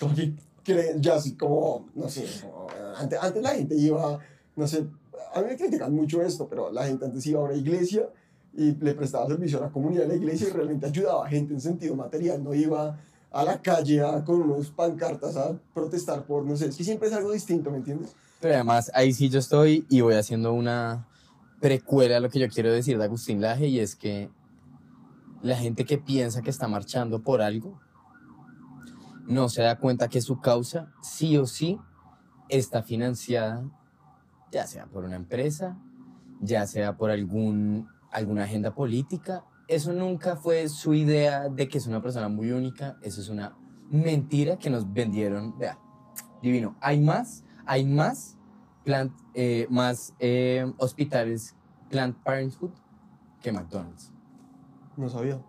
como 0.00 0.14
que 0.14 0.32
creen, 0.64 1.02
ya 1.02 1.14
así 1.16 1.34
como, 1.36 1.86
no 1.94 2.08
sé, 2.08 2.24
como, 2.40 2.66
antes, 2.96 3.18
antes 3.20 3.42
la 3.42 3.50
gente 3.50 3.76
iba, 3.76 4.18
no 4.56 4.66
sé, 4.66 4.86
a 5.34 5.40
mí 5.40 5.48
me 5.48 5.56
critican 5.56 5.94
mucho 5.94 6.22
esto, 6.22 6.48
pero 6.48 6.72
la 6.72 6.86
gente 6.86 7.04
antes 7.04 7.24
iba 7.26 7.40
a 7.40 7.44
una 7.44 7.54
iglesia 7.54 8.08
y 8.54 8.72
le 8.72 8.94
prestaba 8.94 9.26
servicio 9.26 9.58
a 9.58 9.62
la 9.62 9.70
comunidad 9.70 10.02
de 10.02 10.08
la 10.08 10.14
iglesia 10.14 10.48
y 10.48 10.50
realmente 10.50 10.86
ayudaba 10.86 11.26
a 11.26 11.28
gente 11.28 11.52
en 11.54 11.60
sentido 11.60 11.94
material, 11.94 12.42
no 12.42 12.54
iba 12.54 12.98
a 13.30 13.44
la 13.44 13.60
calle 13.62 14.00
a- 14.02 14.24
con 14.24 14.42
unos 14.42 14.70
pancartas 14.70 15.36
a 15.36 15.58
protestar 15.74 16.24
por, 16.26 16.44
no 16.44 16.56
sé, 16.56 16.66
es 16.66 16.76
que 16.76 16.84
siempre 16.84 17.08
es 17.08 17.14
algo 17.14 17.32
distinto, 17.32 17.70
¿me 17.70 17.78
entiendes? 17.78 18.14
Pero 18.42 18.54
además, 18.54 18.90
ahí 18.92 19.12
sí 19.12 19.28
yo 19.28 19.38
estoy 19.38 19.86
y 19.88 20.00
voy 20.00 20.14
haciendo 20.14 20.52
una 20.52 21.06
precuela 21.60 22.16
a 22.16 22.20
lo 22.20 22.28
que 22.28 22.40
yo 22.40 22.48
quiero 22.48 22.72
decir 22.72 22.98
de 22.98 23.04
Agustín 23.04 23.40
Laje 23.40 23.68
y 23.68 23.78
es 23.78 23.94
que 23.94 24.30
la 25.42 25.56
gente 25.56 25.84
que 25.84 25.96
piensa 25.96 26.42
que 26.42 26.50
está 26.50 26.66
marchando 26.66 27.22
por 27.22 27.40
algo 27.40 27.80
no 29.28 29.48
se 29.48 29.62
da 29.62 29.78
cuenta 29.78 30.08
que 30.08 30.20
su 30.20 30.40
causa 30.40 30.92
sí 31.02 31.38
o 31.38 31.46
sí 31.46 31.78
está 32.48 32.82
financiada 32.82 33.64
ya 34.50 34.66
sea 34.66 34.86
por 34.86 35.04
una 35.04 35.16
empresa, 35.16 35.78
ya 36.40 36.66
sea 36.66 36.96
por 36.96 37.10
algún, 37.10 37.88
alguna 38.10 38.42
agenda 38.44 38.74
política. 38.74 39.44
Eso 39.66 39.92
nunca 39.92 40.34
fue 40.34 40.68
su 40.68 40.94
idea 40.94 41.48
de 41.48 41.68
que 41.68 41.78
es 41.78 41.86
una 41.86 42.02
persona 42.02 42.28
muy 42.28 42.50
única, 42.50 42.98
eso 43.02 43.20
es 43.20 43.28
una 43.28 43.56
mentira 43.88 44.58
que 44.58 44.68
nos 44.68 44.92
vendieron. 44.92 45.56
Vea, 45.58 45.78
divino, 46.42 46.76
hay 46.80 47.00
más, 47.00 47.44
hay 47.66 47.84
más, 47.84 48.36
plant, 48.84 49.12
eh, 49.34 49.66
más 49.70 50.14
eh, 50.18 50.70
hospitales 50.78 51.56
Planned 51.90 52.16
Parenthood 52.24 52.70
que 53.40 53.52
McDonald's. 53.52 54.12
No 54.96 55.08
sabía, 55.08 55.40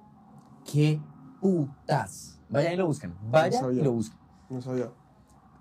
¡Qué 0.66 1.00
putas! 1.42 2.40
Vayan 2.50 2.74
y 2.74 2.76
lo 2.78 2.88
buscan, 2.88 3.16
vayan 3.30 3.54
y 3.54 3.58
sabía. 3.58 3.84
lo 3.84 3.92
buscan. 3.94 4.20
no 4.50 4.62
sabía. 4.62 4.92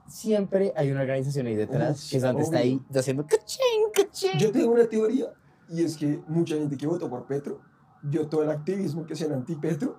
Siempre 0.07 0.72
hay 0.76 0.90
una 0.90 1.00
organización 1.03 1.46
ahí 1.46 1.55
detrás 1.55 2.05
Uf, 2.05 2.11
que 2.20 2.26
antes 2.26 2.46
está 2.46 2.59
ahí 2.59 2.80
haciendo 2.94 3.26
cachín, 3.26 3.61
cachín. 3.94 4.38
Yo 4.38 4.53
tengo 4.53 4.72
una 4.72 4.86
teoría 4.86 5.26
y 5.68 5.82
es 5.82 5.96
que 5.96 6.22
mucha 6.28 6.57
gente 6.57 6.76
que 6.76 6.86
votó 6.86 7.09
por 7.09 7.26
Petro 7.26 7.61
vio 8.03 8.28
todo 8.28 8.42
el 8.42 8.50
activismo 8.50 9.07
que 9.07 9.14
hacían 9.14 9.32
anti-Petro 9.32 9.98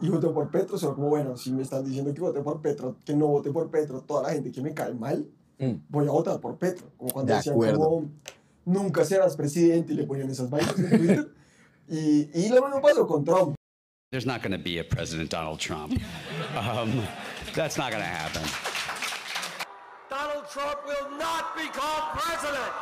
y 0.00 0.08
votó 0.08 0.32
por 0.32 0.50
Petro, 0.50 0.78
solo 0.78 0.94
como, 0.94 1.08
bueno, 1.08 1.36
si 1.36 1.52
me 1.52 1.62
están 1.62 1.84
diciendo 1.84 2.14
que 2.14 2.20
voté 2.20 2.40
por 2.40 2.60
Petro, 2.60 2.96
que 3.04 3.16
no 3.16 3.26
voté 3.26 3.50
por 3.50 3.70
Petro, 3.70 4.02
toda 4.02 4.22
la 4.22 4.30
gente 4.30 4.52
que 4.52 4.62
me 4.62 4.72
cae 4.72 4.94
mal, 4.94 5.28
Mm. 5.58 5.74
voy 5.88 6.06
a 6.06 6.10
votar 6.10 6.40
por 6.40 6.56
Petro. 6.58 6.90
Como 6.96 7.10
cuando 7.10 7.32
De 7.32 7.36
decían 7.38 7.54
acuerdo. 7.54 7.78
como, 7.84 8.10
nunca 8.64 9.04
serás 9.04 9.36
presidente 9.36 9.92
y 9.92 9.96
le 9.96 10.04
ponían 10.04 10.30
esas 10.30 10.48
vainas 10.50 10.78
en 10.78 10.88
Twitter. 10.90 11.34
y, 11.88 12.30
y 12.32 12.48
lo 12.50 12.62
mismo 12.62 12.80
pasó 12.80 13.06
con 13.06 13.24
Trump. 13.24 13.54
There's 14.10 14.24
not 14.26 14.40
going 14.42 14.52
to 14.52 14.58
be 14.58 14.78
a 14.78 14.84
President 14.84 15.30
Donald 15.30 15.58
Trump. 15.60 15.92
Um, 16.56 17.02
that's 17.54 17.76
not 17.76 17.90
going 17.90 18.02
to 18.02 18.08
happen. 18.08 18.42
Donald 20.08 20.48
Trump 20.50 20.78
will 20.86 21.18
not 21.18 21.54
become 21.54 22.16
president. 22.16 22.72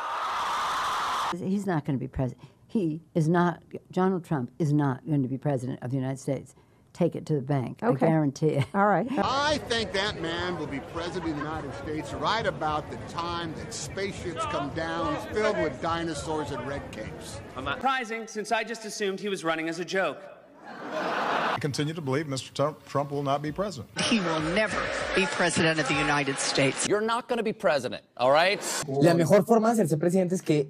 He's 1.51 1.65
not 1.65 1.83
going 1.85 1.97
to 1.97 1.99
be 1.99 2.07
president. 2.07 2.41
He 2.43 2.47
he 2.69 3.01
is 3.15 3.27
not, 3.27 3.61
Donald 3.91 4.23
Trump 4.23 4.51
is 4.59 4.71
not 4.73 5.05
going 5.05 5.23
to 5.23 5.27
be 5.29 5.37
president 5.37 5.79
of 5.81 5.89
the 5.89 5.95
United 5.97 6.19
States. 6.19 6.53
Take 6.97 7.15
it 7.15 7.27
to 7.27 7.35
the 7.35 7.41
bank. 7.41 7.77
I 7.83 7.89
Okay. 7.89 8.07
guarantee 8.07 8.47
it. 8.47 8.65
All 8.73 8.87
right. 8.87 9.05
I 9.19 9.59
think 9.69 9.91
that 9.93 10.19
man 10.19 10.57
will 10.57 10.65
be 10.65 10.79
president 10.95 11.29
of 11.29 11.37
the 11.37 11.43
United 11.43 11.71
States 11.75 12.11
right 12.15 12.43
about 12.43 12.89
the 12.89 12.97
time 13.13 13.53
that 13.57 13.71
spaceships 13.71 14.43
come 14.45 14.69
down 14.69 15.15
filled 15.31 15.59
with 15.59 15.79
dinosaurs 15.79 16.49
and 16.49 16.67
red 16.67 16.81
capes. 16.91 17.39
Surprising, 17.53 18.25
since 18.25 18.51
I 18.51 18.63
just 18.63 18.83
assumed 18.83 19.19
he 19.19 19.29
was 19.29 19.43
running 19.43 19.69
as 19.69 19.77
a 19.77 19.85
joke. 19.85 20.17
I 20.65 21.57
continue 21.61 21.93
to 21.93 22.01
believe 22.01 22.25
Mr. 22.25 22.51
Trump, 22.51 22.83
Trump 22.87 23.11
will 23.11 23.21
not 23.21 23.43
be 23.43 23.51
president. 23.51 23.89
He 24.01 24.19
will 24.19 24.39
never 24.55 24.81
be 25.15 25.27
president 25.27 25.79
of 25.79 25.87
the 25.87 25.93
United 25.93 26.39
States. 26.39 26.87
You're 26.87 27.01
not 27.01 27.27
going 27.27 27.37
to 27.37 27.43
be 27.43 27.53
president, 27.53 28.03
all 28.17 28.31
right? 28.31 28.59
La 28.87 29.13
mejor 29.13 29.43
forma 29.43 29.75
de 29.75 29.83
hacerse 29.83 29.99
presidente 29.99 30.33
es 30.33 30.41
que 30.41 30.67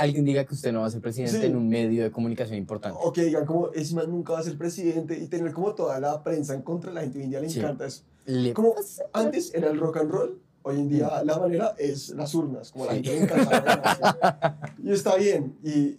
alguien 0.00 0.24
diga 0.24 0.44
que 0.44 0.54
usted 0.54 0.72
no 0.72 0.80
va 0.80 0.86
a 0.86 0.90
ser 0.90 1.00
presidente 1.00 1.38
Sí. 1.40 1.46
en 1.46 1.56
un 1.56 1.68
medio 1.68 2.02
de 2.02 2.10
comunicación 2.10 2.56
importante. 2.58 2.98
O 3.02 3.12
que 3.12 3.24
digan 3.24 3.44
como, 3.46 3.70
ese 3.72 3.94
man 3.94 4.10
nunca 4.10 4.32
va 4.32 4.40
a 4.40 4.42
ser 4.42 4.56
presidente 4.58 5.18
y 5.18 5.26
tener 5.28 5.52
como 5.52 5.74
toda 5.74 5.98
la 6.00 6.22
prensa 6.22 6.54
en 6.54 6.62
contra 6.62 6.90
de 6.90 6.94
la 6.94 7.00
gente 7.02 7.18
hoy 7.18 7.24
en 7.24 7.30
día 7.30 7.40
le 7.40 7.48
Sí. 7.48 7.58
encanta 7.60 7.86
eso. 7.86 8.02
Le- 8.26 8.52
Como 8.54 8.74
antes 9.12 9.52
era 9.54 9.70
el 9.70 9.78
rock 9.78 9.98
and 9.98 10.10
roll, 10.10 10.40
hoy 10.62 10.78
en 10.80 10.88
día 10.88 11.22
la 11.24 11.38
manera 11.38 11.74
es 11.78 12.10
las 12.10 12.34
urnas, 12.34 12.70
como 12.70 12.86
la 12.86 12.94
gente 12.94 13.10
le 13.12 13.22
encanta. 13.22 14.58
y 14.82 14.90
está 14.92 15.16
bien. 15.16 15.56
Y, 15.62 15.96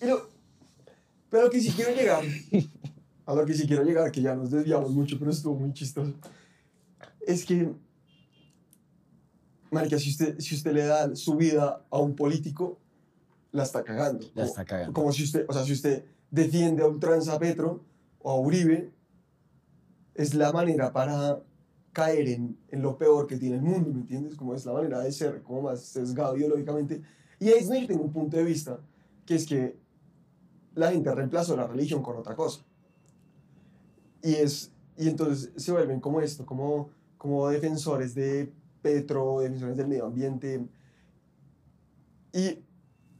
pero 0.00 1.44
lo 1.44 1.50
que 1.50 1.60
sí 1.60 1.70
quiero 1.72 1.94
llegar, 1.94 2.22
a 3.26 3.34
lo 3.34 3.44
que 3.44 3.54
sí 3.54 3.66
quiero 3.66 3.84
llegar, 3.84 4.10
que 4.10 4.22
ya 4.22 4.34
nos 4.34 4.50
desviamos 4.50 4.90
mucho, 4.92 5.18
pero 5.18 5.30
estuvo 5.30 5.54
muy 5.54 5.72
chistoso, 5.72 6.12
es 7.26 7.44
que, 7.44 7.70
marica, 9.70 9.98
si 9.98 10.10
usted, 10.10 10.38
si 10.38 10.54
usted 10.54 10.72
le 10.72 10.84
da 10.86 11.14
su 11.14 11.34
vida 11.36 11.84
a 11.90 11.98
un 11.98 12.14
político, 12.16 12.78
la 13.52 13.62
está 13.62 13.82
cagando. 13.84 14.26
La 14.28 14.32
Como- 14.34 14.46
está 14.46 14.64
cagando. 14.64 14.92
Como 14.92 15.12
si 15.12 15.24
usted, 15.24 15.44
o 15.48 15.52
sea, 15.52 15.64
si 15.64 15.72
usted 15.72 16.04
defiende 16.30 16.82
a 16.82 16.86
ultranza 16.86 17.34
a 17.34 17.38
Petro 17.38 17.84
o 18.20 18.30
a 18.30 18.38
Uribe, 18.40 18.92
es 20.14 20.34
la 20.34 20.52
manera 20.52 20.92
para 20.92 21.40
caer 21.92 22.28
en, 22.28 22.58
en 22.68 22.82
lo 22.82 22.98
peor 22.98 23.26
que 23.26 23.36
tiene 23.36 23.56
el 23.56 23.62
mundo, 23.62 23.90
¿me 23.92 24.00
entiendes? 24.00 24.34
Como 24.36 24.54
es 24.54 24.64
la 24.66 24.72
manera 24.72 25.00
de 25.00 25.10
ser 25.12 25.42
como 25.42 25.62
más 25.62 25.80
sesgado 25.80 26.36
ideológicamente. 26.36 27.02
Y 27.40 27.46
yo 27.46 27.86
tengo 27.86 28.02
un 28.02 28.12
punto 28.12 28.36
de 28.36 28.44
vista, 28.44 28.78
que 29.24 29.34
es 29.36 29.46
que 29.46 29.76
la 30.74 30.92
gente 30.92 31.12
reemplazó 31.14 31.56
la 31.56 31.66
religión 31.66 32.02
con 32.02 32.16
otra 32.16 32.34
cosa. 32.36 32.62
Y, 34.22 34.34
es, 34.34 34.72
y 34.96 35.08
entonces 35.08 35.50
se 35.56 35.72
vuelven 35.72 36.00
como 36.00 36.20
esto, 36.20 36.44
como, 36.44 36.90
como 37.16 37.48
defensores 37.48 38.14
de 38.14 38.52
Petro, 38.82 39.40
defensores 39.40 39.76
del 39.76 39.88
medio 39.88 40.06
ambiente. 40.06 40.66
Y 42.32 42.58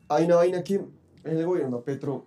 hay 0.08 0.24
una 0.24 0.36
vaina 0.36 0.62
que 0.62 0.74
en 0.76 1.36
el 1.36 1.44
gobierno 1.46 1.82
Petro, 1.82 2.26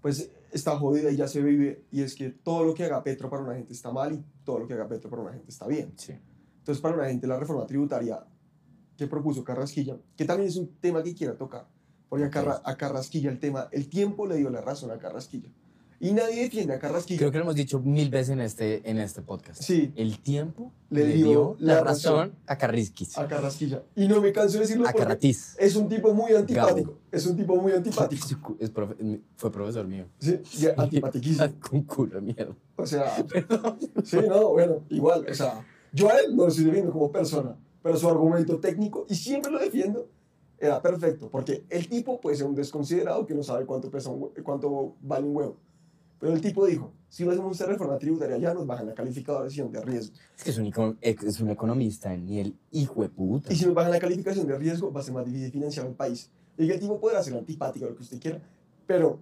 pues 0.00 0.30
está 0.52 0.78
jodida 0.78 1.10
y 1.10 1.16
ya 1.16 1.28
se 1.28 1.42
vive, 1.42 1.84
y 1.90 2.02
es 2.02 2.14
que 2.14 2.30
todo 2.30 2.64
lo 2.64 2.74
que 2.74 2.84
haga 2.84 3.02
Petro 3.02 3.28
para 3.28 3.42
una 3.42 3.54
gente 3.54 3.72
está 3.72 3.90
mal 3.92 4.14
y 4.14 4.24
todo 4.44 4.60
lo 4.60 4.66
que 4.66 4.74
haga 4.74 4.88
Petro 4.88 5.10
para 5.10 5.22
una 5.22 5.32
gente 5.32 5.50
está 5.50 5.66
bien. 5.66 5.92
Sí. 5.96 6.14
Entonces, 6.58 6.80
para 6.80 6.94
una 6.94 7.06
gente, 7.06 7.26
la 7.26 7.38
reforma 7.38 7.66
tributaria 7.66 8.24
que 8.96 9.06
propuso 9.06 9.44
Carrasquilla, 9.44 9.96
que 10.16 10.24
también 10.24 10.48
es 10.48 10.56
un 10.56 10.68
tema 10.80 11.02
que 11.02 11.14
quiera 11.14 11.36
tocar, 11.36 11.66
porque 12.08 12.24
a, 12.24 12.30
Carra- 12.30 12.62
a 12.64 12.76
Carrasquilla 12.76 13.30
el 13.30 13.38
tema, 13.38 13.68
el 13.72 13.88
tiempo 13.88 14.26
le 14.26 14.36
dio 14.36 14.50
la 14.50 14.60
razón 14.60 14.90
a 14.90 14.98
Carrasquilla. 14.98 15.50
Y 16.00 16.12
nadie 16.12 16.42
defiende 16.44 16.74
a 16.74 16.78
Carrasquilla. 16.78 17.18
Creo 17.18 17.32
que 17.32 17.38
lo 17.38 17.42
hemos 17.44 17.56
dicho 17.56 17.80
mil 17.80 18.08
veces 18.08 18.30
en 18.30 18.40
este, 18.40 18.88
en 18.88 18.98
este 18.98 19.20
podcast. 19.20 19.60
Sí. 19.62 19.92
El 19.96 20.20
tiempo 20.20 20.72
Le 20.90 21.04
le, 21.08 21.14
dio 21.14 21.26
dio, 21.26 21.56
la 21.58 21.80
razón 21.80 22.14
razón 22.28 22.34
a 22.46 22.56
Carrisquis. 22.56 23.18
a 23.18 23.26
Carrasquilla. 23.26 23.82
Y 23.96 24.06
no 24.06 24.20
me 24.20 24.30
canso 24.32 24.54
de 24.54 24.60
decirlo 24.60 24.86
A 24.88 24.92
Carratiz. 24.92 25.56
es 25.58 25.74
un 25.74 25.88
tipo 25.88 26.14
muy 26.14 26.32
antipático. 26.34 26.98
Es 27.10 27.26
un 27.26 27.36
tipo 27.36 27.56
muy 27.56 27.72
antipático. 27.72 28.56
Es 28.60 28.72
profe- 28.72 29.20
fue 29.36 29.50
profesor 29.50 29.88
mío. 29.88 30.06
Sí, 30.20 30.38
antipatiquísimo. 30.76 31.48
Con 31.68 31.82
culo 31.82 32.14
de 32.16 32.20
miedo. 32.20 32.56
O 32.76 32.86
sea, 32.86 33.16
sí, 34.04 34.18
no, 34.28 34.50
bueno, 34.50 34.84
igual, 34.90 35.26
o 35.28 35.34
sea, 35.34 35.66
yo 35.92 36.08
a 36.10 36.12
él 36.18 36.36
no 36.36 36.44
lo 36.44 36.48
estoy 36.48 36.62
defendiendo 36.64 36.92
como 36.92 37.10
persona, 37.10 37.56
pero 37.82 37.96
su 37.96 38.08
argumento 38.08 38.58
técnico, 38.60 39.04
y 39.08 39.16
siempre 39.16 39.50
lo 39.50 39.58
defiendo, 39.58 40.08
era 40.60 40.80
perfecto, 40.80 41.28
porque 41.28 41.64
el 41.70 41.88
tipo 41.88 42.20
puede 42.20 42.36
ser 42.36 42.46
un 42.46 42.54
desconsiderado 42.54 43.26
que 43.26 43.34
no 43.34 43.42
sabe 43.42 43.66
cuánto, 43.66 43.90
pesa 43.90 44.10
un 44.10 44.30
cuánto 44.44 44.94
vale 45.00 45.26
un 45.26 45.34
huevo. 45.36 45.56
Pero 46.18 46.32
el 46.32 46.40
tipo 46.40 46.66
dijo, 46.66 46.92
si 47.08 47.24
no 47.24 47.30
hacemos 47.30 47.52
esta 47.52 47.66
reforma 47.66 47.96
tributaria 47.98 48.38
ya 48.38 48.52
nos 48.52 48.66
bajan 48.66 48.86
la 48.86 48.94
calificación 48.94 49.70
de 49.70 49.80
riesgo. 49.80 50.16
Es 50.36 50.44
que 50.44 50.50
es 50.50 50.58
un, 50.58 50.98
es 51.00 51.40
un 51.40 51.50
economista 51.50 52.14
ni 52.16 52.40
el 52.40 52.56
hijo 52.72 53.02
de 53.02 53.08
puta. 53.08 53.52
Y 53.52 53.56
si 53.56 53.66
nos 53.66 53.74
bajan 53.74 53.92
la 53.92 54.00
calificación 54.00 54.46
de 54.46 54.58
riesgo, 54.58 54.92
va 54.92 55.00
a 55.00 55.02
ser 55.04 55.14
más 55.14 55.24
difícil 55.24 55.52
financiar 55.52 55.86
el 55.86 55.94
país. 55.94 56.30
Y 56.58 56.68
el 56.70 56.80
tipo 56.80 57.00
podrá 57.00 57.22
ser 57.22 57.34
antipático, 57.34 57.86
lo 57.86 57.94
que 57.94 58.02
usted 58.02 58.20
quiera, 58.20 58.42
pero 58.86 59.20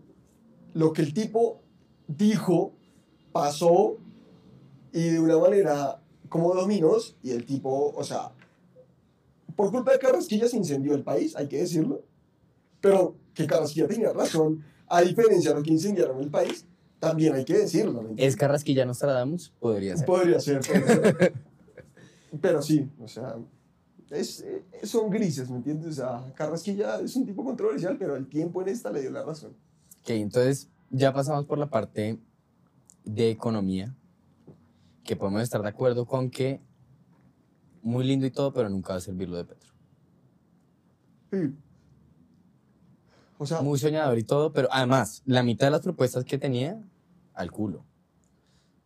lo 0.72 0.92
que 0.92 1.02
el 1.02 1.12
tipo 1.12 1.60
dijo, 2.08 2.72
pasó, 3.32 3.98
y 4.92 5.10
de 5.10 5.20
una 5.20 5.36
manera 5.38 6.00
como 6.30 6.54
dominos, 6.54 7.16
y 7.22 7.30
el 7.30 7.44
tipo, 7.44 7.92
o 7.94 8.04
sea, 8.04 8.32
por 9.54 9.70
culpa 9.70 9.92
de 9.92 9.98
Carrasquilla 9.98 10.48
se 10.48 10.56
incendió 10.56 10.94
el 10.94 11.02
país, 11.02 11.36
hay 11.36 11.46
que 11.46 11.58
decirlo, 11.58 12.02
pero 12.80 13.16
que 13.34 13.46
Carrasquilla 13.46 13.86
tenía 13.86 14.12
razón, 14.12 14.64
a 14.88 15.02
diferencia 15.02 15.50
de 15.50 15.56
lo 15.56 15.62
que 15.62 15.72
incendiaron 15.72 16.20
el 16.20 16.30
país, 16.30 16.66
también 16.98 17.34
hay 17.34 17.44
que 17.44 17.58
decirlo. 17.58 17.94
¿me 17.94 18.10
entiendes? 18.10 18.26
¿Es 18.26 18.36
Carrasquilla 18.36 18.84
Nostradamus? 18.84 19.52
Podría 19.60 19.96
ser. 19.96 20.06
Podría 20.06 20.40
ser, 20.40 20.60
podría 20.60 20.86
ser. 20.86 21.34
Pero 22.40 22.62
sí, 22.62 22.88
o 23.00 23.08
sea, 23.08 23.36
es, 24.10 24.40
eh, 24.40 24.62
son 24.82 25.10
grises, 25.10 25.50
¿me 25.50 25.56
entiendes? 25.56 25.88
O 25.88 25.92
sea, 25.92 26.32
Carrasquilla 26.34 27.00
es 27.00 27.16
un 27.16 27.24
tipo 27.24 27.44
controversial, 27.44 27.96
pero 27.98 28.16
el 28.16 28.28
tiempo 28.28 28.60
en 28.62 28.68
esta 28.68 28.90
le 28.90 29.00
dio 29.00 29.10
la 29.10 29.22
razón. 29.22 29.52
Ok, 30.02 30.10
entonces 30.10 30.68
ya 30.90 31.12
pasamos 31.12 31.46
por 31.46 31.58
la 31.58 31.70
parte 31.70 32.18
de 33.04 33.30
economía, 33.30 33.94
que 35.02 35.16
podemos 35.16 35.42
estar 35.42 35.62
de 35.62 35.68
acuerdo 35.68 36.04
con 36.04 36.30
que 36.30 36.60
muy 37.82 38.04
lindo 38.04 38.26
y 38.26 38.30
todo, 38.30 38.52
pero 38.52 38.68
nunca 38.68 38.92
va 38.92 38.98
a 38.98 39.00
servir 39.00 39.28
lo 39.28 39.36
de 39.36 39.44
Petro. 39.44 39.72
Sí. 41.30 41.54
O 43.38 43.46
sea, 43.46 43.60
Muy 43.60 43.78
soñador 43.78 44.18
y 44.18 44.22
todo, 44.24 44.52
pero 44.52 44.68
además, 44.70 45.22
la 45.26 45.42
mitad 45.42 45.66
de 45.66 45.70
las 45.72 45.82
propuestas 45.82 46.24
que 46.24 46.38
tenía, 46.38 46.80
al 47.34 47.50
culo. 47.50 47.84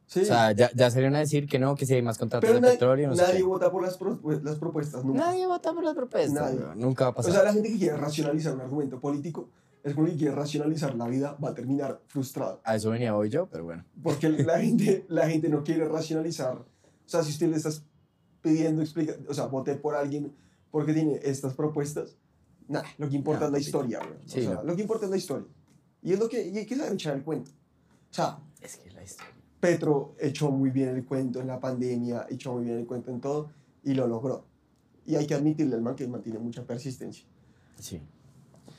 sí. 0.06 0.20
O 0.22 0.24
sea, 0.24 0.50
ya, 0.52 0.70
ya 0.74 0.90
salieron 0.90 1.14
a 1.14 1.20
decir 1.20 1.46
que 1.46 1.58
no, 1.60 1.76
que 1.76 1.86
si 1.86 1.94
hay 1.94 2.02
más 2.02 2.18
contratos 2.18 2.48
pero 2.48 2.54
de 2.60 2.60
na- 2.66 2.72
petróleo, 2.72 3.10
no 3.10 3.16
sé 3.16 3.22
nadie 3.22 3.36
qué. 3.38 3.42
vota 3.44 3.70
por 3.70 3.82
las, 3.82 3.96
pro- 3.96 4.18
las 4.42 4.56
propuestas, 4.56 5.04
nunca. 5.04 5.20
Nadie 5.20 5.46
vota 5.46 5.72
por 5.72 5.84
las 5.84 5.94
propuestas. 5.94 6.32
Nadie. 6.54 6.60
Nunca 6.74 7.04
va 7.04 7.08
a 7.08 7.12
O 7.12 7.14
pasar. 7.14 7.32
sea, 7.32 7.42
la 7.44 7.52
gente 7.52 7.70
que 7.70 7.78
quiere 7.78 7.96
racionalizar 7.96 8.54
un 8.54 8.60
argumento 8.62 8.98
político 8.98 9.48
es 9.84 9.94
como 9.94 10.08
que 10.08 10.16
quiere 10.16 10.34
racionalizar 10.34 10.94
la 10.96 11.06
vida, 11.06 11.38
va 11.42 11.50
a 11.50 11.54
terminar 11.54 12.00
frustrado. 12.08 12.60
A 12.64 12.74
eso 12.76 12.90
venía 12.90 13.14
hoy 13.16 13.30
yo, 13.30 13.46
pero 13.46 13.64
bueno. 13.64 13.84
Porque 14.02 14.28
la 14.30 14.58
gente, 14.58 15.06
la 15.08 15.28
gente 15.28 15.48
no 15.48 15.62
quiere 15.62 15.88
racionalizar. 15.88 16.56
O 16.58 16.64
sea, 17.06 17.22
si 17.22 17.30
usted 17.30 17.48
le 17.48 17.56
estás 17.56 17.84
pidiendo 18.42 18.82
explica, 18.82 19.14
o 19.28 19.32
sea, 19.34 19.46
voté 19.46 19.76
por 19.76 19.94
alguien 19.94 20.34
porque 20.72 20.92
tiene 20.92 21.20
estas 21.22 21.54
propuestas, 21.54 22.16
nada, 22.70 22.86
lo 22.98 23.08
que 23.08 23.16
importa 23.16 23.46
es 23.46 23.52
la 23.52 23.58
historia, 23.58 23.98
güey. 23.98 24.12
O 24.24 24.28
Sí, 24.28 24.42
sea, 24.42 24.54
no. 24.54 24.62
lo 24.64 24.76
que 24.76 24.82
importa 24.82 25.04
es 25.06 25.10
la 25.10 25.16
historia. 25.16 25.46
Y 26.02 26.12
es 26.12 26.18
lo 26.18 26.28
que 26.28 26.42
y 26.46 26.66
que 26.66 26.76
saber 26.76 26.92
echar 26.94 27.16
el 27.16 27.22
cuento. 27.22 27.50
O 28.10 28.14
sea, 28.14 28.38
Es 28.60 28.76
que 28.78 28.90
la 28.90 29.02
historia. 29.02 29.34
Petro 29.60 30.14
echó 30.18 30.50
muy 30.50 30.70
bien 30.70 30.88
el 30.88 31.04
cuento 31.04 31.40
en 31.40 31.46
la 31.48 31.60
pandemia, 31.60 32.26
echó 32.30 32.54
muy 32.54 32.64
bien 32.64 32.78
el 32.78 32.86
cuento 32.86 33.10
en 33.10 33.20
todo 33.20 33.50
y 33.84 33.92
lo 33.94 34.06
logró. 34.06 34.46
Y 35.04 35.16
hay 35.16 35.26
que 35.26 35.34
admitirle 35.34 35.74
al 35.74 35.82
man 35.82 35.94
que 35.96 36.06
mantiene 36.08 36.38
mucha 36.38 36.64
persistencia. 36.64 37.24
Sí. 37.78 38.00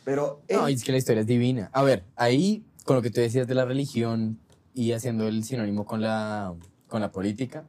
Pero 0.04 0.42
él, 0.48 0.58
No, 0.58 0.68
es 0.68 0.84
que 0.84 0.92
la 0.92 0.98
historia 0.98 1.22
es 1.22 1.28
divina. 1.28 1.70
A 1.74 1.84
ver, 1.84 2.04
ahí, 2.16 2.66
con 2.86 2.96
lo 2.96 3.02
que 3.04 3.12
tú 3.12 3.22
decías 3.22 3.48
de 3.48 3.54
la 3.54 3.66
religión 3.66 4.40
y 4.74 4.94
haciendo 4.94 5.28
el 5.28 5.44
sinónimo 5.44 5.86
con 5.86 6.02
la, 6.02 6.56
con 6.88 7.02
la 7.02 7.12
política, 7.12 7.68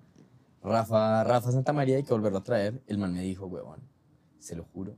Rafa, 0.63 1.25
Rafa 1.25 1.53
Santamaría, 1.53 1.97
hay 1.97 2.05
que 2.05 2.13
volverlo 2.15 2.39
a 2.39 2.43
traer. 2.43 2.83
El 2.87 2.97
man 2.99 3.13
me 3.13 3.21
dijo, 3.23 3.47
huevón, 3.47 3.81
se 4.39 4.55
lo 4.57 4.65
juro, 4.65 4.97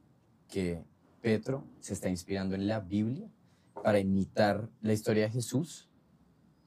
que 0.49 0.85
Petro 1.25 1.67
se 1.81 1.95
está 1.95 2.11
inspirando 2.11 2.55
en 2.55 2.67
la 2.67 2.81
Biblia 2.81 3.31
para 3.83 3.99
imitar 3.99 4.69
la 4.83 4.93
historia 4.93 5.23
de 5.23 5.31
Jesús 5.31 5.89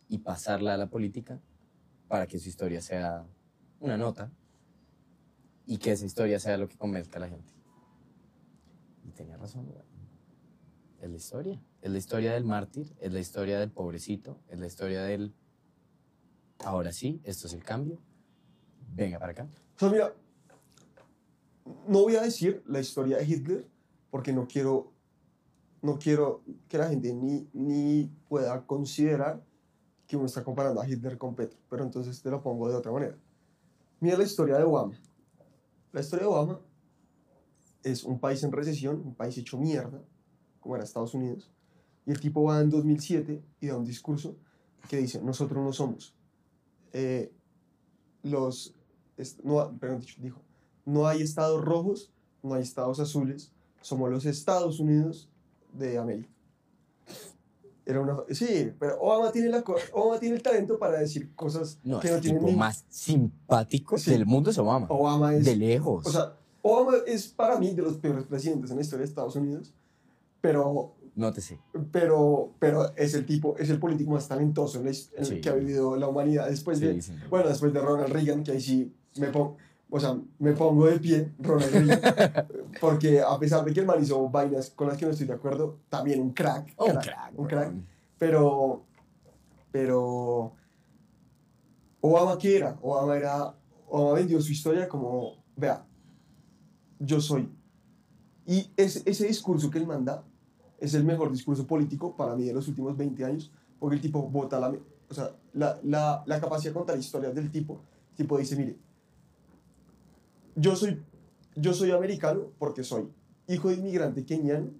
y 0.10 0.18
pasarla 0.18 0.74
a 0.74 0.78
la 0.78 0.90
política 0.90 1.40
para 2.08 2.26
que 2.26 2.40
su 2.40 2.50
historia 2.50 2.82
sea 2.82 3.28
una 3.80 3.98
nota 3.98 4.32
y 5.68 5.78
que 5.78 5.92
esa 5.92 6.08
historia 6.08 6.40
sea 6.40 6.58
lo 6.58 6.68
que 6.68 6.76
convenzca 6.76 7.18
a 7.18 7.20
la 7.20 7.30
gente. 7.30 7.54
Y 9.04 9.12
tenía 9.12 9.38
razón, 9.38 9.68
huevón. 9.68 9.86
Es 11.02 11.10
la 11.12 11.18
historia. 11.18 11.64
Es 11.84 11.92
la 11.92 12.00
historia 12.00 12.34
del 12.34 12.44
mártir, 12.44 12.96
es 13.00 13.14
la 13.14 13.20
historia 13.20 13.60
del 13.60 13.70
pobrecito, 13.70 14.42
es 14.48 14.58
la 14.58 14.66
historia 14.66 15.04
del... 15.04 15.36
Ahora 16.66 16.92
sí, 16.92 17.22
esto 17.26 17.46
es 17.46 17.54
el 17.54 17.64
cambio. 17.64 18.02
Venga 18.96 19.20
para 19.20 19.34
acá. 19.34 19.48
o 19.76 19.80
sea, 19.80 19.90
mira, 19.92 20.16
no 21.88 22.02
voy 22.02 22.16
a 22.16 22.24
decir 22.24 22.64
la 22.66 22.80
historia 22.80 23.18
de 23.18 23.26
Hitler 23.26 23.77
porque 24.18 24.34
no 24.34 24.48
quiero, 24.48 24.94
no 25.84 26.00
quiero 26.00 26.42
que 26.68 26.80
la 26.80 26.90
gente 26.90 27.14
ni, 27.14 27.48
ni 27.54 28.10
pueda 28.28 28.66
considerar 28.66 29.44
que 30.08 30.18
uno 30.18 30.26
está 30.26 30.44
comparando 30.44 30.82
a 30.82 30.90
Hitler 30.90 31.20
con 31.20 31.36
Petro. 31.36 31.60
Pero 31.70 31.84
entonces 31.84 32.20
te 32.20 32.32
lo 32.32 32.42
pongo 32.42 32.68
de 32.68 32.74
otra 32.74 32.92
manera. 32.92 33.16
Mira 34.00 34.18
la 34.18 34.24
historia 34.24 34.58
de 34.58 34.64
Obama. 34.64 35.00
La 35.92 36.02
historia 36.02 36.26
de 36.26 36.32
Obama 36.32 36.60
es 37.84 38.04
un 38.04 38.18
país 38.20 38.42
en 38.42 38.52
recesión, 38.52 39.04
un 39.06 39.14
país 39.14 39.38
hecho 39.38 39.60
mierda, 39.60 40.02
como 40.62 40.74
era 40.74 40.84
Estados 40.84 41.14
Unidos, 41.14 41.52
Y 42.08 42.10
el 42.10 42.20
tipo 42.20 42.42
va 42.42 42.60
en 42.60 42.72
2007 42.72 43.44
y 43.62 43.68
da 43.68 43.78
un 43.78 43.86
discurso 43.86 44.36
que 44.90 44.98
dice, 44.98 45.22
nosotros 45.22 45.64
no 45.64 45.72
somos 45.74 46.16
eh, 46.92 47.32
los, 48.24 48.74
no, 49.44 49.78
perdón, 49.78 50.04
dijo, 50.18 50.42
no 50.86 51.06
hay 51.06 51.22
estados 51.22 51.64
rojos, 51.64 52.12
no 52.42 52.56
hay 52.56 52.64
estados 52.64 53.00
azules, 53.00 53.54
somos 53.88 54.12
los 54.12 54.26
Estados 54.26 54.82
Unidos 54.82 55.30
de 55.72 55.98
América. 55.98 56.30
Era 57.86 58.02
una, 58.02 58.18
sí, 58.32 58.74
pero 58.78 59.00
Obama 59.00 59.32
tiene, 59.32 59.48
la, 59.48 59.64
Obama 59.94 60.20
tiene 60.20 60.36
el 60.36 60.42
talento 60.44 60.78
para 60.78 61.00
decir 61.00 61.34
cosas 61.36 61.80
No, 61.86 62.02
que 62.02 62.10
no 62.10 62.16
el 62.16 62.22
tienen 62.22 62.40
tipo 62.42 62.52
ni- 62.52 62.58
más 62.58 62.84
simpático 62.90 63.98
Sí. 63.98 64.12
del 64.12 64.26
mundo 64.26 64.50
es 64.50 64.58
Obama. 64.58 64.88
Obama 64.90 65.34
es... 65.34 65.46
De 65.46 65.56
lejos. 65.56 66.06
O 66.06 66.12
sea, 66.12 66.34
Obama 66.62 66.98
es 67.08 67.30
para 67.30 67.58
mí 67.58 67.74
de 67.74 67.82
los 67.82 67.96
peores 67.98 68.26
presidentes 68.26 68.72
en 68.72 68.76
la 68.78 68.82
historia 68.84 69.04
de 69.06 69.10
Estados 69.10 69.38
Unidos, 69.38 69.74
pero, 70.42 70.96
Nótese. 71.16 71.60
pero, 71.94 72.52
pero 72.60 72.94
es 72.98 73.14
el 73.14 73.26
tipo, 73.26 73.56
es 73.58 73.70
el 73.70 73.80
político 73.80 74.12
más 74.12 74.28
talentoso 74.28 74.80
en 74.80 74.86
la 74.88 74.92
en 74.92 74.98
el 75.20 75.26
Sí. 75.26 75.40
que 75.40 75.48
ha 75.48 75.54
vivido 75.54 75.96
la 75.96 76.10
humanidad 76.10 76.50
después 76.50 76.82
de, 76.82 77.02
Sí, 77.02 77.14
bueno, 77.30 77.48
después 77.48 77.72
de 77.72 77.80
Ronald 77.80 78.12
Reagan, 78.12 78.44
que 78.44 78.52
ahí 78.52 78.60
sí 78.60 78.94
me 79.18 79.28
pongo, 79.28 79.56
o 79.90 80.00
sea, 80.00 80.18
me 80.40 80.52
pongo 80.54 80.86
de 80.86 81.00
pie, 81.00 81.32
Ronald 81.40 81.72
Reagan, 81.72 82.48
porque 82.82 83.22
a 83.22 83.38
pesar 83.40 83.64
de 83.64 83.74
que 83.74 83.80
el 83.80 83.86
man 83.86 84.02
hizo 84.02 84.30
vainas 84.30 84.70
con 84.72 84.88
las 84.88 84.98
que 84.98 85.06
no 85.06 85.12
estoy 85.12 85.28
de 85.28 85.34
acuerdo, 85.34 85.80
también 85.90 86.22
un 86.22 86.34
crack. 86.34 86.74
Un 86.78 86.96
crack, 86.98 87.34
Un 87.38 87.48
crack. 87.48 87.74
Pero, 88.18 88.84
pero, 89.72 90.54
Obama, 92.02 92.38
¿qué 92.38 92.58
era? 92.58 92.78
Obama 92.82 93.16
era, 93.16 93.56
Obama 93.88 94.14
vendió 94.16 94.42
su 94.42 94.52
historia 94.52 94.90
como, 94.90 95.44
vea, 95.56 95.86
yo 97.00 97.22
soy. 97.22 97.50
Y 98.46 98.70
ese, 98.76 99.04
ese 99.06 99.28
discurso 99.28 99.70
que 99.70 99.78
él 99.78 99.88
manda 99.88 100.24
es 100.80 100.94
el 100.96 101.06
mejor 101.06 101.32
discurso 101.32 101.66
político 101.66 102.16
para 102.16 102.36
mí 102.36 102.44
de 102.44 102.54
los 102.54 102.68
últimos 102.68 102.98
20 102.98 103.24
años, 103.24 103.52
porque 103.80 103.96
el 103.96 104.02
tipo 104.02 104.22
vota 104.24 104.60
la, 104.60 104.70
o 105.10 105.14
sea, 105.14 105.32
la, 105.54 105.80
la, 105.84 106.24
la 106.26 106.42
capacidad 106.42 106.72
de 106.72 106.78
contar 106.78 106.98
historias 106.98 107.34
del 107.34 107.50
tipo. 107.52 107.82
El 108.12 108.18
tipo 108.18 108.38
dice, 108.38 108.56
mire, 108.58 108.78
yo 110.58 110.76
soy, 110.76 111.02
yo 111.56 111.74
soy 111.74 111.92
americano 111.92 112.52
porque 112.58 112.84
soy 112.84 113.08
hijo 113.48 113.70
de 113.70 113.76
inmigrante 113.76 114.26
keniano 114.26 114.72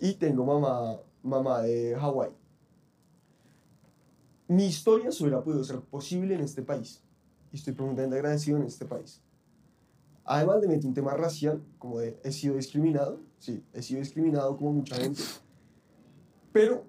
y 0.00 0.14
tengo 0.14 0.44
mamá, 0.44 0.98
mamá 1.22 1.60
de 1.60 1.94
Hawái. 1.94 2.30
Mi 4.48 4.66
historia 4.66 5.12
se 5.12 5.22
hubiera 5.22 5.44
podido 5.44 5.62
ser 5.62 5.80
posible 5.80 6.34
en 6.34 6.40
este 6.40 6.62
país. 6.62 7.02
Y 7.52 7.56
estoy 7.56 7.74
profundamente 7.74 8.16
agradecido 8.16 8.56
en 8.58 8.64
este 8.64 8.86
país. 8.86 9.20
Además 10.24 10.60
de 10.60 10.68
meter 10.68 10.86
un 10.86 10.94
tema 10.94 11.14
racial, 11.14 11.62
como 11.78 11.98
de 12.00 12.18
he 12.24 12.32
sido 12.32 12.56
discriminado, 12.56 13.20
sí, 13.38 13.62
he 13.72 13.82
sido 13.82 14.00
discriminado 14.00 14.56
como 14.56 14.72
mucha 14.72 14.96
gente, 14.96 15.22
pero 16.52 16.84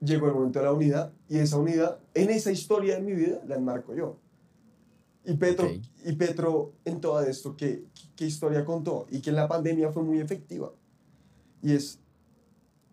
llegó 0.00 0.26
el 0.26 0.34
momento 0.34 0.58
de 0.58 0.64
la 0.64 0.72
unidad 0.72 1.12
y 1.28 1.38
esa 1.38 1.58
unidad, 1.58 1.98
en 2.14 2.30
esa 2.30 2.50
historia 2.50 2.96
de 2.96 3.02
mi 3.02 3.12
vida, 3.12 3.40
la 3.46 3.56
enmarco 3.56 3.94
yo. 3.94 4.18
Y 5.26 5.34
Petro, 5.34 5.66
Ok. 5.66 5.82
y 6.04 6.12
Petro 6.12 6.72
en 6.84 7.00
todo 7.00 7.20
esto, 7.22 7.56
¿qué, 7.56 7.86
¿qué 8.14 8.26
historia 8.26 8.64
contó? 8.64 9.06
Y 9.10 9.20
que 9.20 9.30
en 9.30 9.36
la 9.36 9.48
pandemia 9.48 9.90
fue 9.90 10.02
muy 10.02 10.18
efectiva. 10.20 10.72
Y 11.62 11.72
es, 11.72 11.98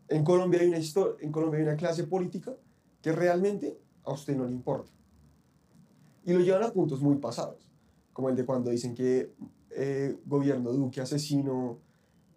en 0.08 0.24
Colombia 0.24 0.62
hay 0.62 0.68
una, 0.70 0.78
histo- 0.80 1.18
en 1.20 1.32
Colombia 1.32 1.60
hay 1.60 1.66
una 1.66 1.76
clase 1.76 2.06
política 2.06 2.56
que 3.02 3.12
realmente 3.12 3.78
a 4.04 4.14
usted 4.14 4.36
no 4.38 4.46
le 4.46 4.52
importa. 4.54 4.92
Y 6.26 6.34
lo 6.34 6.40
llevan 6.40 6.64
a 6.64 6.72
puntos 6.72 7.02
muy 7.02 7.16
pasados, 7.18 7.68
como 8.14 8.30
el 8.30 8.36
de 8.36 8.46
cuando 8.46 8.70
dicen 8.70 8.96
que 8.96 9.34
eh, 9.72 10.18
gobierno 10.26 10.72
Duque 10.72 11.02
asesino, 11.02 11.80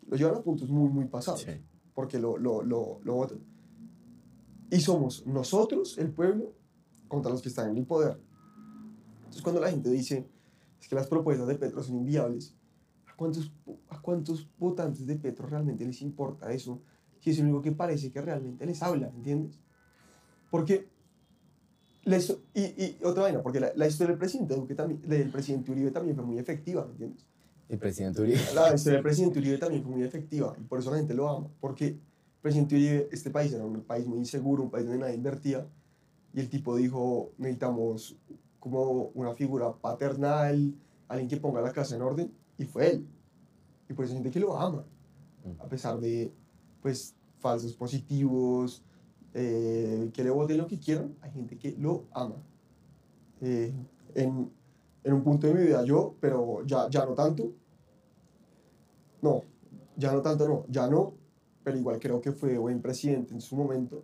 lo 0.09 0.17
llevan 0.17 0.37
a 0.37 0.43
puntos 0.43 0.69
muy, 0.71 0.89
muy 0.89 1.05
pasados, 1.07 1.43
Sí. 1.43 1.53
porque 1.95 2.19
lo, 2.19 2.37
lo, 2.37 2.63
lo, 2.63 2.99
lo 3.05 3.15
votan. 3.15 3.39
Y 4.71 4.81
somos 4.81 5.25
nosotros, 5.27 5.99
el 5.99 6.11
pueblo, 6.11 6.53
contra 7.09 7.31
los 7.31 7.43
que 7.43 7.49
están 7.49 7.71
en 7.71 7.77
el 7.77 7.87
poder. 7.87 8.19
Entonces 9.35 9.43
cuando 9.43 9.61
la 9.61 9.70
gente 9.70 9.91
dice, 9.91 10.24
es 10.80 10.87
que 10.87 10.95
las 10.95 11.09
propuestas 11.09 11.49
de 11.49 11.57
Petro 11.57 11.82
son 11.82 11.97
inviables, 11.97 12.55
¿a 13.07 13.16
cuántos, 13.16 13.51
¿a 13.89 14.01
cuántos 14.01 14.49
votantes 14.61 15.05
de 15.09 15.16
Petro 15.16 15.49
realmente 15.49 15.85
les 15.85 16.03
importa 16.03 16.53
eso? 16.53 16.80
Si 17.18 17.30
es 17.30 17.39
lo 17.39 17.45
único 17.47 17.61
que 17.61 17.72
parece 17.72 18.12
que 18.12 18.20
realmente 18.20 18.64
les 18.64 18.80
habla, 18.80 19.09
¿entiendes? 19.09 19.59
Porque, 20.53 20.89
la 22.05 22.16
histo- 22.16 22.43
y, 22.55 22.61
y 22.61 22.99
otra 23.03 23.24
vaina, 23.24 23.43
porque 23.43 23.59
la, 23.59 23.72
la 23.74 23.89
historia 23.89 24.11
del 24.11 24.18
presidente, 24.18 24.55
Duque 24.55 24.76
también, 24.76 25.03
del 25.03 25.30
presidente 25.30 25.72
Uribe 25.72 25.91
también 25.91 26.14
fue 26.14 26.24
muy 26.24 26.39
efectiva, 26.39 26.85
¿me 26.85 26.93
entiendes? 26.93 27.26
El 27.68 27.78
presidente 27.78 28.22
Uribe. 28.22 28.39
La 28.55 28.72
historia 28.72 28.99
del 28.99 29.03
presidente 29.03 29.41
Uribe 29.41 29.59
también 29.59 29.82
fue 29.82 29.91
muy 29.91 30.05
efectiva 30.05 30.55
y 30.61 30.62
por 30.62 30.78
eso 30.78 30.93
la 30.93 30.99
gente 30.99 31.12
lo 31.14 31.28
ama, 31.28 31.49
porque 31.61 31.87
el 31.89 32.01
presidente 32.41 32.76
Uribe, 32.76 33.09
este 33.11 33.30
país 33.30 33.53
era 33.53 33.64
un 33.64 33.80
país 33.80 34.07
muy 34.07 34.18
inseguro, 34.18 34.62
un 34.62 34.70
país 34.70 34.87
donde 34.87 35.01
nadie 35.01 35.16
invertía, 35.16 35.66
y 36.32 36.39
el 36.39 36.49
tipo 36.49 36.76
dijo, 36.76 37.32
necesitamos 37.39 38.16
como 38.65 39.11
una 39.15 39.35
figura 39.35 39.75
paternal, 39.75 40.75
alguien 41.07 41.29
que 41.29 41.37
ponga 41.37 41.61
la 41.61 41.71
casa 41.71 41.95
en 41.97 42.01
orden, 42.01 42.33
y 42.57 42.65
fue 42.65 42.93
él. 42.93 43.07
Y 43.91 43.93
por 43.93 44.07
eso 44.07 44.15
hay 44.15 44.23
gente 44.23 44.31
que 44.31 44.41
lo 44.41 44.57
ama, 44.57 44.87
a 45.59 45.67
pesar 45.67 46.01
de, 46.01 46.33
pues, 46.81 47.15
falsos 47.39 47.75
positivos, 47.75 48.83
eh, 49.35 50.11
que 50.15 50.25
le 50.25 50.31
voten 50.31 50.57
lo 50.57 50.67
que 50.67 50.79
quieran, 50.79 51.15
hay 51.21 51.31
gente 51.33 51.59
que 51.59 51.77
lo 51.79 52.05
ama. 52.12 52.37
Eh, 53.43 53.71
en, 54.15 54.51
en 55.05 55.12
un 55.12 55.23
punto 55.23 55.47
de 55.47 55.53
mi 55.53 55.61
vida 55.67 55.85
yo, 55.85 56.15
pero 56.19 56.65
ya, 56.65 56.89
ya 56.89 57.05
no 57.05 57.12
tanto. 57.12 57.53
No, 59.21 59.43
ya 59.95 60.11
no 60.11 60.23
tanto, 60.23 60.49
no, 60.49 60.65
ya 60.71 60.89
no, 60.89 61.12
pero 61.62 61.77
igual 61.77 61.99
creo 62.01 62.19
que 62.23 62.33
fue 62.33 62.57
buen 62.57 62.81
presidente 62.81 63.35
en 63.35 63.43
su 63.43 63.57
momento. 63.57 64.03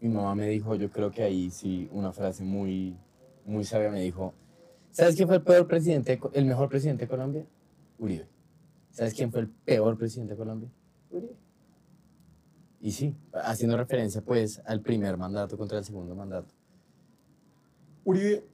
Mi 0.00 0.08
mamá 0.08 0.36
me 0.36 0.46
dijo, 0.46 0.76
yo 0.76 0.88
creo 0.88 1.10
que 1.10 1.24
ahí 1.24 1.50
sí, 1.50 1.88
una 1.92 2.12
frase 2.12 2.44
muy, 2.44 2.96
muy 3.50 3.64
sabia 3.64 3.90
me 3.90 4.00
dijo, 4.00 4.32
¿sabes 4.90 5.16
quién 5.16 5.28
fue 5.28 5.36
el 5.36 5.42
peor 5.42 5.66
presidente, 5.66 6.18
el 6.32 6.44
mejor 6.46 6.68
presidente 6.68 7.04
de 7.04 7.08
Colombia? 7.08 7.46
Uribe. 7.98 8.26
¿Sabes 8.90 9.14
quién 9.14 9.30
fue 9.30 9.40
el 9.40 9.48
peor 9.48 9.98
presidente 9.98 10.34
de 10.34 10.38
Colombia? 10.38 10.70
Uribe. 11.10 11.36
Y 12.80 12.92
sí, 12.92 13.14
haciendo 13.34 13.76
referencia 13.76 14.22
pues 14.22 14.62
al 14.64 14.80
primer 14.80 15.16
mandato 15.18 15.58
contra 15.58 15.78
el 15.78 15.84
segundo 15.84 16.14
mandato. 16.14 16.54
Uribe, 18.04 18.44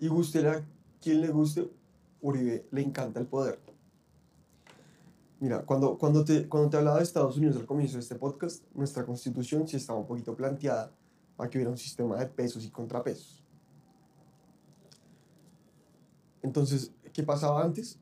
y 0.00 0.08
guste 0.08 0.46
a 0.48 0.64
quien 1.00 1.20
le 1.20 1.28
guste, 1.28 1.70
Uribe 2.20 2.66
le 2.70 2.82
encanta 2.82 3.20
el 3.20 3.26
poder. 3.26 3.58
Mira, 5.38 5.62
cuando, 5.62 5.98
cuando, 5.98 6.24
te, 6.24 6.48
cuando 6.48 6.70
te 6.70 6.78
hablaba 6.78 6.96
de 6.96 7.02
Estados 7.02 7.36
Unidos 7.36 7.56
al 7.56 7.66
comienzo 7.66 7.94
de 7.94 8.00
este 8.00 8.14
podcast, 8.14 8.64
nuestra 8.74 9.04
constitución 9.04 9.68
sí 9.68 9.76
estaba 9.76 9.98
un 9.98 10.06
poquito 10.06 10.34
planteada 10.34 10.90
para 11.36 11.50
que 11.50 11.58
hubiera 11.58 11.70
un 11.70 11.76
sistema 11.76 12.16
de 12.16 12.26
pesos 12.26 12.64
y 12.64 12.70
contrapesos. 12.70 13.43
Entonces, 16.44 16.92
¿qué 17.14 17.22
pasaba 17.22 17.64
antes? 17.64 17.98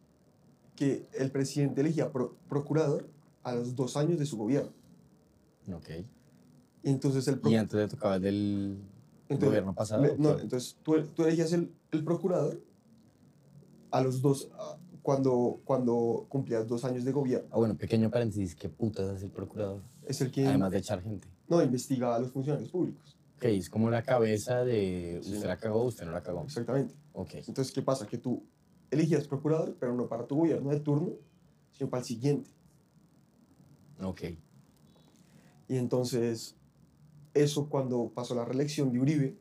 Que 0.74 1.07
el 1.14 1.30
presidente 1.30 1.80
elegía 1.80 2.11
pro- 2.11 2.36
procurador 2.49 3.09
a 3.45 3.55
los 3.55 3.74
dos 3.76 3.97
años 3.97 4.18
de 4.18 4.26
su 4.26 4.36
gobierno. 4.36 4.72
Ok. 5.72 5.88
Y 6.82 6.90
entonces 6.90 7.26
el 7.28 7.40
Y 7.45 7.55
antes 7.55 7.78
le 7.78 7.86
tocaba 7.88 8.16
el 8.16 8.22
del 8.22 8.78
entonces, 9.28 9.47
gobierno 9.49 9.74
pasado. 9.74 10.03
le- 10.03 10.18
no, 10.18 10.38
entonces 10.40 10.76
tú, 10.82 11.01
tú 11.14 11.22
elegías 11.22 11.53
el, 11.53 11.72
el 11.93 12.03
procurador 12.05 12.61
a 13.93 14.01
los 14.03 14.20
dos, 14.20 14.51
cuando, 15.03 15.61
cuando 15.64 16.26
cumplías 16.28 16.66
dos 16.66 16.84
años 16.84 17.05
de 17.05 17.12
gobierno. 17.12 17.49
Ah, 17.53 17.59
bueno, 17.59 17.76
pequeño 17.76 18.11
paréntesis, 18.11 18.57
¿qué 18.57 18.68
putas 18.68 19.09
hace 19.09 19.26
el 19.26 19.30
procurador? 19.30 19.82
Es 20.05 20.20
el 20.20 20.32
que 20.32 20.47
Además 20.49 20.72
de 20.72 20.78
echar 20.78 21.01
gente. 21.01 21.28
no 21.49 21.62
investiga 21.62 22.16
a 22.16 22.18
los 22.18 22.32
funcionarios 22.32 22.70
públicos. 22.70 23.16
Ok, 23.36 23.45
es 23.45 23.70
como 23.70 23.88
la 23.90 24.03
cabeza 24.03 24.64
de 24.64 25.20
usted 25.20 25.47
la 25.47 25.57
cagó, 25.59 25.84
usted 25.84 26.07
no 26.07 26.12
la 26.12 26.22
cagó. 26.22 26.43
Exactamente. 26.43 26.95
Ok. 27.13 27.35
Entonces, 27.47 27.73
¿qué 27.73 27.83
pasa? 27.83 28.07
Que 28.07 28.19
tú 28.19 28.45
elegías 28.91 29.27
procurador, 29.27 29.77
pero 29.79 29.95
no 29.95 30.09
para 30.09 30.27
tu 30.27 30.37
gobierno 30.37 30.71
de 30.71 30.81
turno, 30.81 31.11
sino 31.73 31.89
para 31.91 32.01
el 32.01 32.07
siguiente. 32.07 32.51
Ok. 34.03 34.23
Y 35.69 35.77
entonces, 35.77 36.57
eso 37.35 37.69
cuando 37.69 38.11
pasó 38.15 38.35
la 38.35 38.45
reelección 38.45 38.93
de 38.93 39.01
Uribe, 39.01 39.39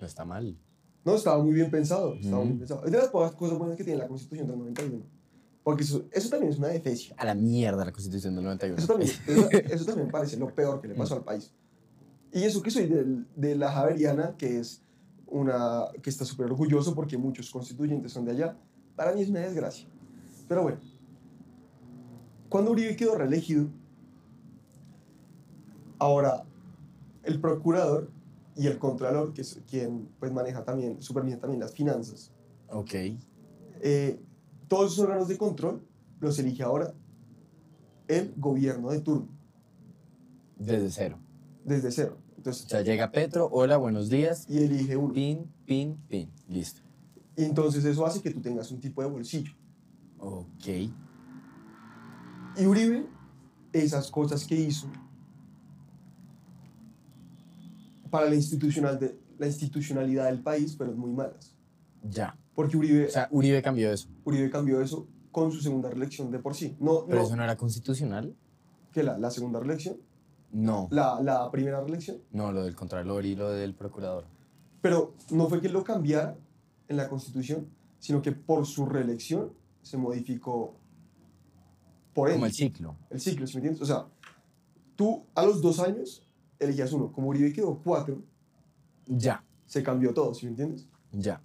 No 0.00 0.06
está 0.06 0.24
mal. 0.24 0.56
no, 1.04 1.14
estaba 1.14 1.42
muy 1.42 1.52
bien 1.54 1.70
pensado. 1.70 2.14
Estaba 2.14 2.36
muy 2.38 2.42
Ujú. 2.44 2.48
bien 2.50 2.58
pensado. 2.60 2.84
Es 2.86 2.92
de 2.92 2.98
las 2.98 3.08
pocas 3.08 3.32
cosas 3.32 3.58
buenas 3.58 3.76
que 3.76 3.84
tiene 3.84 3.98
la 3.98 4.08
Constitución 4.08 4.46
del 4.46 4.58
91. 4.58 5.02
Porque 5.64 5.82
eso, 5.82 6.06
eso 6.12 6.30
también 6.30 6.52
es 6.52 6.58
una 6.58 6.68
defecia. 6.68 7.14
A 7.18 7.26
la 7.26 7.34
mierda 7.34 7.84
la 7.84 7.92
constitución 7.92 8.34
del 8.34 8.44
91. 8.44 8.78
Eso 8.78 8.86
también, 8.86 9.10
eso, 9.26 9.50
eso 9.50 9.84
también 9.84 10.10
parece 10.10 10.36
lo 10.38 10.54
peor 10.54 10.80
que 10.80 10.88
le 10.88 10.94
pasó 10.94 11.14
al 11.16 11.24
país. 11.24 11.52
Y 12.32 12.42
eso 12.44 12.62
que 12.62 12.70
soy 12.70 12.86
del- 12.86 13.26
de 13.36 13.54
la 13.56 13.70
Javeriana, 13.72 14.34
que 14.38 14.60
es 14.60 14.82
una 15.30 15.86
que 16.02 16.10
está 16.10 16.24
súper 16.24 16.46
orgulloso 16.46 16.94
porque 16.94 17.16
muchos 17.18 17.50
constituyentes 17.50 18.12
son 18.12 18.24
de 18.24 18.32
allá, 18.32 18.56
para 18.96 19.12
mí 19.12 19.22
es 19.22 19.28
una 19.28 19.40
desgracia. 19.40 19.86
Pero 20.48 20.62
bueno, 20.62 20.78
cuando 22.48 22.70
Uribe 22.72 22.96
quedó 22.96 23.14
reelegido, 23.16 23.68
ahora 25.98 26.44
el 27.22 27.40
procurador 27.40 28.10
y 28.56 28.66
el 28.66 28.78
contralor, 28.78 29.32
que 29.32 29.42
es 29.42 29.60
quien 29.68 30.08
pues 30.18 30.32
maneja 30.32 30.64
también, 30.64 31.00
supervisa 31.02 31.38
también 31.38 31.60
las 31.60 31.72
finanzas, 31.72 32.32
Ok. 32.70 32.94
eh, 33.80 34.20
todos 34.66 34.92
esos 34.92 35.04
órganos 35.04 35.28
de 35.28 35.38
control 35.38 35.82
los 36.20 36.38
elige 36.38 36.62
ahora 36.62 36.92
el 38.08 38.32
gobierno 38.36 38.90
de 38.90 39.00
turno. 39.00 39.28
Desde 40.58 40.90
cero. 40.90 41.18
desde 41.64 41.92
cero. 41.92 42.16
Entonces, 42.38 42.66
O 42.66 42.68
sea, 42.68 42.82
llega 42.82 43.10
Petro, 43.10 43.48
hola, 43.52 43.76
buenos 43.76 44.08
días. 44.08 44.46
y 44.48 44.58
elige 44.58 44.96
uno. 44.96 45.12
Pin, 45.12 45.50
pin, 45.66 45.96
pin. 46.08 46.30
Listo. 46.48 46.80
Y 47.36 47.44
entonces 47.44 47.84
eso 47.84 48.06
hace 48.06 48.22
que 48.22 48.30
tú 48.30 48.40
tengas 48.40 48.70
un 48.70 48.80
tipo 48.80 49.02
de 49.02 49.08
bolsillo. 49.08 49.52
Ok. 50.18 50.66
Y 52.56 52.66
Uribe, 52.66 53.06
esas 53.72 54.10
cosas 54.10 54.44
que 54.44 54.54
hizo 54.54 54.88
para 58.10 58.28
la, 58.28 58.34
institucional 58.36 58.98
de, 58.98 59.18
la 59.38 59.46
institucionalidad 59.46 60.26
del 60.26 60.40
país 60.40 60.76
fueron 60.76 60.98
muy 60.98 61.10
malas. 61.12 61.54
Ya. 62.08 62.36
Porque 62.54 62.76
Uribe, 62.76 63.06
O 63.06 63.10
sea, 63.10 63.28
Uribe 63.30 63.62
cambió 63.62 63.92
eso. 63.92 64.08
Uribe 64.24 64.50
cambió 64.50 64.80
eso 64.80 65.06
con 65.30 65.52
su 65.52 65.60
segunda 65.60 65.90
reelección 65.90 66.30
de 66.30 66.38
por 66.38 66.54
sí. 66.54 66.76
No, 66.80 67.04
Pero 67.06 67.18
no, 67.20 67.26
eso 67.26 67.36
no 67.36 67.44
era 67.44 67.56
constitucional. 67.56 68.34
que 68.92 69.02
la, 69.02 69.18
la 69.18 69.30
segunda 69.30 69.60
reelección, 69.60 69.96
No. 70.52 70.88
la, 70.90 71.20
la 71.22 71.50
primera 71.50 71.80
reelección. 71.80 72.18
No, 72.32 72.52
lo 72.52 72.64
del 72.64 72.74
Contralor 72.74 73.24
y 73.26 73.34
lo 73.36 73.50
del 73.50 73.74
Procurador. 73.74 74.24
Pero 74.80 75.14
no 75.30 75.48
fue 75.48 75.60
que 75.60 75.68
lo 75.68 75.84
cambiara 75.84 76.36
en 76.88 76.96
la 76.96 77.08
constitución, 77.08 77.68
sino 77.98 78.22
que 78.22 78.32
por 78.32 78.64
su 78.66 78.86
reelección 78.86 79.52
se 79.82 79.96
modificó 79.98 80.74
por 82.14 82.28
él. 82.28 82.34
Como 82.34 82.46
el 82.46 82.52
ciclo. 82.52 82.96
el 83.10 83.20
ciclo, 83.20 83.46
¿sí 83.46 83.54
me 83.54 83.58
entiendes? 83.68 83.82
O 83.82 83.86
sea, 83.86 84.06
tú 84.96 85.24
a 85.34 85.44
los 85.44 85.60
dos 85.60 85.80
años 85.80 86.22
elegías 86.58 86.92
uno. 86.92 87.12
Como 87.12 87.28
Uribe 87.28 87.52
quedó 87.52 87.78
cuatro, 87.82 88.22
Ya. 89.06 89.44
se 89.66 89.82
cambió 89.82 90.12
todo, 90.14 90.34
¿sí 90.34 90.46
me 90.46 90.50
entiendes? 90.50 90.86
Ya. 91.12 91.42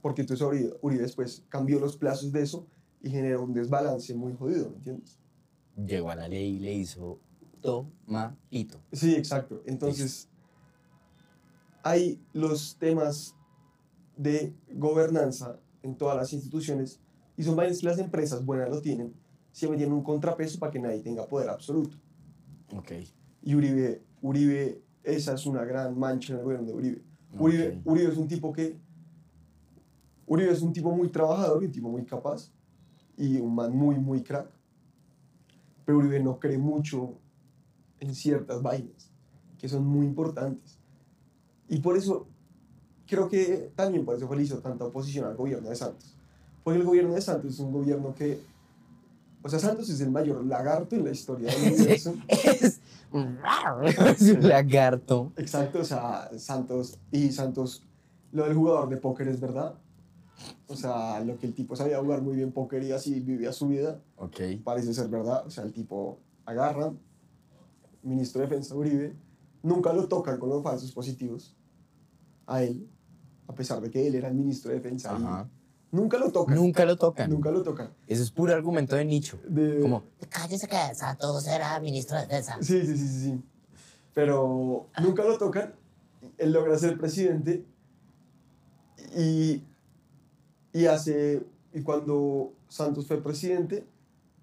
Porque 0.00 0.20
entonces 0.22 0.46
Uribe, 0.46 0.76
Uribe 0.82 1.02
después 1.02 1.44
cambió 1.48 1.80
los 1.80 1.96
plazos 1.96 2.30
de 2.32 2.42
eso 2.42 2.66
y 3.02 3.10
generó 3.10 3.42
un 3.42 3.52
desbalance 3.52 4.14
muy 4.14 4.34
jodido, 4.34 4.70
¿me 4.70 4.76
entiendes? 4.76 5.18
Llegó 5.76 6.10
a 6.10 6.14
la 6.14 6.28
ley 6.28 6.56
y 6.56 6.58
le 6.60 6.72
hizo 6.74 7.18
toma 7.64 8.36
pito. 8.50 8.78
Sí, 8.92 9.14
exacto. 9.14 9.62
Entonces, 9.64 10.28
hay 11.82 12.20
los 12.34 12.76
temas 12.76 13.34
de 14.16 14.54
gobernanza 14.70 15.58
en 15.82 15.96
todas 15.96 16.16
las 16.16 16.32
instituciones 16.32 17.00
y 17.36 17.42
son 17.42 17.56
que 17.56 17.82
las 17.82 17.98
empresas 17.98 18.44
buenas 18.44 18.68
lo 18.68 18.80
tienen, 18.82 19.14
siempre 19.50 19.78
tienen 19.78 19.94
un 19.94 20.04
contrapeso 20.04 20.58
para 20.58 20.70
que 20.70 20.78
nadie 20.78 21.00
tenga 21.00 21.26
poder 21.26 21.48
absoluto. 21.48 21.96
Ok. 22.76 22.92
Y 23.42 23.54
Uribe, 23.54 24.02
Uribe, 24.20 24.82
esa 25.02 25.32
es 25.32 25.46
una 25.46 25.64
gran 25.64 25.98
mancha 25.98 26.34
en 26.34 26.40
el 26.40 26.44
gobierno 26.44 26.66
de 26.66 26.74
Uribe. 26.74 27.02
Uribe. 27.38 27.80
Uribe 27.84 28.12
es 28.12 28.18
un 28.18 28.28
tipo 28.28 28.52
que, 28.52 28.78
Uribe 30.26 30.52
es 30.52 30.60
un 30.60 30.72
tipo 30.72 30.94
muy 30.94 31.08
trabajador 31.08 31.62
y 31.62 31.66
un 31.66 31.72
tipo 31.72 31.88
muy 31.88 32.04
capaz 32.04 32.52
y 33.16 33.38
un 33.38 33.54
man 33.54 33.74
muy, 33.74 33.98
muy 33.98 34.22
crack. 34.22 34.50
Pero 35.86 35.98
Uribe 35.98 36.20
no 36.20 36.38
cree 36.38 36.58
mucho 36.58 37.18
en 38.04 38.14
ciertas 38.14 38.62
vainas 38.62 39.10
que 39.58 39.68
son 39.68 39.86
muy 39.86 40.04
importantes. 40.04 40.78
Y 41.68 41.78
por 41.78 41.96
eso, 41.96 42.26
creo 43.06 43.28
que 43.28 43.72
también 43.74 44.04
por 44.04 44.16
eso 44.16 44.28
fue 44.28 44.42
hizo 44.42 44.58
tanta 44.58 44.84
oposición 44.84 45.26
al 45.26 45.36
gobierno 45.36 45.70
de 45.70 45.76
Santos. 45.76 46.14
Porque 46.62 46.80
el 46.80 46.84
gobierno 46.84 47.14
de 47.14 47.20
Santos 47.22 47.54
es 47.54 47.60
un 47.60 47.72
gobierno 47.72 48.14
que, 48.14 48.40
o 49.42 49.48
sea, 49.48 49.58
Santos 49.58 49.88
es 49.88 50.00
el 50.00 50.10
mayor 50.10 50.44
lagarto 50.44 50.96
en 50.96 51.04
la 51.04 51.10
historia 51.12 51.50
del 51.50 51.72
universo. 51.72 52.14
Es 52.28 52.80
es 54.18 54.22
un 54.32 54.48
lagarto. 54.48 55.32
Exacto, 55.36 55.80
o 55.80 55.84
sea, 55.84 56.30
Santos 56.38 56.98
y 57.10 57.30
Santos, 57.30 57.84
lo 58.32 58.44
del 58.44 58.54
jugador 58.54 58.88
de 58.88 58.96
póker 58.96 59.28
es 59.28 59.40
verdad. 59.40 59.74
O 60.66 60.76
sea, 60.76 61.20
lo 61.20 61.38
que 61.38 61.46
el 61.46 61.54
tipo 61.54 61.76
sabía 61.76 62.00
jugar 62.00 62.22
muy 62.22 62.36
bien 62.36 62.52
póker 62.52 62.82
y 62.82 62.92
así 62.92 63.20
vivía 63.20 63.52
su 63.52 63.68
vida, 63.68 64.00
Ok. 64.16 64.40
parece 64.64 64.92
ser 64.92 65.08
verdad. 65.08 65.46
O 65.46 65.50
sea, 65.50 65.64
el 65.64 65.72
tipo 65.72 66.18
agarra, 66.44 66.92
ministro 68.04 68.40
de 68.40 68.46
Defensa 68.48 68.74
Uribe, 68.74 69.16
nunca 69.62 69.92
lo 69.92 70.06
tocan 70.08 70.38
con 70.38 70.48
los 70.50 70.62
falsos 70.62 70.92
positivos 70.92 71.56
a 72.46 72.62
él, 72.62 72.88
a 73.48 73.54
pesar 73.54 73.80
de 73.80 73.90
que 73.90 74.06
él 74.06 74.14
era 74.14 74.28
el 74.28 74.34
ministro 74.34 74.70
de 74.70 74.76
Defensa. 74.76 75.14
Ajá. 75.16 75.48
Nunca 75.90 76.18
lo 76.18 76.30
tocan. 76.32 76.56
Nunca 76.56 76.84
lo 76.84 76.96
tocan. 76.96 77.30
Nunca 77.30 77.50
lo 77.52 77.62
tocan. 77.62 77.94
Eso 78.08 78.22
es 78.22 78.30
puro 78.30 78.52
argumento 78.52 78.96
de 78.96 79.04
nicho. 79.04 79.38
De- 79.48 79.78
Como, 79.80 80.02
Cállese 80.28 80.66
que 80.66 80.76
Santos 80.94 81.46
era 81.46 81.78
ministro 81.78 82.16
de 82.16 82.22
defensa. 82.26 82.56
Sí, 82.60 82.80
sí, 82.84 82.96
sí, 82.98 83.08
sí, 83.08 83.20
sí. 83.30 83.42
Pero 84.12 84.88
nunca 85.00 85.22
lo 85.24 85.38
tocan. 85.38 85.74
Él 86.36 86.52
logra 86.52 86.76
ser 86.78 86.98
presidente 86.98 87.64
y, 89.16 89.62
y 90.72 90.86
hace, 90.86 91.46
y 91.72 91.82
cuando 91.82 92.52
Santos 92.68 93.06
fue 93.06 93.22
presidente, 93.22 93.86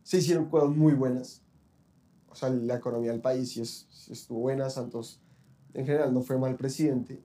se 0.03 0.19
hicieron 0.19 0.45
cosas 0.45 0.69
muy 0.69 0.93
buenas. 0.93 1.41
O 2.31 2.35
sea, 2.35 2.49
la 2.49 2.75
economía 2.75 3.11
del 3.11 3.21
país 3.21 3.51
sí, 3.51 3.61
es, 3.61 3.87
sí 3.89 4.13
estuvo 4.13 4.39
buena. 4.39 4.69
Santos, 4.69 5.21
en 5.73 5.85
general, 5.85 6.13
no 6.13 6.21
fue 6.21 6.37
mal 6.37 6.55
presidente. 6.55 7.21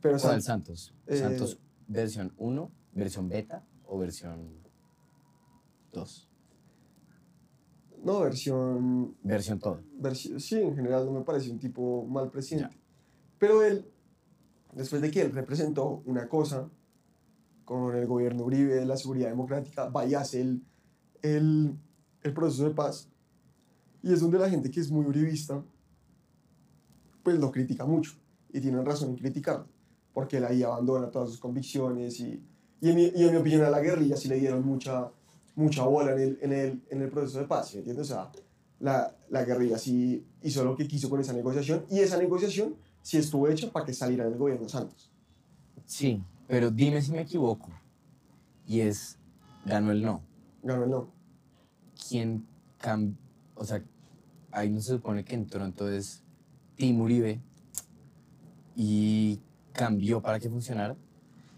Pero 0.00 0.18
¿cuál 0.18 0.40
Santos, 0.42 0.44
Santos? 0.44 0.94
Eh, 1.06 1.18
¿Santos 1.18 1.58
versión 1.86 2.32
1, 2.38 2.72
versión 2.92 3.28
beta 3.28 3.64
o 3.84 3.98
versión 3.98 4.62
2? 5.92 6.30
no, 8.02 8.20
versión 8.20 9.16
Versión 9.22 9.58
todo. 9.58 9.82
versi- 9.98 10.38
sí, 10.38 10.56
en 10.60 10.74
general 10.76 11.06
no 11.06 11.12
me 11.12 11.22
parece 11.22 11.50
un 11.50 11.58
tipo 11.58 12.04
mal 12.04 12.30
presidente. 12.30 12.78
Pero 13.38 13.62
él, 13.62 13.90
después 14.74 15.00
de 15.00 15.10
que 15.10 15.22
él 15.22 15.32
representó 15.32 16.02
una 16.04 16.28
cosa 16.28 16.68
con 17.64 17.94
el 17.96 18.06
gobierno 18.06 18.44
Uribe, 18.44 18.84
la 18.84 18.98
seguridad 18.98 19.28
democrática, 19.30 19.88
vaya 19.88 20.18
a 20.18 20.22
hacer 20.22 20.42
el, 20.42 20.62
el, 21.22 21.78
el 22.22 22.34
proceso 22.34 22.64
de 22.68 22.74
paz. 22.74 23.08
Y 24.04 24.12
es 24.12 24.20
donde 24.20 24.38
la 24.38 24.50
gente 24.50 24.70
que 24.70 24.80
es 24.80 24.90
muy 24.90 25.06
uribista, 25.06 25.64
pues 27.22 27.38
lo 27.38 27.50
critica 27.50 27.86
mucho. 27.86 28.12
Y 28.52 28.60
tienen 28.60 28.84
razón 28.84 29.08
en 29.08 29.16
criticarlo. 29.16 29.66
Porque 30.12 30.36
él 30.36 30.44
ahí 30.44 30.62
abandona 30.62 31.10
todas 31.10 31.30
sus 31.30 31.38
convicciones. 31.38 32.20
Y, 32.20 32.44
y, 32.82 32.90
en, 32.90 32.96
mi, 32.96 33.04
y 33.04 33.24
en 33.24 33.30
mi 33.30 33.38
opinión 33.38 33.64
a 33.64 33.70
la 33.70 33.80
guerrilla 33.80 34.14
sí 34.18 34.28
le 34.28 34.38
dieron 34.38 34.62
mucha, 34.62 35.10
mucha 35.54 35.84
bola 35.84 36.12
en 36.12 36.20
el, 36.20 36.38
en, 36.42 36.52
el, 36.52 36.82
en 36.90 37.00
el 37.00 37.08
proceso 37.08 37.38
de 37.38 37.46
paz. 37.46 37.68
¿sí 37.68 37.76
¿Me 37.76 37.78
entiendes? 37.78 38.10
O 38.10 38.14
sea, 38.14 38.30
la, 38.78 39.16
la 39.30 39.42
guerrilla 39.42 39.78
sí 39.78 40.22
hizo 40.42 40.62
lo 40.64 40.76
que 40.76 40.86
quiso 40.86 41.08
con 41.08 41.20
esa 41.20 41.32
negociación. 41.32 41.86
Y 41.90 42.00
esa 42.00 42.18
negociación 42.18 42.76
sí 43.00 43.16
estuvo 43.16 43.48
hecha 43.48 43.72
para 43.72 43.86
que 43.86 43.94
saliera 43.94 44.28
del 44.28 44.36
gobierno 44.36 44.68
Santos. 44.68 45.10
Sí, 45.86 46.22
pero 46.46 46.70
dime 46.70 47.00
si 47.00 47.10
me 47.10 47.22
equivoco. 47.22 47.70
Y 48.66 48.80
es, 48.80 49.18
ganó 49.64 49.92
el 49.92 50.02
no. 50.02 50.20
Ganó 50.62 50.84
el 50.84 50.90
no. 50.90 51.08
¿Quién 52.06 52.46
cambió? 52.76 53.24
O 53.54 53.64
sea, 53.64 53.82
ahí 54.54 54.70
no 54.70 54.80
se 54.80 54.92
supone 54.92 55.24
que 55.24 55.34
entró 55.34 55.64
entonces 55.64 56.22
Tim 56.76 57.00
Uribe 57.00 57.40
y 58.76 59.40
cambió 59.72 60.20
para 60.20 60.38
que 60.40 60.48
funcionara. 60.48 60.96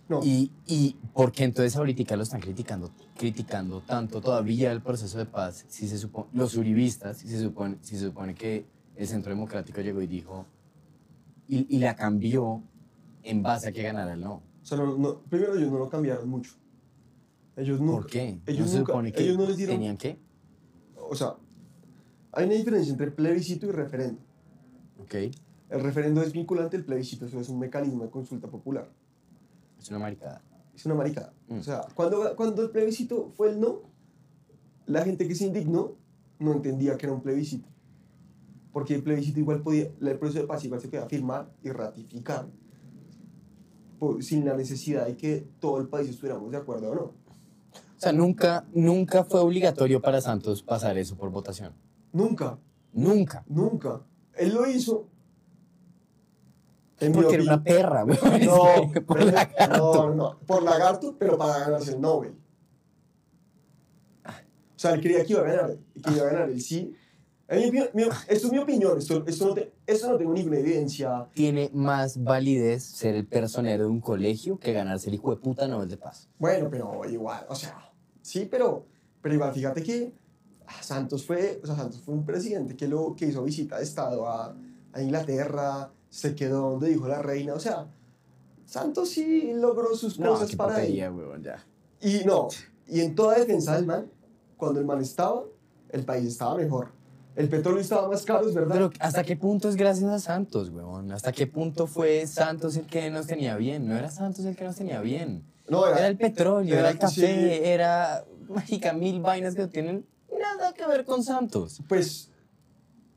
No. 0.09 0.20
Y, 0.22 0.53
y 0.66 0.97
¿por 1.14 1.32
qué 1.32 1.44
entonces 1.44 1.74
ahorita 1.76 2.16
lo 2.16 2.22
están 2.22 2.40
criticando, 2.40 2.90
criticando 3.16 3.80
tanto 3.80 4.20
todavía 4.20 4.70
el 4.70 4.80
proceso 4.80 5.18
de 5.18 5.26
paz? 5.26 5.64
Si 5.68 5.88
se 5.88 5.99
supone, 5.99 6.28
los 6.32 6.57
uribistas, 6.57 7.18
si 7.18 7.28
se 7.28 7.40
supone, 7.40 7.78
si 7.80 7.97
se 7.97 8.07
supone 8.07 8.34
que 8.34 8.64
el 8.94 9.07
Centro 9.09 9.30
Democrático 9.30 9.80
llegó 9.80 10.01
y 10.03 10.07
dijo, 10.07 10.47
y, 11.49 11.74
y 11.74 11.80
la 11.80 11.97
cambió 11.97 12.62
en 13.24 13.42
base 13.42 13.68
a 13.68 13.72
que 13.72 13.82
ganara 13.82 14.12
el 14.12 14.20
no. 14.20 14.34
O 14.34 14.64
sea, 14.64 14.78
no, 14.78 14.97
no- 14.97 15.18
primero 15.22 15.57
ellos 15.57 15.72
no 15.72 15.78
lo 15.78 15.88
cambiaron 15.88 16.28
mucho. 16.28 16.53
Ellos 17.57 17.80
nunca, 17.80 18.03
¿Por 18.03 18.07
qué? 18.11 18.40
Ellos 18.47 18.66
¿No 18.66 18.72
se 18.72 18.78
nunca- 18.78 18.92
supone 18.92 19.12
que 19.12 19.22
ellos 19.24 19.38
no 19.38 19.47
les 19.47 19.57
dieron- 19.57 19.74
tenían 19.76 19.97
que? 19.97 20.18
O 21.09 21.14
sea, 21.16 21.34
hay 22.37 22.45
una 22.47 22.55
diferencia 22.55 22.93
entre 22.93 23.11
plebiscito 23.11 23.66
y 23.66 23.70
referendo. 23.72 24.20
Ok, 25.03 25.14
El 25.70 25.80
referendo 25.80 26.22
es 26.22 26.32
vinculante, 26.32 26.76
el 26.76 26.84
plebiscito 26.84 27.26
eso 27.26 27.41
es 27.41 27.49
un 27.49 27.59
mecanismo 27.59 28.05
de 28.05 28.11
consulta 28.11 28.49
popular. 28.49 28.89
es 29.80 29.89
una 29.91 29.99
maricada. 29.99 30.41
Es 30.74 30.84
una 30.87 30.95
maricada. 30.95 31.32
Mm. 31.49 31.59
O 31.59 31.62
sea, 31.62 31.80
cuando, 31.95 32.37
cuando 32.37 32.62
el 32.62 32.70
plebiscito 32.70 33.30
fue 33.37 33.51
el 33.51 33.61
no, 33.61 33.80
la 34.87 35.03
gente 35.03 35.26
que 35.26 35.34
se 35.34 35.47
indignó 35.47 35.95
no 36.39 36.53
entendía 36.53 36.97
que 36.97 37.07
era 37.07 37.14
un 37.14 37.22
plebiscito. 37.22 37.68
Porque 38.72 38.95
el 38.95 39.03
plebiscito 39.03 39.41
igual 39.41 39.62
podía, 39.62 39.91
el 40.01 40.18
proceso 40.18 40.41
de 40.43 40.47
paz 40.47 40.62
igual 40.64 40.80
se 40.80 40.89
podía 40.89 41.07
firmar 41.07 41.51
y 41.62 41.70
ratificar. 41.70 42.47
por- 43.99 44.22
sin 44.22 44.45
la 44.45 44.55
necesidad 44.55 45.07
de 45.07 45.16
que 45.16 45.49
todo 45.59 45.80
el 45.80 45.89
país 45.89 46.11
estuviéramos 46.11 46.51
de 46.51 46.59
acuerdo 46.59 46.91
o 46.91 46.95
no. 46.95 47.03
O 47.03 47.14
sea, 47.97 48.12
nunca, 48.12 48.66
nunca 48.74 49.24
fue 49.24 49.41
obligatorio 49.41 50.03
para 50.03 50.20
Santos 50.20 50.62
pasar 50.62 50.99
eso 50.99 51.16
por 51.16 51.30
votación. 51.30 51.72
Nunca, 52.17 52.59
Nunca. 52.93 53.45
nunca. 53.47 54.01
Él 54.35 54.55
lo 54.55 54.67
hizo. 54.67 55.07
en 56.99 57.12
Porque 57.12 57.35
era 57.35 57.43
una 57.45 57.62
perra, 57.62 58.03
güey. 58.05 58.19
No, 58.47 58.91
por 59.07 59.19
pero- 59.19 59.31
lagarto. 59.33 59.77
no, 60.09 60.14
no, 60.14 60.39
por 60.47 60.62
lagarto, 60.62 61.14
pero 61.19 61.37
para 61.37 61.59
ganarse 61.59 61.93
el 61.93 62.01
Nobel. 62.01 62.35
O 64.25 64.79
sea, 64.79 64.93
él 64.93 65.01
creía 65.01 65.25
que 65.25 65.33
iba 65.33 65.43
a 65.43 65.45
ganar, 65.45 65.77
que 66.03 66.11
iba 66.12 66.23
a 66.23 66.31
ganar 66.33 66.51
el 66.51 66.61
sí. 66.61 66.95
Mi 67.49 68.03
esto 68.29 68.47
es 68.49 68.53
mi 68.53 68.59
opinión, 68.59 68.99
esto, 68.99 69.25
esto, 69.27 69.47
no 69.49 69.55
te- 69.55 69.73
esto 69.87 70.11
no 70.11 70.19
tengo 70.19 70.33
ninguna 70.33 70.59
evidencia. 70.59 71.29
Tiene 71.33 71.71
más 71.73 72.23
validez 72.23 72.83
ser 72.83 73.14
el 73.14 73.25
personero 73.27 73.85
de 73.85 73.91
un 73.91 74.01
colegio 74.01 74.59
que 74.59 74.73
ganarse 74.73 75.09
el 75.11 75.14
hijo 75.14 75.31
de 75.31 75.37
puta 75.37 75.69
Nobel 75.69 75.89
de 75.89 75.97
Paz. 75.97 76.29
Bueno, 76.39 76.69
pero 76.71 77.03
igual, 77.09 77.47
o 77.49 77.55
sea, 77.55 77.93
sí, 78.21 78.49
pero, 78.51 78.85
pero 79.23 79.35
igual, 79.37 79.53
fíjate 79.55 79.83
que 79.83 80.12
Santos 80.81 81.25
fue, 81.25 81.61
o 81.62 81.67
sea, 81.67 81.77
Santos 81.77 82.01
fue 82.05 82.14
un 82.14 82.25
presidente 82.25 82.77
que, 82.77 82.89
lo, 82.89 83.14
que 83.17 83.27
hizo 83.27 83.43
visita 83.43 83.79
de 83.79 83.85
Estado 83.85 84.27
a, 84.29 84.55
a 84.93 85.03
Inglaterra, 85.03 85.91
se 86.11 86.35
quedó 86.35 86.71
donde 86.71 86.89
dijo 86.89 87.07
la 87.09 87.21
reina, 87.23 87.55
o 87.55 87.61
sea, 87.61 87.87
Santos 88.64 89.11
sí 89.11 89.53
logró 89.55 89.95
sus 89.95 90.19
No, 90.19 90.31
cosas 90.31 90.51
qué 90.51 90.57
para 90.57 90.83
él. 90.85 90.95
ya. 90.95 91.64
Y 92.01 92.25
no, 92.25 92.49
y 92.89 93.01
en 93.01 93.14
toda 93.14 93.39
defensa 93.39 93.77
del 93.77 93.87
man, 93.87 94.07
cuando 94.57 94.81
el 94.81 94.87
man 94.87 95.01
estaba, 95.01 95.43
el 95.91 96.05
país 96.05 96.27
estaba 96.27 96.57
mejor. 96.57 96.89
El 97.37 97.49
petróleo 97.51 97.81
estaba 97.81 98.09
más 98.09 98.25
caro, 98.25 98.49
es 98.49 98.55
verdad. 98.55 98.75
Pero 98.75 98.91
¿hasta 98.99 99.23
qué 99.23 99.37
punto 99.37 99.69
es 99.69 99.77
gracias 99.77 100.11
a 100.11 100.19
Santos, 100.19 100.71
huevón? 100.71 101.12
¿Hasta 101.12 101.33
qué 101.33 101.47
punto 101.47 101.87
fue 101.87 102.27
Santos 102.27 102.77
el 102.77 102.87
que 102.87 103.11
nos 103.11 103.27
tenía 103.27 103.57
bien? 103.57 103.87
No 103.87 103.95
era 103.97 104.11
Santos 104.11 104.45
el 104.47 104.57
que 104.57 104.64
nos 104.64 104.77
tenía 104.77 105.01
bien. 105.03 105.45
No, 105.69 105.87
era- 105.87 105.99
era, 105.99 106.07
el 106.09 106.17
petróleo, 106.17 106.73
era, 106.79 106.91
era 106.91 106.91
el 106.91 107.09
sí. 107.11 107.21
café, 107.21 107.73
era 107.75 108.25
mágica 108.49 108.93
mil 108.95 109.21
vainas 109.21 109.55
que 109.55 109.67
tienen 109.67 110.07
nada 110.57 110.73
que 110.73 110.87
ver 110.87 111.05
con 111.05 111.23
Santos. 111.23 111.83
Pues 111.89 112.31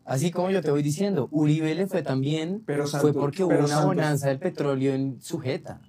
Así 0.05 0.31
como 0.31 0.49
yo 0.49 0.63
te 0.63 0.71
voy 0.71 0.81
diciendo, 0.81 1.27
Uribe 1.31 1.75
le 1.75 1.85
fue 1.85 2.01
también, 2.01 2.63
Pero 2.65 2.83
fue 2.87 2.91
Santos- 2.93 3.15
porque 3.15 3.43
hubo 3.43 3.49
pero 3.49 3.59
una 3.65 3.67
Santos- 3.69 3.85
bonanza 3.85 4.27
del 4.29 4.39
petróleo 4.39 4.93
en 4.95 5.21
sujeta. 5.21 5.81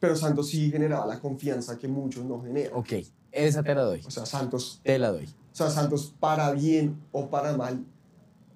Pero 0.00 0.16
Santos 0.16 0.48
sí 0.48 0.70
generaba 0.70 1.06
la 1.06 1.20
confianza 1.20 1.78
que 1.78 1.86
muchos 1.86 2.24
no 2.24 2.40
generan. 2.42 2.72
Ok, 2.74 2.92
esa 3.30 3.62
te 3.62 3.74
la 3.74 3.82
doy. 3.82 4.02
O 4.06 4.10
sea, 4.10 4.24
Santos, 4.24 4.80
Te 4.82 4.98
la 4.98 5.10
doy. 5.12 5.24
o 5.26 5.54
sea, 5.54 5.68
Santos 5.68 6.14
para 6.18 6.50
bien 6.52 6.98
o 7.12 7.28
para 7.28 7.54
mal. 7.56 7.84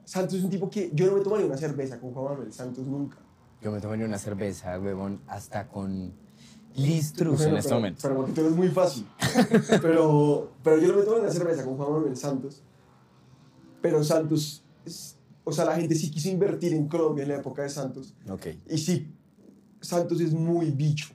Santos 0.05 0.35
es 0.39 0.45
un 0.45 0.51
tipo 0.51 0.71
que 0.71 0.91
yo 0.95 1.07
no 1.11 1.19
me 1.19 1.21
tomaría 1.25 1.45
una 1.45 1.59
cerveza 1.59 2.01
con 2.01 2.13
Juan 2.15 2.33
Manuel 2.33 2.53
Santos 2.53 2.87
nunca. 2.87 3.19
Yo 3.61 3.71
me 3.71 3.81
tomaría 3.83 4.07
una 4.07 4.19
cerveza, 4.19 4.79
huevón, 4.81 5.21
hasta 5.27 5.69
con 5.69 6.15
Listrus 6.77 7.37
Bueno, 7.39 7.53
en 7.53 7.57
este 7.59 7.69
pero, 8.03 8.15
momento. 8.15 8.35
Tú 8.35 8.41
eres 8.43 8.53
muy 8.57 8.69
fácil. 8.69 9.07
pero, 9.83 10.53
pero 10.63 10.79
yo 10.79 10.89
no 10.89 10.95
me 10.99 11.03
tomaría 11.03 11.25
una 11.25 11.33
cerveza 11.33 11.65
con 11.65 11.77
Juan 11.77 11.93
Manuel 11.93 12.17
Santos. 12.17 12.63
Pero 13.83 14.03
Santos, 14.05 14.63
es- 14.85 15.17
o 15.45 15.53
sea, 15.53 15.65
la 15.65 15.77
gente 15.77 15.95
sí 15.95 16.11
quiso 16.11 16.29
invertir 16.29 16.75
en 16.75 16.89
Colombia 16.89 17.23
en 17.23 17.31
la 17.31 17.37
época 17.37 17.63
de 17.63 17.71
Santos. 17.71 18.15
Ok. 18.29 18.47
Y 18.69 18.79
sí, 18.79 19.11
Santos 19.81 20.21
es 20.21 20.33
muy 20.33 20.71
bicho. 20.71 21.09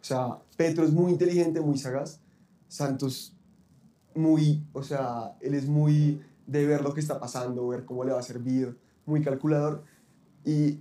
O 0.00 0.04
sea, 0.04 0.38
Petro 0.56 0.84
es 0.84 0.92
muy 0.92 1.10
inteligente, 1.12 1.60
muy 1.60 1.78
sagaz. 1.78 2.20
Santos, 2.68 3.34
muy, 4.14 4.62
o 4.72 4.82
sea, 4.82 5.36
él 5.40 5.54
es 5.54 5.66
muy 5.66 6.20
de 6.46 6.66
ver 6.66 6.82
lo 6.82 6.92
que 6.92 7.00
está 7.00 7.18
pasando, 7.18 7.66
ver 7.68 7.84
cómo 7.86 8.04
le 8.04 8.12
va 8.12 8.20
a 8.20 8.22
servir, 8.22 8.76
muy 9.06 9.22
calculador. 9.22 9.82
Y 10.44 10.80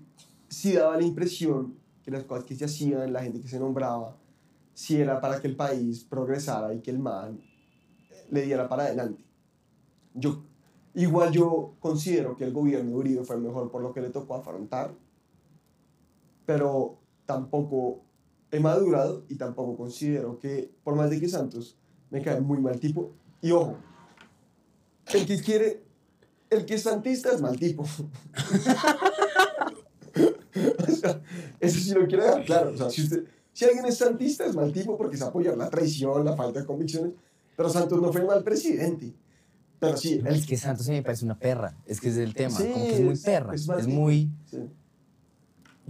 sí 0.50 0.74
daba 0.74 0.98
la 0.98 1.04
impresión 1.04 1.76
que 2.04 2.12
las 2.12 2.26
cosas 2.26 2.46
que 2.46 2.56
se 2.56 2.66
hacían, 2.66 3.14
la 3.14 3.24
gente 3.24 3.40
que 3.40 3.48
se 3.48 3.60
nombraba, 3.60 4.18
sí 4.74 5.00
era 5.00 5.22
para 5.22 5.40
que 5.40 5.48
el 5.48 5.56
país 5.56 6.04
progresara 6.04 6.74
y 6.74 6.82
que 6.82 6.92
el 6.92 7.00
man 7.00 7.40
eh, 8.10 8.28
le 8.30 8.42
diera 8.44 8.68
para 8.68 8.84
adelante. 8.84 9.24
Yo, 10.14 10.44
igual 10.94 11.32
yo 11.32 11.76
considero 11.80 12.36
que 12.36 12.44
el 12.44 12.54
gobierno 12.54 12.92
de 12.92 12.96
Uribe 12.96 13.24
fue 13.24 13.38
mejor 13.38 13.72
por 13.72 13.82
lo 13.82 13.94
que 13.94 14.02
le 14.02 14.10
tocó 14.10 14.36
afrontar, 14.36 14.94
pero 16.46 17.00
tampoco 17.26 18.04
he 18.52 18.60
madurado 18.60 19.26
y 19.30 19.36
tampoco 19.36 19.78
considero 19.78 20.38
que, 20.38 20.72
por 20.84 20.96
más 20.96 21.10
de 21.10 21.20
que 21.20 21.30
Santos 21.30 21.78
me 22.12 22.22
cae 22.22 22.42
muy 22.42 22.60
mal 22.60 22.80
tipo, 22.80 23.14
y 23.42 23.52
ojo, 23.52 23.78
el 25.14 25.26
que 25.26 25.42
quiere, 25.42 25.84
el 26.50 26.66
que 26.66 26.76
es 26.76 26.84
santista 26.84 27.32
es 27.32 27.42
mal 27.42 27.58
tipo. 27.58 27.84
o 30.88 30.92
sea, 30.92 31.22
eso 31.60 31.80
sí 31.80 31.94
lo 31.94 32.06
quiero 32.08 32.24
dejar 32.24 32.46
claro. 32.46 32.72
O 32.74 32.78
sea, 32.78 32.90
si, 32.90 33.04
usted, 33.04 33.26
si 33.52 33.66
alguien 33.66 33.86
es 33.86 33.98
santista 33.98 34.46
es 34.46 34.56
mal 34.56 34.72
tipo 34.72 34.98
porque 34.98 35.16
es 35.16 35.22
apoyar 35.22 35.58
la 35.58 35.70
traición, 35.70 36.24
la 36.26 36.36
falta 36.36 36.60
de 36.62 36.66
convicciones, 36.66 37.14
pero 37.56 37.70
Santos 37.70 38.02
no 38.02 38.12
fue 38.12 38.24
mal 38.26 38.44
presidente. 38.44 39.14
Pero 39.80 39.98
sí, 39.98 40.14
el- 40.14 40.28
es 40.28 40.46
que 40.46 40.56
Santos 40.58 40.86
se 40.86 40.92
me 40.94 41.04
parece 41.04 41.26
una 41.26 41.38
perra. 41.38 41.76
Es 41.86 42.00
que 42.00 42.10
es 42.10 42.18
el 42.18 42.34
tema. 42.34 42.58
Sí, 42.58 42.70
como 42.72 42.86
que 42.86 42.94
es 42.96 43.02
muy 43.02 43.18
perra. 43.18 43.54
es 43.56 43.68
Es, 43.70 43.88
muy. 43.88 44.30
sí, 44.50 44.58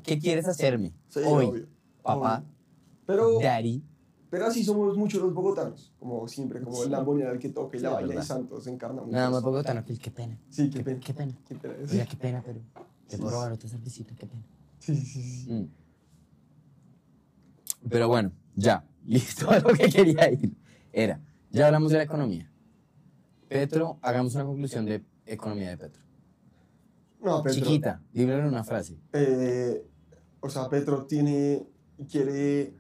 ¿Qué 0.04 0.20
quieres 0.20 0.48
hacerme? 0.48 0.94
sí, 1.10 1.20
Hoy, 1.26 1.46
obvio. 1.46 1.68
papá. 2.02 2.44
Pero, 3.06 3.40
daddy. 3.40 3.84
pero 4.30 4.46
así 4.48 4.64
somos 4.64 4.98
muchos 4.98 5.22
los 5.22 5.34
bogotanos, 5.34 5.94
como 6.00 6.28
siempre, 6.28 6.62
como 6.62 6.84
el 6.84 6.92
lambonera 6.92 7.32
el 7.32 7.40
que 7.40 7.50
toca 7.50 7.76
y 7.78 7.80
Sí, 7.80 7.84
la 7.84 7.92
baila 7.92 8.16
y. 8.16 8.24
Santos 8.26 8.66
encarna 8.68 9.02
mucho 9.02 9.14
Nada 9.14 9.30
más 9.30 9.44
bogotano 9.44 9.84
qué 9.86 10.10
pena. 10.12 10.40
Sí, 10.50 10.70
qué 10.70 10.82
pena. 10.84 11.00
Qué 11.00 11.14
pena. 11.14 11.34
Qué 11.48 11.56
pena. 11.56 11.76
Oiga, 11.92 12.06
qué 12.06 12.18
pena, 12.18 12.42
pero. 12.46 12.60
Te 13.08 13.16
Sí, 13.16 13.22
puedo 13.22 13.36
robar 13.36 13.52
otra 13.52 13.70
cervecita, 13.70 14.16
qué 14.16 14.26
pena. 14.26 14.44
Sí, 14.80 14.96
sí, 14.96 15.22
sí. 15.22 15.52
Mm. 15.52 15.68
Pero 17.90 18.08
bueno, 18.08 18.32
ya. 18.56 18.86
Listo 19.06 19.50
a 19.50 19.60
lo 19.60 19.70
que 19.74 19.90
quería 19.90 20.32
ir. 20.32 20.56
Era, 20.92 21.20
ya 21.52 21.66
hablamos 21.68 21.92
de 21.92 21.98
la 21.98 22.04
economía. 22.04 22.50
Petro, 23.50 24.00
hagamos 24.02 24.34
una 24.36 24.46
conclusión 24.46 24.86
de 24.86 25.04
economía 25.26 25.70
de 25.70 25.78
Petro. 25.78 26.02
No, 27.22 27.44
Petro. 27.44 27.60
Chiquita, 27.60 28.02
dímelo 28.14 28.40
en 28.40 28.46
una 28.48 28.64
frase. 28.64 28.98
eh, 29.14 29.86
o 30.40 30.50
sea, 30.50 30.68
Petro 30.70 31.06
tiene, 31.06 31.66
quiere 32.10 32.76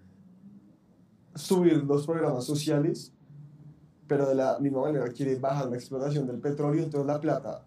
subir 1.35 1.83
los 1.83 2.05
programas 2.05 2.45
sociales, 2.45 3.13
pero 4.07 4.27
de 4.27 4.35
la 4.35 4.59
misma 4.59 4.81
manera 4.81 5.07
quiere 5.11 5.35
bajar 5.37 5.69
la 5.69 5.75
explotación 5.75 6.27
del 6.27 6.39
petróleo, 6.39 6.83
entonces 6.83 7.07
la 7.07 7.19
plata, 7.19 7.65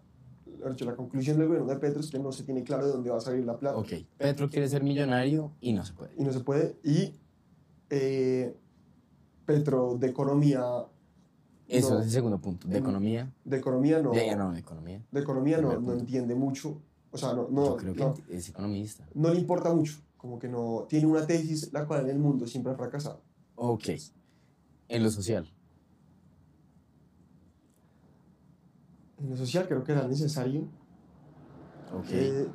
la 0.59 0.95
conclusión 0.95 1.37
del 1.37 1.47
gobierno 1.47 1.69
de 1.69 1.77
Petro 1.77 1.99
es 1.99 2.09
que 2.11 2.19
no 2.19 2.31
se 2.31 2.43
tiene 2.43 2.63
claro 2.63 2.85
de 2.85 2.91
dónde 2.93 3.09
va 3.09 3.17
a 3.17 3.21
salir 3.21 3.45
la 3.45 3.57
plata. 3.57 3.77
Ok, 3.77 3.89
Petro 4.17 4.49
quiere 4.49 4.67
ser 4.67 4.83
millonario 4.83 5.51
y 5.61 5.73
no 5.73 5.83
se 5.85 5.93
puede. 5.93 6.13
Y 6.17 6.23
no 6.23 6.31
se 6.33 6.39
puede. 6.41 6.77
Y 6.83 7.13
eh, 7.89 8.55
Petro 9.45 9.95
de 9.97 10.07
economía... 10.07 10.61
Eso 11.67 11.93
no, 11.95 11.99
es 11.99 12.05
el 12.05 12.11
segundo 12.11 12.39
punto. 12.39 12.67
De 12.67 12.75
Mm. 12.79 12.83
economía. 12.83 13.33
De 13.43 13.57
economía 13.57 14.01
no. 14.01 14.11
De, 14.11 14.35
no, 14.35 14.51
de 14.53 14.59
economía. 14.59 15.01
De 15.11 15.19
economía 15.19 15.59
no, 15.59 15.79
no 15.79 15.93
entiende 15.93 16.33
mucho. 16.35 16.81
O 17.11 17.17
sea, 17.17 17.33
no, 17.33 17.47
no, 17.49 17.65
Yo 17.65 17.75
creo 17.77 17.93
que 17.93 17.99
no, 18.01 18.13
es 18.29 18.49
economista. 18.49 19.07
no 19.13 19.33
le 19.33 19.39
importa 19.39 19.73
mucho. 19.73 19.97
Como 20.17 20.39
que 20.39 20.47
no... 20.47 20.85
Tiene 20.89 21.07
una 21.07 21.25
tesis 21.27 21.71
la 21.73 21.85
cual 21.85 22.05
en 22.05 22.09
el 22.11 22.19
mundo 22.19 22.47
siempre 22.47 22.71
ha 22.71 22.75
fracasado. 22.75 23.21
Ok. 23.55 23.89
En 24.89 25.03
lo 25.03 25.09
social. 25.11 25.49
En 29.19 29.29
lo 29.29 29.37
social 29.37 29.67
creo 29.67 29.83
que 29.83 29.91
era 29.91 30.07
necesario. 30.07 30.61
Ok. 31.93 32.05
eh, 32.11 32.47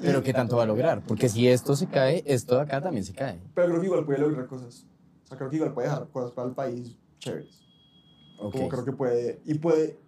Pero 0.00 0.22
¿qué 0.22 0.32
tanto 0.32 0.56
va 0.56 0.64
a 0.64 0.66
lograr? 0.66 1.02
Porque 1.02 1.28
si 1.28 1.48
esto 1.48 1.74
se 1.76 1.86
cae, 1.86 2.22
esto 2.26 2.56
de 2.56 2.62
acá 2.62 2.80
también 2.82 3.04
se 3.04 3.12
cae. 3.14 3.40
Pero 3.54 3.68
creo 3.68 3.80
que 3.80 3.86
igual 3.86 4.04
puede 4.04 4.18
lograr 4.18 4.46
cosas. 4.46 4.86
O 5.24 5.26
sea, 5.26 5.38
creo 5.38 5.48
que 5.50 5.56
igual 5.56 5.72
puede 5.72 5.88
dejar 5.88 6.08
cosas 6.08 6.32
para 6.32 6.48
el 6.48 6.54
país 6.54 6.96
chéveres. 7.18 7.62
Ok. 8.38 8.52
Como 8.52 8.68
creo 8.68 8.84
que 8.84 8.92
puede. 8.92 9.40
Y 9.44 9.54
puede. 9.54 9.98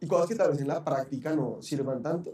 Y 0.00 0.06
cosas 0.06 0.28
que 0.28 0.36
tal 0.36 0.50
vez 0.50 0.60
en 0.60 0.68
la 0.68 0.82
práctica 0.82 1.34
no 1.34 1.60
sirvan 1.60 2.02
tanto. 2.02 2.30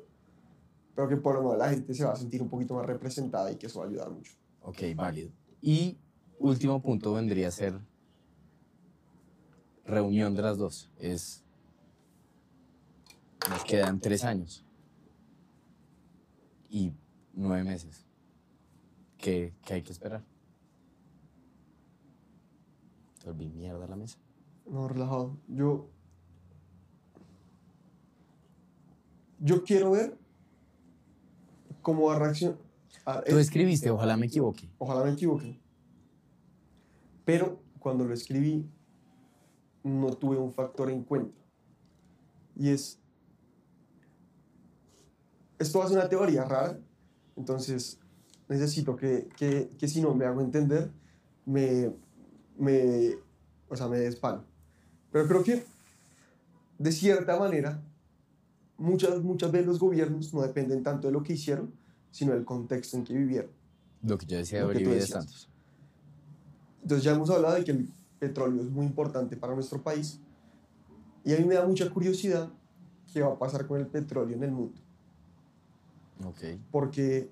Pero 0.94 1.08
que 1.08 1.16
por 1.16 1.34
lo 1.34 1.42
menos 1.42 1.58
la 1.58 1.70
gente 1.70 1.92
se 1.94 2.04
va 2.04 2.12
a 2.12 2.16
sentir 2.16 2.40
un 2.40 2.48
poquito 2.48 2.74
más 2.74 2.86
representada 2.86 3.50
y 3.50 3.56
que 3.56 3.66
eso 3.66 3.80
va 3.80 3.86
a 3.86 3.88
ayudar 3.88 4.10
mucho. 4.10 4.32
Ok, 4.62 4.78
válido. 4.94 5.30
Y 5.60 5.98
último 6.38 6.80
punto 6.80 7.12
vendría 7.14 7.48
a 7.48 7.50
ser 7.50 7.74
reunión 9.84 10.34
de 10.34 10.42
las 10.42 10.58
dos. 10.58 10.90
Es. 10.98 11.42
Nos 13.50 13.64
quedan 13.64 14.00
tres 14.00 14.24
años. 14.24 14.64
Y 16.68 16.92
nueve 17.32 17.64
meses. 17.64 18.06
¿Qué, 19.18 19.54
qué 19.64 19.74
hay 19.74 19.82
que 19.82 19.92
esperar? 19.92 20.24
Te 23.20 23.30
volví 23.30 23.48
mierda 23.48 23.84
a 23.84 23.88
la 23.88 23.96
mesa. 23.96 24.18
No, 24.66 24.88
relajado. 24.88 25.36
Yo. 25.48 25.88
Yo 29.38 29.62
quiero 29.64 29.92
ver 29.92 30.18
cómo 31.82 32.06
va 32.06 32.16
a 32.16 32.18
reaccionar. 32.18 32.58
Tú 33.28 33.38
escribiste, 33.38 33.90
ojalá 33.90 34.16
me 34.16 34.26
equivoque. 34.26 34.68
Ojalá 34.78 35.04
me 35.04 35.12
equivoque. 35.12 35.60
Pero 37.24 37.62
cuando 37.78 38.04
lo 38.04 38.12
escribí, 38.12 38.68
no 39.84 40.12
tuve 40.14 40.36
un 40.36 40.52
factor 40.52 40.90
en 40.90 41.04
cuenta. 41.04 41.38
Y 42.56 42.70
es. 42.70 43.00
Esto 45.58 45.78
va 45.78 45.86
a 45.86 45.88
ser 45.88 45.98
una 45.98 46.08
teoría 46.08 46.44
rara. 46.44 46.78
Entonces, 47.36 47.98
necesito 48.48 48.96
que, 48.96 49.28
que, 49.36 49.70
que 49.78 49.88
si 49.88 50.00
no 50.00 50.14
me 50.14 50.24
hago 50.24 50.40
entender, 50.40 50.90
me. 51.44 51.92
me 52.58 53.16
o 53.68 53.76
sea, 53.76 53.88
me 53.88 53.98
despalo. 53.98 54.44
Pero 55.10 55.26
creo 55.26 55.42
que, 55.42 55.64
de 56.78 56.92
cierta 56.92 57.38
manera, 57.38 57.82
muchas, 58.78 59.22
muchas 59.22 59.50
veces 59.50 59.66
los 59.66 59.78
gobiernos 59.78 60.32
no 60.32 60.42
dependen 60.42 60.82
tanto 60.82 61.08
de 61.08 61.12
lo 61.12 61.22
que 61.22 61.32
hicieron, 61.32 61.72
sino 62.10 62.32
del 62.32 62.44
contexto 62.44 62.96
en 62.96 63.04
que 63.04 63.14
vivieron. 63.14 63.50
Lo 64.02 64.18
que 64.18 64.26
yo 64.26 64.36
decía 64.36 64.64
de 64.66 64.80
y 64.80 64.84
de. 64.84 65.00
Santos. 65.00 65.48
Entonces 66.82 67.04
ya 67.04 67.14
hemos 67.14 67.30
hablado 67.30 67.56
de 67.56 67.64
que 67.64 67.72
el 67.72 67.88
petróleo 68.18 68.62
es 68.62 68.70
muy 68.70 68.86
importante 68.86 69.36
para 69.36 69.54
nuestro 69.54 69.82
país 69.82 70.20
y 71.24 71.34
a 71.34 71.38
mí 71.38 71.44
me 71.44 71.56
da 71.56 71.66
mucha 71.66 71.90
curiosidad 71.90 72.48
qué 73.12 73.20
va 73.20 73.32
a 73.32 73.38
pasar 73.38 73.66
con 73.66 73.80
el 73.80 73.88
petróleo 73.88 74.36
en 74.36 74.44
el 74.44 74.52
mundo, 74.52 74.80
Ok. 76.24 76.40
porque 76.70 77.28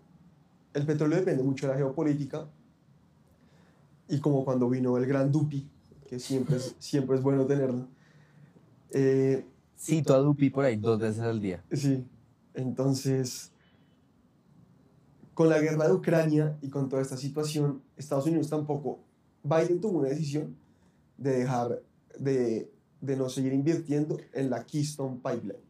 el 0.75 0.85
petróleo 0.87 1.19
depende 1.19 1.43
mucho 1.43 1.67
de 1.67 1.73
la 1.73 1.79
geopolítica 1.79 2.47
y 4.09 4.21
como 4.21 4.45
cuando 4.45 4.69
vino 4.69 4.97
el 4.99 5.07
gran 5.07 5.33
Dupi, 5.33 5.67
que 6.07 6.19
siempre 6.19 6.57
es, 6.57 6.75
siempre 6.79 7.17
es 7.17 7.23
bueno 7.23 7.47
tenerlo, 7.47 7.87
Eh, 8.91 9.45
Cito 9.77 10.15
a 10.15 10.19
Dupi 10.19 10.51
por 10.51 10.65
ahí 10.65 10.77
dos 10.77 10.99
veces 11.01 11.21
al 11.23 11.41
día. 11.41 11.63
Sí, 11.73 12.07
entonces, 12.55 13.51
con 15.35 15.49
la 15.49 15.59
guerra 15.59 15.89
de 15.89 15.95
Ucrania 15.95 16.57
y 16.63 16.69
con 16.69 16.89
toda 16.89 17.03
esta 17.03 17.17
situación, 17.17 17.83
Estados 17.97 18.27
Unidos 18.27 18.49
tampoco, 18.49 19.01
Biden 19.43 19.81
tomó 19.81 19.99
una 19.99 20.09
decisión 20.11 20.55
de 21.19 21.39
dejar 21.39 21.83
de, 22.19 22.71
de 23.01 23.17
no 23.17 23.29
seguir 23.29 23.53
invirtiendo 23.53 24.17
en 24.33 24.49
la 24.49 24.65
Keystone 24.65 25.17
Pipeline, 25.17 25.61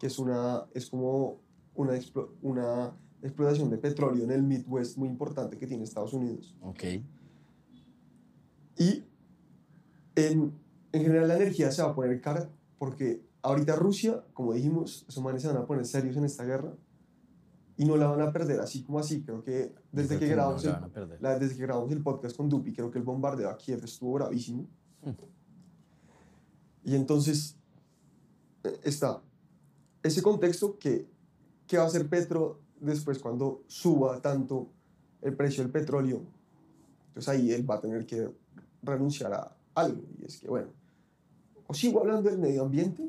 que 0.00 0.08
es, 0.08 0.18
una, 0.18 0.64
es 0.74 0.86
como 0.90 1.38
una, 1.76 1.98
una 2.42 2.96
explotación 3.22 3.70
de 3.70 3.78
petróleo 3.78 4.24
en 4.24 4.30
el 4.30 4.42
Midwest 4.42 4.96
muy 4.96 5.08
importante 5.08 5.56
que 5.58 5.66
tiene 5.66 5.84
Estados 5.84 6.12
Unidos. 6.12 6.56
Ok. 6.60 6.84
Y 8.78 9.04
en, 10.14 10.52
en 10.92 11.02
general 11.02 11.28
la 11.28 11.36
energía 11.36 11.70
se 11.70 11.82
va 11.82 11.90
a 11.90 11.94
poner 11.94 12.20
cara 12.20 12.50
porque 12.78 13.24
ahorita 13.42 13.76
Rusia, 13.76 14.24
como 14.34 14.52
dijimos, 14.52 15.04
esos 15.08 15.22
manes 15.22 15.42
se 15.42 15.48
van 15.48 15.56
a 15.56 15.66
poner 15.66 15.86
serios 15.86 16.16
en 16.16 16.24
esta 16.24 16.44
guerra 16.44 16.74
y 17.78 17.84
no 17.84 17.96
la 17.96 18.06
van 18.08 18.20
a 18.22 18.32
perder 18.32 18.60
así 18.60 18.82
como 18.82 18.98
así. 18.98 19.22
Creo 19.22 19.42
que 19.42 19.74
desde 19.92 20.16
creo 20.16 20.20
que, 20.20 20.26
que 20.26 20.30
no 20.30 20.36
grabamos 20.36 20.64
la 20.64 20.90
el, 20.94 21.22
la- 21.22 21.38
desde 21.38 21.56
que 21.56 21.62
grabamos 21.62 21.90
el 21.92 22.02
podcast 22.02 22.36
con 22.36 22.48
Dupi, 22.48 22.72
creo 22.72 22.90
que 22.90 22.98
el 22.98 23.04
bombardeo 23.04 23.48
a 23.48 23.56
Kiev 23.56 23.82
estuvo 23.84 24.14
bravísimo. 24.14 24.66
Y 26.84 26.94
entonces 26.94 27.56
eh, 28.64 28.78
está 28.84 29.22
ese 30.02 30.22
contexto 30.22 30.78
que, 30.78 31.06
que 31.66 31.76
va 31.76 31.84
a 31.84 31.86
hacer 31.86 32.08
Petro 32.08 32.60
después 32.80 33.18
cuando 33.18 33.62
suba 33.66 34.20
tanto 34.20 34.68
el 35.22 35.34
precio 35.34 35.62
del 35.62 35.72
petróleo. 35.72 36.22
Entonces 37.08 37.28
ahí 37.28 37.52
él 37.52 37.68
va 37.68 37.76
a 37.76 37.80
tener 37.80 38.06
que 38.06 38.28
renunciar 38.82 39.32
a 39.32 39.56
algo. 39.74 40.02
Y 40.20 40.26
es 40.26 40.38
que, 40.38 40.48
bueno, 40.48 40.68
o 41.66 41.74
sigo 41.74 42.00
hablando 42.00 42.30
del 42.30 42.38
medio 42.38 42.62
ambiente 42.62 43.08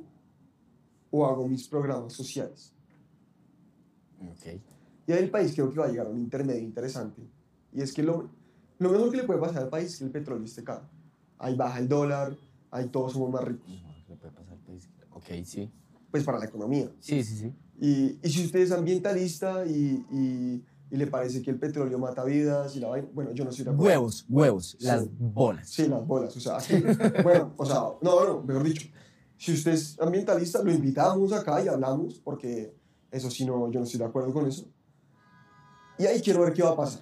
o 1.12 1.26
hago 1.26 1.48
mis 1.48 1.68
programas 1.68 2.14
sociales. 2.14 2.74
Ok. 4.22 4.62
Y 5.08 5.12
ahí 5.12 5.24
el 5.24 5.30
país 5.30 5.54
creo 5.54 5.72
que 5.72 5.80
va 5.80 5.86
a 5.86 5.90
llegar 5.90 6.08
a 6.08 6.10
un 6.10 6.18
intermedio 6.18 6.62
interesante. 6.62 7.22
Y 7.74 7.82
es 7.82 7.94
que 7.94 8.04
lo, 8.04 8.30
lo 8.80 8.92
mejor 8.92 9.12
que 9.12 9.18
le 9.18 9.24
puede 9.24 9.40
pasar 9.40 9.64
al 9.64 9.70
país 9.70 9.94
es 9.94 10.00
que 10.00 10.06
el 10.06 10.12
petróleo 10.12 10.46
esté 10.46 10.64
caro. 10.64 10.86
Ahí 11.38 11.56
baja 11.56 11.80
el 11.80 11.88
dólar, 11.88 12.36
ahí 12.72 12.90
todos 12.90 13.14
somos 13.14 13.30
más 13.30 13.44
ricos. 13.44 13.68
¿Qué 13.68 14.14
le 14.14 14.18
puede 14.18 14.34
pasar 14.34 14.54
al 14.54 14.60
país? 14.60 14.90
Ok, 15.12 15.26
sí. 15.46 15.72
Pues 16.10 16.24
para 16.24 16.40
la 16.40 16.46
economía. 16.46 16.92
Sí, 17.00 17.24
sí, 17.24 17.38
sí. 17.38 17.54
Y, 17.80 18.18
y 18.24 18.30
si 18.30 18.46
usted 18.46 18.60
es 18.60 18.72
ambientalista 18.72 19.66
y, 19.66 20.04
y, 20.12 20.64
y 20.90 20.98
le 20.98 21.08
parece 21.08 21.42
que 21.42 21.52
el 21.52 21.60
petróleo 21.60 22.00
mata 22.00 22.24
vidas 22.24 22.76
y 22.76 22.80
la 22.80 22.88
vaina, 22.90 23.08
bueno, 23.14 23.32
yo 23.34 23.44
no 23.44 23.52
estoy 23.52 23.66
de 23.66 23.72
acuerdo. 23.72 23.88
Huevos, 23.90 24.26
huevos, 24.30 24.78
Sí. 24.80 24.86
las 24.86 25.08
bolas. 25.18 25.70
Sí, 25.70 25.88
las 25.88 26.06
bolas. 26.08 26.36
O 26.36 26.40
sea, 26.40 26.58
aquí- 26.58 26.82
bueno, 27.24 27.54
o 27.58 27.66
sea, 27.66 27.82
no, 28.02 28.16
bueno, 28.16 28.42
mejor 28.44 28.64
dicho, 28.64 28.88
si 29.38 29.54
usted 29.54 29.74
es 29.74 30.00
ambientalista, 30.00 30.64
lo 30.64 30.72
invitamos 30.72 31.32
acá 31.34 31.64
y 31.64 31.68
hablamos, 31.68 32.20
porque 32.20 32.74
eso 33.12 33.30
sí, 33.30 33.46
no, 33.46 33.70
yo 33.72 33.80
no 33.80 33.86
estoy 33.86 34.00
de 34.00 34.06
acuerdo 34.06 34.34
con 34.34 34.48
eso. 34.48 34.66
Y 36.00 36.06
ahí 36.06 36.22
quiero 36.22 36.42
ver 36.42 36.54
qué 36.54 36.64
va 36.64 36.72
a 36.72 36.76
pasar. 36.76 37.02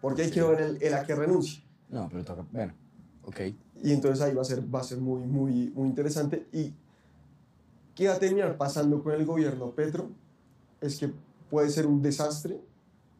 Porque 0.00 0.22
ahí 0.22 0.30
quiero 0.30 0.50
ver 0.50 0.60
el, 0.62 0.82
el 0.82 0.94
a 0.94 1.04
qué 1.04 1.14
renuncia. 1.14 1.62
No, 1.90 2.08
pero 2.10 2.24
toca. 2.24 2.46
Bueno, 2.52 2.72
ok. 3.24 3.40
Y 3.82 3.92
entonces 3.92 4.20
ahí 4.22 4.34
va 4.34 4.42
a 4.42 4.44
ser, 4.44 4.62
va 4.74 4.80
a 4.80 4.84
ser 4.84 4.98
muy, 4.98 5.22
muy, 5.26 5.70
muy 5.70 5.88
interesante. 5.88 6.46
Y 6.52 6.72
qué 7.94 8.08
va 8.08 8.14
a 8.14 8.18
terminar 8.18 8.56
pasando 8.56 9.02
con 9.02 9.12
el 9.12 9.24
gobierno 9.24 9.70
Petro 9.72 10.10
es 10.80 10.98
que 10.98 11.10
puede 11.50 11.68
ser 11.70 11.86
un 11.86 12.00
desastre 12.02 12.60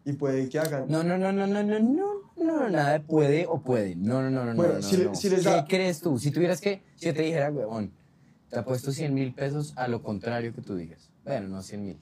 y 0.04 0.12
puede 0.14 0.48
que 0.48 0.58
hagan. 0.58 0.86
No, 0.88 1.02
no, 1.02 1.18
no, 1.18 1.32
no, 1.32 1.46
no, 1.46 1.62
no, 1.62 1.78
no, 1.78 2.14
no, 2.36 2.68
nada 2.70 2.92
de 2.92 3.00
puede 3.00 3.46
o 3.46 3.60
puede. 3.60 3.96
No, 3.96 4.22
no, 4.22 4.30
no, 4.30 4.44
no, 4.46 4.54
Bueno, 4.54 4.74
no, 4.74 4.80
no, 4.80 4.82
si 4.88 4.96
no. 4.98 5.14
si 5.14 5.28
les 5.30 5.40
¿Qué 5.42 5.50
da- 5.50 5.64
crees 5.66 6.00
tú? 6.00 6.18
Si 6.18 6.30
tuvieras 6.30 6.60
que, 6.60 6.82
si 6.96 7.12
te 7.12 7.22
dijera, 7.22 7.50
huevón, 7.50 7.92
te 8.48 8.58
apuesto 8.58 8.92
100 8.92 9.12
mil 9.14 9.34
pesos 9.34 9.74
a 9.76 9.88
lo 9.88 10.02
contrario 10.02 10.54
que 10.54 10.62
tú 10.62 10.74
digas. 10.76 11.10
Bueno, 11.24 11.48
no 11.48 11.62
100 11.62 11.84
mil. 11.84 11.98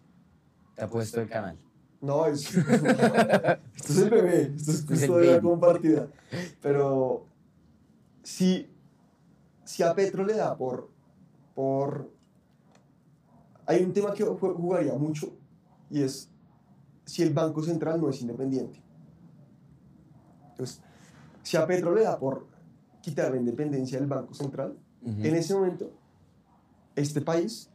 Te 0.76 0.84
apuesto 0.84 1.20
el 1.20 1.28
canal. 1.28 1.58
No, 2.00 2.26
es, 2.26 2.54
esto 2.54 3.58
es 3.92 3.98
el 3.98 4.10
bebé, 4.10 4.52
esto 4.56 4.70
es 4.70 4.78
Es 4.78 4.80
el 4.82 4.86
custodia 4.86 5.30
baby. 5.32 5.42
compartida. 5.42 6.06
Pero 6.62 7.26
si, 8.22 8.68
si 9.64 9.82
a 9.82 9.92
Petro 9.94 10.24
le 10.24 10.34
da 10.34 10.56
por, 10.56 10.88
por... 11.56 12.08
Hay 13.68 13.84
un 13.84 13.92
tema 13.92 14.12
que 14.14 14.24
ju- 14.24 14.54
jugaría 14.56 14.94
mucho 14.94 15.30
y 15.90 16.00
es 16.02 16.30
si 17.04 17.22
el 17.22 17.32
Banco 17.34 17.62
Central 17.62 18.00
no 18.00 18.08
es 18.08 18.20
independiente. 18.22 18.82
Entonces, 20.50 20.80
si 21.42 21.56
a 21.56 21.66
Petro 21.66 21.94
le 21.94 22.02
da 22.02 22.18
por 22.18 22.46
quitar 23.02 23.30
la 23.30 23.36
independencia 23.36 23.98
del 23.98 24.08
Banco 24.08 24.32
Central, 24.34 24.76
Ujú. 25.02 25.20
en 25.22 25.34
ese 25.36 25.54
momento, 25.54 25.90
este 26.96 27.20
país 27.20 27.70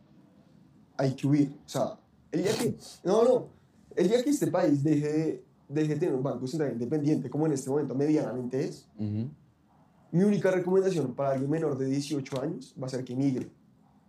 hay 0.97 1.13
que 1.13 1.27
huir. 1.27 1.57
O 1.65 1.69
sea, 1.69 1.99
el 2.31 2.41
día 2.43 2.51
que... 2.57 2.75
No, 3.03 3.23
no. 3.23 3.47
El 3.95 4.07
día 4.09 4.23
que 4.23 4.31
este 4.31 4.47
país 4.47 4.83
deje 4.83 5.07
de, 5.07 5.45
deje 5.69 5.93
de 5.93 5.99
tener 5.99 6.15
un 6.15 6.23
Banco 6.23 6.47
Central 6.47 6.73
independiente, 6.73 7.29
como 7.29 7.45
en 7.45 7.53
este 7.53 7.69
momento 7.69 7.93
medianamente 7.95 8.65
es, 8.65 8.87
Ujú. 8.97 9.29
mi 10.11 10.23
única 10.23 10.49
recomendación 10.51 11.13
para 11.13 11.31
alguien 11.33 11.49
menor 11.51 11.77
de 11.77 11.85
18 11.85 12.41
años 12.41 12.75
va 12.81 12.87
a 12.87 12.89
ser 12.89 13.03
que 13.05 13.15
migre, 13.15 13.49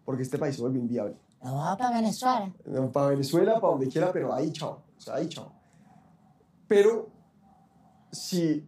porque 0.04 0.22
este 0.22 0.38
país 0.38 0.56
se 0.56 0.62
vuelve 0.62 0.78
inviable. 0.78 1.16
No 1.44 1.56
va 1.56 1.76
para 1.76 1.96
Venezuela. 1.96 2.52
No, 2.64 2.90
Para 2.90 3.08
Venezuela, 3.08 3.60
para 3.60 3.72
donde 3.72 3.88
quiera, 3.88 4.10
pero 4.12 4.32
ahí 4.32 4.50
chao. 4.52 4.82
O 4.96 5.00
sea, 5.00 5.16
ahí 5.16 5.28
chao. 5.28 5.52
Pero 6.66 7.10
si, 8.10 8.66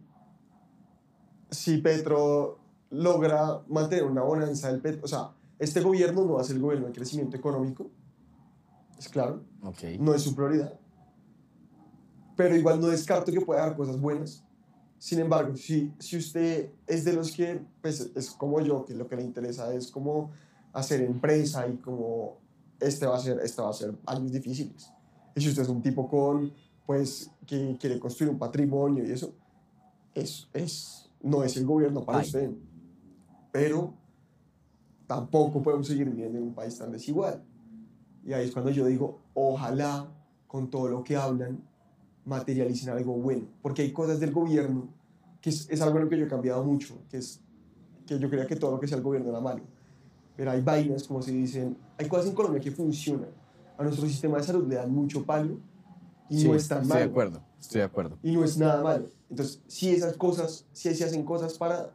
si 1.49 1.77
Petro 1.79 2.59
logra 2.91 3.61
mantener 3.67 4.05
una 4.05 4.21
bonanza 4.21 4.71
del 4.71 4.79
Petro, 4.79 5.01
o 5.03 5.07
sea, 5.07 5.31
este 5.57 5.81
gobierno 5.81 6.23
no 6.23 6.33
va 6.33 6.41
a 6.41 6.43
ser 6.43 6.57
el 6.57 6.61
gobierno 6.61 6.87
de 6.87 6.93
crecimiento 6.93 7.35
económico, 7.35 7.89
es 8.97 9.09
claro, 9.09 9.41
Ok. 9.63 9.83
no 9.99 10.13
es 10.13 10.21
su 10.21 10.35
prioridad. 10.35 10.79
Pero 12.35 12.55
igual 12.55 12.79
no 12.79 12.87
descarto 12.87 13.31
que 13.31 13.41
pueda 13.41 13.61
dar 13.61 13.75
cosas 13.75 13.99
buenas. 13.99 14.43
Sin 14.99 15.19
embargo, 15.19 15.55
si, 15.55 15.91
si 15.99 16.17
usted 16.17 16.71
es 16.85 17.03
de 17.05 17.13
los 17.13 17.31
que, 17.31 17.59
pues, 17.81 18.11
es 18.15 18.29
como 18.31 18.59
yo, 18.61 18.85
que 18.85 18.93
lo 18.93 19.07
que 19.07 19.15
le 19.15 19.23
interesa 19.23 19.73
es 19.73 19.89
como 19.91 20.31
hacer 20.73 21.01
empresa 21.01 21.67
y 21.67 21.77
como 21.77 22.37
este 22.79 23.05
va 23.05 23.17
a 23.17 23.19
ser, 23.19 23.39
este 23.39 23.61
va 23.61 23.69
a 23.69 23.73
ser 23.73 23.97
años 24.05 24.31
difíciles. 24.31 24.91
Y 25.35 25.41
si 25.41 25.49
usted 25.49 25.63
es 25.63 25.69
un 25.69 25.81
tipo 25.81 26.07
con, 26.07 26.51
pues, 26.85 27.31
que 27.45 27.77
quiere 27.79 27.99
construir 27.99 28.31
un 28.31 28.39
patrimonio 28.39 29.05
y 29.05 29.11
eso, 29.11 29.33
es, 30.13 30.47
es, 30.53 31.09
no 31.21 31.43
es 31.43 31.57
el 31.57 31.65
gobierno 31.65 32.03
para 32.03 32.19
Ay. 32.19 32.25
usted. 32.25 32.51
Pero 33.51 33.93
tampoco 35.05 35.61
podemos 35.61 35.87
seguir 35.87 36.09
viviendo 36.09 36.37
en 36.37 36.45
un 36.45 36.53
país 36.53 36.77
tan 36.77 36.91
desigual. 36.91 37.43
Y 38.25 38.33
ahí 38.33 38.47
es 38.47 38.51
cuando 38.51 38.71
yo 38.71 38.85
digo, 38.85 39.21
ojalá 39.33 40.11
con 40.47 40.69
todo 40.69 40.87
lo 40.87 41.03
que 41.03 41.15
hablan 41.15 41.61
materialicen 42.25 42.89
algo 42.89 43.13
bueno. 43.13 43.47
Porque 43.61 43.83
hay 43.83 43.93
cosas 43.93 44.19
del 44.19 44.31
gobierno, 44.31 44.89
que 45.41 45.49
es, 45.49 45.69
es 45.69 45.81
algo 45.81 45.97
en 45.97 46.03
lo 46.05 46.09
que 46.09 46.17
yo 46.17 46.25
he 46.25 46.29
cambiado 46.29 46.63
mucho, 46.63 46.99
que 47.09 47.17
es 47.17 47.41
que 48.05 48.19
yo 48.19 48.29
creía 48.29 48.47
que 48.47 48.55
todo 48.55 48.71
lo 48.71 48.79
que 48.79 48.87
sea 48.87 48.97
el 48.97 49.03
gobierno 49.03 49.29
era 49.29 49.39
malo. 49.39 49.63
Pero 50.37 50.51
hay 50.51 50.61
vainas, 50.61 51.03
como 51.05 51.21
se 51.21 51.31
dicen, 51.31 51.75
hay 51.97 52.07
cosas 52.07 52.27
en 52.27 52.33
Colombia 52.33 52.61
que 52.61 52.71
funcionan. 52.71 53.29
A 53.77 53.83
nuestro 53.83 54.07
sistema 54.07 54.37
de 54.37 54.43
salud 54.43 54.67
le 54.67 54.75
dan 54.75 54.91
mucho 54.91 55.25
palo 55.25 55.59
y 56.29 56.39
Sí, 56.39 56.47
no 56.47 56.55
es 56.55 56.67
tan 56.67 56.83
Estoy 56.83 56.89
malo. 56.89 57.05
de 57.05 57.11
acuerdo, 57.11 57.41
estoy 57.59 57.79
de 57.79 57.85
acuerdo. 57.85 58.17
Y 58.23 58.31
no 58.33 58.43
es 58.43 58.57
nada 58.57 58.81
malo. 58.81 59.09
Entonces, 59.29 59.61
si 59.67 59.89
esas 59.89 60.15
cosas, 60.15 60.65
si 60.71 60.93
se 60.93 61.03
hacen 61.03 61.23
cosas 61.25 61.57
para 61.57 61.91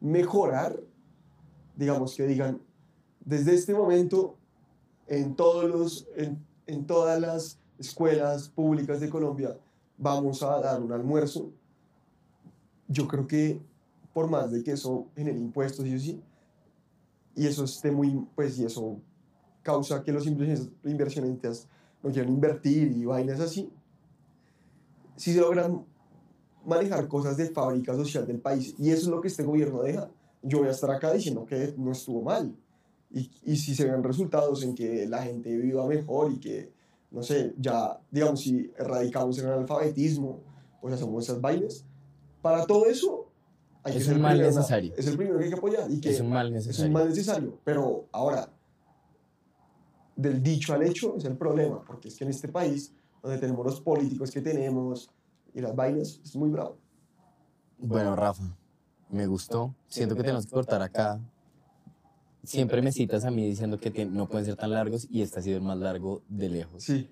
mejorar, 0.00 0.80
digamos 1.76 2.14
que 2.14 2.26
digan, 2.26 2.60
desde 3.24 3.54
este 3.54 3.74
momento, 3.74 4.36
en, 5.06 5.34
todos 5.34 5.68
los, 5.68 6.08
en, 6.16 6.38
en 6.66 6.86
todas 6.86 7.20
las 7.20 7.58
escuelas 7.78 8.48
públicas 8.48 9.00
de 9.00 9.10
Colombia, 9.10 9.58
vamos 9.98 10.42
a 10.42 10.60
dar 10.60 10.80
un 10.80 10.92
almuerzo, 10.92 11.50
yo 12.88 13.06
creo 13.06 13.26
que 13.26 13.60
por 14.12 14.28
más 14.28 14.50
de 14.50 14.62
que 14.62 14.72
eso 14.72 15.06
genere 15.14 15.38
impuestos 15.38 15.86
y 15.86 15.94
eso 15.94 16.04
sí, 16.04 16.22
y 17.34 17.46
eso 17.46 17.64
esté 17.64 17.90
muy, 17.90 18.26
pues, 18.34 18.58
y 18.58 18.64
eso 18.64 18.98
causa 19.62 20.02
que 20.02 20.12
los 20.12 20.26
inversionistas, 20.26 21.68
no 22.02 22.10
quieran 22.10 22.32
invertir 22.32 22.92
y 22.96 23.04
vainas 23.04 23.40
así, 23.40 23.70
si 25.16 25.34
se 25.34 25.40
logran 25.40 25.84
manejar 26.64 27.06
cosas 27.08 27.36
de 27.36 27.50
fábrica 27.50 27.94
social 27.94 28.26
del 28.26 28.40
país 28.40 28.74
y 28.78 28.90
eso 28.90 29.02
es 29.02 29.08
lo 29.08 29.20
que 29.20 29.28
este 29.28 29.42
gobierno 29.42 29.82
deja, 29.82 30.10
yo 30.42 30.58
voy 30.58 30.68
a 30.68 30.70
estar 30.70 30.90
acá 30.90 31.12
diciendo 31.12 31.44
que 31.44 31.74
no 31.76 31.92
estuvo 31.92 32.22
mal. 32.22 32.54
Y, 33.10 33.30
y 33.44 33.56
si 33.56 33.74
se 33.74 33.84
ven 33.84 34.02
resultados 34.02 34.62
en 34.62 34.74
que 34.74 35.06
la 35.06 35.22
gente 35.22 35.54
viva 35.56 35.86
mejor 35.86 36.32
y 36.32 36.38
que, 36.38 36.72
no 37.10 37.22
sé, 37.22 37.54
ya, 37.58 38.00
digamos, 38.10 38.40
si 38.40 38.70
erradicamos 38.78 39.38
el 39.38 39.46
analfabetismo, 39.46 40.40
pues 40.80 40.94
hacemos 40.94 41.24
esas 41.24 41.40
vainas, 41.40 41.84
para 42.40 42.64
todo 42.64 42.86
eso 42.86 43.19
hay 43.82 43.92
que 43.92 43.98
Es 43.98 44.04
ser 44.04 44.12
un 44.14 44.18
el 44.18 44.22
mal 44.22 44.32
primero, 44.36 44.54
necesario. 44.54 44.94
Es 44.96 45.06
el 45.06 45.16
primero 45.16 45.38
que 45.38 45.44
hay 45.44 45.50
que 45.50 45.56
apoyar. 45.56 45.90
Y 45.90 46.00
que 46.00 46.10
Es 46.10 46.20
un 46.20 46.30
mal 46.30 46.46
Es 46.46 46.50
un 46.50 46.54
necesario. 46.68 46.92
mal 46.92 47.08
necesario. 47.08 47.58
Pero 47.64 48.06
ahora, 48.12 48.48
del 50.16 50.42
dicho 50.42 50.74
al 50.74 50.82
hecho 50.82 51.16
es 51.16 51.24
el 51.24 51.36
problema, 51.36 51.82
porque 51.84 52.08
es 52.08 52.16
que 52.16 52.24
en 52.24 52.30
este 52.30 52.48
país, 52.48 52.92
donde 53.22 53.38
tenemos 53.38 53.64
los 53.64 53.80
políticos 53.80 54.30
que 54.30 54.40
tenemos 54.40 55.10
y 55.54 55.60
las 55.60 55.74
vainas, 55.74 56.20
es 56.24 56.36
muy 56.36 56.50
bravo. 56.50 56.76
Bueno, 57.78 58.14
Rafa, 58.16 58.44
me 59.08 59.26
gustó. 59.26 59.74
Siento 59.88 60.14
que 60.14 60.22
tenemos 60.22 60.46
que 60.46 60.52
cortar 60.52 60.82
acá 60.82 61.20
siempre 62.42 62.80
me 62.80 62.90
citas 62.90 63.26
a 63.26 63.30
mí 63.30 63.46
diciendo 63.46 63.78
que 63.78 63.90
te- 63.90 64.06
no 64.06 64.26
pueden 64.26 64.46
ser 64.46 64.56
tan 64.56 64.70
largos 64.70 65.06
y 65.10 65.20
este 65.20 65.40
ha 65.40 65.42
sido 65.42 65.58
el 65.58 65.62
más 65.62 65.76
largo 65.76 66.22
de 66.26 66.48
lejos. 66.48 66.82
Sí. 66.82 67.10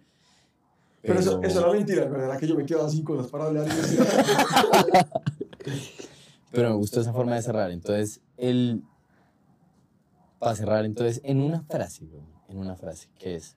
Pero 1.03 1.21
eso, 1.21 1.39
Pero- 1.39 1.53
eso 1.53 1.61
era 1.61 1.71
mentira, 1.73 2.05
era 2.05 2.37
que 2.39 2.49
yo 2.49 2.57
me 2.57 2.65
quedaba 2.65 2.89
sin 2.89 3.05
cosas 3.05 3.31
para 3.31 3.45
hablar. 3.45 3.67
y 3.69 3.69
Pero 6.53 6.71
me 6.71 6.77
gustó 6.77 7.01
esa 7.01 7.13
forma 7.13 7.35
de 7.35 7.43
cerrar. 7.43 7.71
Entonces, 7.71 8.21
el... 8.37 8.83
Para 10.39 10.55
cerrar, 10.55 10.85
entonces, 10.85 11.21
en 11.25 11.41
una 11.41 11.63
frase, 11.63 12.09
en 12.49 12.59
una 12.59 12.77
frase, 12.77 13.09
que 13.19 13.37
es... 13.37 13.57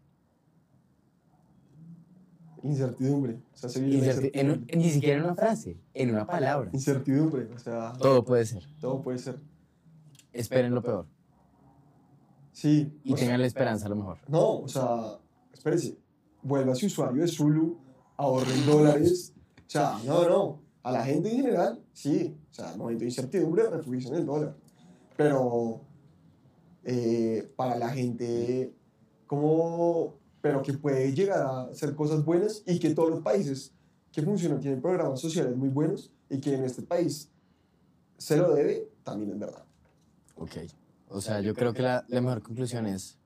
Incertidumbre. 2.64 3.40
O 3.54 3.58
sea, 3.58 3.70
se 3.70 3.82
vive 3.82 4.06
la 4.06 4.14
incerti- 4.14 4.32
en 4.34 4.52
un- 4.52 4.68
ni 4.76 4.90
siquiera 4.92 5.18
en 5.18 5.24
una 5.24 5.36
frase, 5.36 5.78
en 5.96 6.12
una 6.12 6.28
palabra. 6.28 6.70
Incertidumbre, 6.74 7.50
o 7.54 7.58
sea. 7.58 7.94
Todo 7.94 8.24
puede 8.24 8.46
ser. 8.46 8.64
Todo 8.80 9.02
puede 9.02 9.18
ser. 9.18 9.40
Esperen 10.32 10.76
lo 10.76 10.84
peor. 10.84 11.08
Sí. 12.52 13.00
Y 13.04 13.16
tengan 13.16 13.42
la 13.42 13.48
esperanza 13.48 13.88
a 13.88 13.90
lo 13.90 13.96
mejor. 13.96 14.20
No, 14.28 14.60
o 14.60 14.68
sea, 14.68 15.18
espérese. 15.54 15.98
Vuelva 16.44 16.74
a 16.74 16.76
su 16.76 16.86
usuario 16.86 17.22
de 17.24 17.28
Zulu, 17.28 17.80
ahorre 18.18 18.54
en 18.54 18.66
dólares. 18.68 19.34
O 19.58 19.70
sea, 19.70 19.98
no, 20.06 20.28
no. 20.30 20.62
A 20.84 20.92
la 20.92 21.04
gente 21.04 21.32
en 21.32 21.38
general, 21.38 21.84
sí. 21.94 22.36
O 22.52 22.54
sea, 22.54 22.76
momento 22.76 23.00
de 23.00 23.06
incertidumbre, 23.06 23.70
refugiarse 23.70 24.10
en 24.10 24.16
el 24.16 24.26
dólar. 24.26 24.56
Pero 25.16 25.82
eh, 26.84 27.52
para 27.56 27.78
la 27.78 27.90
gente, 27.90 28.74
como, 29.26 30.16
pero 30.42 30.62
que 30.62 30.74
puede 30.74 31.14
llegar 31.14 31.42
a 31.42 31.62
hacer 31.64 31.96
cosas 31.96 32.26
buenas 32.26 32.64
y 32.66 32.80
que 32.80 32.94
todos 32.94 33.10
los 33.10 33.22
países 33.22 33.74
que 34.12 34.22
funcionan 34.22 34.60
tienen 34.60 34.82
programas 34.82 35.22
sociales 35.22 35.56
muy 35.56 35.70
buenos 35.70 36.12
y 36.30 36.40
que 36.40 36.54
en 36.54 36.64
este 36.64 36.82
país 36.82 37.32
se 38.18 38.36
lo 38.38 38.54
debe, 38.54 38.90
también 39.04 39.32
es 39.32 39.40
verdad. 39.40 39.64
Ok. 40.36 40.58
O 41.08 41.22
sea, 41.22 41.42
yo 41.42 41.54
creo 41.54 41.74
que 41.74 41.82
la, 41.82 42.06
la 42.08 42.22
mejor 42.22 42.42
conclusión 42.42 42.86
es, 42.86 43.18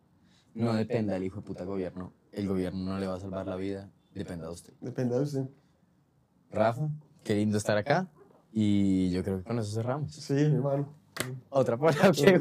no 0.54 0.74
dependa 0.74 1.14
del 1.14 1.24
hijo 1.24 1.42
de 1.42 1.48
puta 1.48 1.66
gobierno. 1.66 2.14
El 2.32 2.48
gobierno 2.48 2.84
no 2.84 3.00
le 3.00 3.08
va 3.08 3.16
a 3.16 3.20
salvar 3.20 3.48
la 3.48 3.56
vida, 3.56 3.92
dependa 4.14 4.48
de 4.48 4.54
usted. 4.54 4.74
Depende 4.82 5.16
de 5.16 5.22
usted. 5.22 5.50
Rafa, 6.52 6.90
qué 7.24 7.36
lindo 7.36 7.58
estar 7.58 7.78
acá. 7.78 8.10
Y 8.58 9.10
yo 9.10 9.22
creo 9.22 9.40
que 9.40 9.44
con 9.44 9.60
eso 9.60 9.70
cerramos. 9.70 10.14
Sí, 10.14 10.34
hermano. 10.34 10.88
Otra 11.50 11.76
palabra. 11.76 12.10
Okay, 12.10 12.38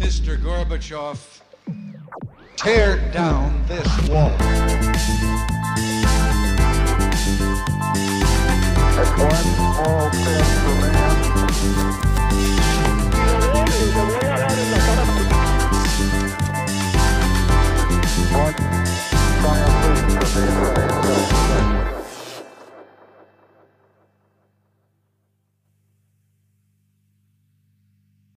Mr. 0.00 0.36
Gorbachev, 0.42 1.16
tear 2.56 2.98
down 3.12 3.64
this 3.68 3.86
wall. 4.08 4.32